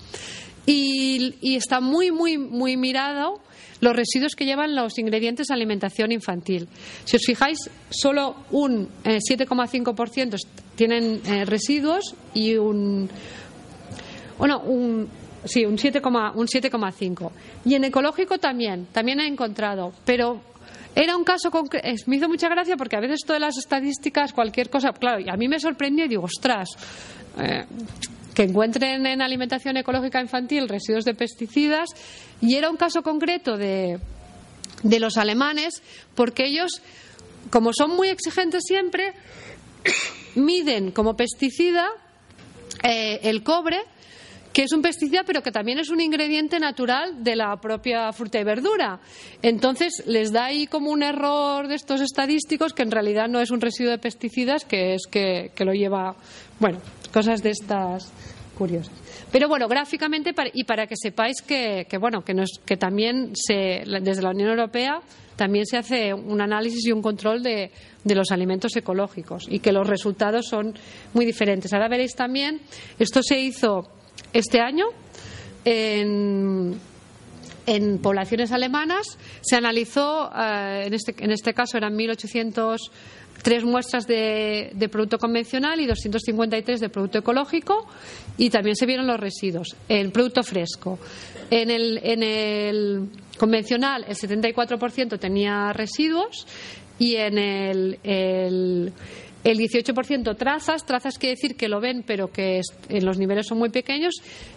Y, 0.66 1.56
está 1.56 1.80
muy, 1.80 2.12
muy, 2.12 2.38
muy 2.38 2.76
mirado 2.76 3.40
los 3.80 3.96
residuos 3.96 4.34
que 4.36 4.44
llevan 4.44 4.76
los 4.76 4.98
ingredientes 4.98 5.46
de 5.48 5.54
alimentación 5.54 6.12
infantil. 6.12 6.68
Si 7.04 7.16
os 7.16 7.22
fijáis, 7.24 7.58
solo 7.88 8.36
un 8.50 8.88
7,5% 9.04 10.34
eh, 10.34 10.38
tienen 10.76 11.22
eh, 11.24 11.44
residuos 11.46 12.14
y 12.34 12.56
un. 12.56 13.08
Bueno, 14.38 14.60
un, 14.60 15.08
sí, 15.44 15.64
un 15.64 15.76
7,5. 15.78 17.30
Y 17.64 17.74
en 17.74 17.84
ecológico 17.84 18.38
también, 18.38 18.86
también 18.92 19.20
he 19.20 19.26
encontrado, 19.26 19.92
pero 20.04 20.42
era 20.94 21.16
un 21.16 21.24
caso 21.24 21.50
concreto. 21.50 21.86
Me 22.06 22.16
hizo 22.16 22.28
mucha 22.28 22.48
gracia 22.48 22.76
porque 22.76 22.96
a 22.96 23.00
veces 23.00 23.20
todas 23.26 23.40
las 23.40 23.56
estadísticas, 23.56 24.32
cualquier 24.32 24.70
cosa, 24.70 24.92
claro, 24.92 25.20
y 25.20 25.28
a 25.28 25.36
mí 25.36 25.48
me 25.48 25.60
sorprendió 25.60 26.04
y 26.04 26.08
digo, 26.08 26.24
ostras, 26.24 26.68
eh, 27.38 27.64
que 28.34 28.42
encuentren 28.42 29.06
en 29.06 29.22
alimentación 29.22 29.76
ecológica 29.76 30.20
infantil 30.20 30.68
residuos 30.68 31.04
de 31.04 31.14
pesticidas. 31.14 31.90
Y 32.40 32.54
era 32.54 32.70
un 32.70 32.76
caso 32.76 33.02
concreto 33.02 33.56
de, 33.56 33.98
de 34.82 35.00
los 35.00 35.16
alemanes 35.16 35.82
porque 36.14 36.46
ellos, 36.46 36.82
como 37.50 37.72
son 37.72 37.96
muy 37.96 38.08
exigentes 38.08 38.62
siempre, 38.66 39.14
miden 40.34 40.90
como 40.90 41.16
pesticida 41.16 41.88
eh, 42.82 43.20
el 43.24 43.42
cobre 43.42 43.80
que 44.52 44.64
es 44.64 44.72
un 44.72 44.82
pesticida, 44.82 45.22
pero 45.24 45.42
que 45.42 45.52
también 45.52 45.78
es 45.78 45.90
un 45.90 46.00
ingrediente 46.00 46.58
natural 46.58 47.22
de 47.22 47.36
la 47.36 47.56
propia 47.56 48.12
fruta 48.12 48.40
y 48.40 48.44
verdura. 48.44 49.00
Entonces, 49.42 50.02
les 50.06 50.32
da 50.32 50.46
ahí 50.46 50.66
como 50.66 50.90
un 50.90 51.02
error 51.02 51.68
de 51.68 51.76
estos 51.76 52.00
estadísticos 52.00 52.72
que 52.72 52.82
en 52.82 52.90
realidad 52.90 53.28
no 53.28 53.40
es 53.40 53.50
un 53.50 53.60
residuo 53.60 53.92
de 53.92 53.98
pesticidas, 53.98 54.64
que 54.64 54.94
es 54.94 55.06
que, 55.10 55.52
lo 55.60 55.72
lleva, 55.72 56.16
bueno, 56.58 56.78
cosas 57.12 57.42
de 57.42 57.50
estas 57.50 58.10
curiosas. 58.56 58.92
Pero 59.30 59.48
bueno, 59.48 59.68
gráficamente 59.68 60.34
y 60.54 60.64
para 60.64 60.86
que 60.86 60.96
sepáis 60.96 61.40
que, 61.42 61.86
bueno, 62.00 62.22
que, 62.22 62.34
que 62.64 62.76
también 62.76 63.30
se, 63.34 63.84
desde 64.02 64.22
la 64.22 64.30
Unión 64.30 64.50
Europea 64.50 65.00
también 65.36 65.64
se 65.64 65.78
hace 65.78 66.12
un 66.12 66.40
análisis 66.42 66.84
y 66.86 66.92
un 66.92 67.00
control 67.00 67.42
de, 67.42 67.70
de, 68.04 68.14
los 68.14 68.30
alimentos 68.30 68.76
ecológicos 68.76 69.46
y 69.48 69.60
que 69.60 69.72
los 69.72 69.86
resultados 69.86 70.48
son 70.48 70.74
muy 71.14 71.24
diferentes. 71.24 71.72
Ahora 71.72 71.88
veréis 71.88 72.14
también, 72.14 72.60
esto 72.98 73.22
se 73.22 73.40
hizo 73.40 73.88
este 74.32 74.60
año, 74.60 74.86
en, 75.64 76.78
poblaciones 78.02 78.52
alemanas, 78.52 79.18
se 79.40 79.56
analizó, 79.56 80.30
eh, 80.34 80.84
en, 80.86 80.94
este, 80.94 81.14
en 81.18 81.30
este 81.30 81.54
caso 81.54 81.76
eran 81.76 81.96
1.803 81.96 83.64
muestras 83.64 84.06
de, 84.06 84.88
producto 84.90 85.18
convencional 85.18 85.80
y 85.80 85.86
253 85.86 86.80
de 86.80 86.88
producto 86.88 87.18
ecológico 87.18 87.86
y 88.38 88.50
también 88.50 88.76
se 88.76 88.86
vieron 88.86 89.06
los 89.06 89.20
residuos. 89.20 89.76
El 89.88 90.10
producto 90.10 90.42
fresco. 90.42 90.98
En 91.50 91.70
el, 91.70 92.00
en 92.02 92.22
el 92.22 93.08
convencional 93.38 94.04
el 94.06 94.16
74% 94.16 95.18
tenía 95.18 95.72
residuos 95.72 96.46
y 96.98 97.16
en 97.16 97.38
el 97.38 97.98
el 98.04 98.92
18% 99.44 100.36
trazas, 100.36 100.84
trazas 100.84 101.18
quiere 101.18 101.36
decir 101.36 101.56
que 101.56 101.68
lo 101.68 101.80
ven 101.80 102.04
pero 102.06 102.30
que 102.30 102.60
en 102.88 103.04
los 103.04 103.18
niveles 103.18 103.46
son 103.46 103.58
muy 103.58 103.70
pequeños 103.70 104.14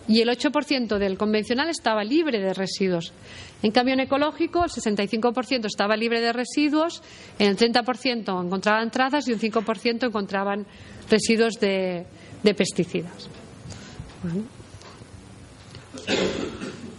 y 0.07 0.21
el 0.21 0.29
8% 0.29 0.97
del 0.97 1.17
convencional 1.17 1.69
estaba 1.69 2.03
libre 2.03 2.39
de 2.39 2.53
residuos. 2.53 3.13
En 3.61 3.71
cambio 3.71 3.93
en 3.93 4.01
ecológico 4.01 4.63
el 4.63 4.69
65% 4.69 5.65
estaba 5.65 5.95
libre 5.95 6.19
de 6.19 6.33
residuos, 6.33 7.01
en 7.39 7.47
el 7.47 7.57
30% 7.57 8.45
encontraban 8.45 8.91
trazas 8.91 9.27
y 9.27 9.33
un 9.33 9.39
5% 9.39 10.07
encontraban 10.07 10.65
residuos 11.09 11.53
de, 11.59 12.05
pesticidas. 12.43 13.29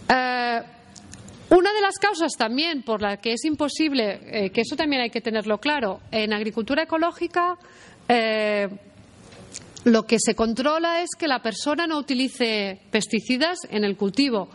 Eh, 0.09 0.61
una 1.49 1.73
de 1.73 1.81
las 1.81 1.97
causas 1.99 2.33
también 2.37 2.81
por 2.81 3.01
la 3.01 3.17
que 3.17 3.33
es 3.33 3.45
imposible, 3.45 4.19
eh, 4.25 4.49
que 4.49 4.61
eso 4.61 4.75
también 4.75 5.03
hay 5.03 5.09
que 5.09 5.21
tenerlo 5.21 5.59
claro, 5.59 5.99
en 6.11 6.33
agricultura 6.33 6.83
ecológica 6.83 7.57
eh, 8.07 8.67
lo 9.83 10.03
que 10.03 10.17
se 10.19 10.33
controla 10.33 11.01
es 11.01 11.09
que 11.17 11.27
la 11.27 11.43
persona 11.43 11.85
no 11.85 11.99
utilice 11.99 12.79
pesticidas 12.89 13.59
en 13.69 13.83
el 13.83 13.95
cultivo, 13.95 14.49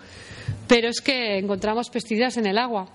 pero 0.66 0.88
es 0.88 1.00
que 1.00 1.38
encontramos 1.38 1.90
pesticidas 1.90 2.36
en 2.36 2.46
el 2.46 2.58
agua 2.58 2.88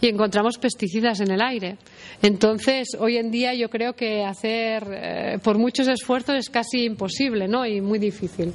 y 0.00 0.06
encontramos 0.08 0.58
pesticidas 0.58 1.18
en 1.18 1.32
el 1.32 1.42
aire. 1.42 1.76
Entonces, 2.22 2.90
hoy 2.96 3.16
en 3.16 3.32
día 3.32 3.54
yo 3.54 3.68
creo 3.68 3.94
que 3.94 4.22
hacer 4.22 4.84
eh, 4.88 5.38
por 5.42 5.58
muchos 5.58 5.88
esfuerzos 5.88 6.36
es 6.36 6.50
casi 6.50 6.84
imposible, 6.84 7.48
¿no? 7.48 7.66
Y 7.66 7.80
muy 7.80 7.98
difícil. 7.98 8.52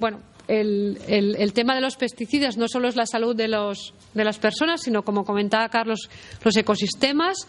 bueno, 0.00 0.18
el, 0.48 1.52
tema 1.54 1.74
de 1.74 1.80
los 1.80 1.96
pesticidas 1.96 2.56
no 2.56 2.68
solo 2.68 2.88
es 2.88 2.96
la 2.96 3.06
salud 3.06 3.34
de, 3.34 3.48
los, 3.48 3.94
de 4.14 4.24
las 4.24 4.38
personas, 4.38 4.82
sino, 4.82 5.02
como 5.02 5.24
comentaba 5.24 5.68
Carlos, 5.68 6.08
los 6.42 6.56
ecosistemas, 6.56 7.46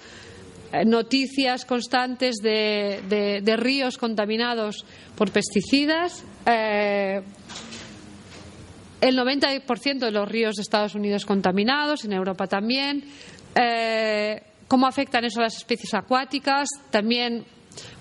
eh, 0.72 0.86
noticias 0.86 1.66
constantes 1.66 2.38
de, 2.42 3.42
de, 3.44 3.58
ríos 3.58 3.98
contaminados 3.98 4.86
por 5.16 5.32
pesticidas. 5.32 6.24
Eh, 6.46 7.22
el 9.02 9.18
90% 9.18 10.00
de 10.00 10.12
los 10.12 10.30
ríos 10.30 10.56
de 10.56 10.62
Estados 10.62 10.96
Unidos 10.96 11.26
contaminados, 11.26 12.06
en 12.06 12.14
Europa 12.14 12.48
también. 12.48 13.04
Eh, 13.54 14.42
¿Cómo 14.68 14.88
afectan 14.88 15.26
eso 15.26 15.42
a 15.42 15.44
las 15.44 15.58
especies 15.58 15.94
acuáticas? 15.94 16.70
También 16.90 17.46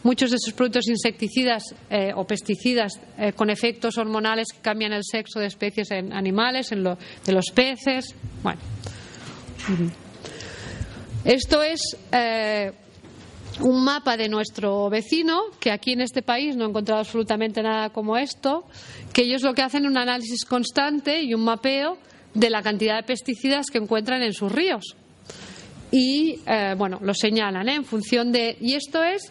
Muchos 0.02 0.30
de 0.30 0.36
esos 0.36 0.52
productos 0.52 0.88
insecticidas 0.88 1.62
eh, 1.88 2.12
o 2.14 2.26
pesticidas 2.26 2.98
eh, 3.18 3.32
con 3.32 3.50
efectos 3.50 3.98
hormonales 3.98 4.48
que 4.52 4.60
cambian 4.60 4.92
el 4.92 5.04
sexo 5.04 5.38
de 5.38 5.46
especies 5.46 5.90
en 5.92 6.12
animales, 6.12 6.72
en 6.72 6.82
de 6.82 7.32
los 7.32 7.46
peces. 7.54 8.14
Bueno. 8.42 8.60
Esto 11.24 11.62
es 11.62 11.96
eh, 12.10 12.72
un 13.60 13.84
mapa 13.84 14.16
de 14.16 14.28
nuestro 14.28 14.90
vecino, 14.90 15.42
que 15.60 15.70
aquí 15.70 15.92
en 15.92 16.00
este 16.00 16.22
país 16.22 16.56
no 16.56 16.64
he 16.64 16.68
encontrado 16.68 17.00
absolutamente 17.00 17.62
nada 17.62 17.90
como 17.90 18.16
esto, 18.16 18.64
que 19.12 19.22
ellos 19.22 19.42
lo 19.42 19.54
que 19.54 19.62
hacen 19.62 19.84
es 19.84 19.90
un 19.90 19.98
análisis 19.98 20.44
constante 20.44 21.22
y 21.22 21.32
un 21.32 21.44
mapeo 21.44 21.96
de 22.34 22.50
la 22.50 22.60
cantidad 22.60 22.96
de 22.96 23.04
pesticidas 23.04 23.66
que 23.70 23.78
encuentran 23.78 24.22
en 24.22 24.32
sus 24.32 24.50
ríos. 24.50 24.96
Y, 25.92 26.40
bueno, 26.78 26.98
lo 27.02 27.12
señalan 27.12 27.68
en 27.68 27.84
función 27.84 28.32
de. 28.32 28.56
Y 28.62 28.72
esto 28.74 29.04
es 29.04 29.30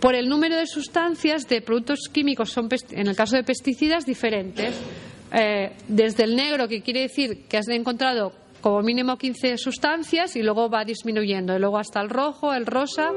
por 0.00 0.14
el 0.14 0.28
número 0.28 0.56
de 0.56 0.66
sustancias 0.66 1.46
de 1.48 1.60
productos 1.60 2.08
químicos, 2.10 2.50
son, 2.50 2.68
en 2.90 3.06
el 3.06 3.14
caso 3.14 3.36
de 3.36 3.44
pesticidas, 3.44 4.06
diferentes. 4.06 4.74
Eh, 5.32 5.72
desde 5.86 6.24
el 6.24 6.34
negro, 6.34 6.66
que 6.66 6.82
quiere 6.82 7.02
decir 7.02 7.44
que 7.48 7.56
has 7.56 7.68
encontrado 7.68 8.32
como 8.60 8.82
mínimo 8.82 9.16
15 9.16 9.58
sustancias 9.58 10.34
y 10.36 10.42
luego 10.42 10.68
va 10.68 10.84
disminuyendo, 10.84 11.54
y 11.54 11.58
luego 11.60 11.78
hasta 11.78 12.00
el 12.00 12.08
rojo, 12.08 12.52
el 12.52 12.66
rosa 12.66 13.12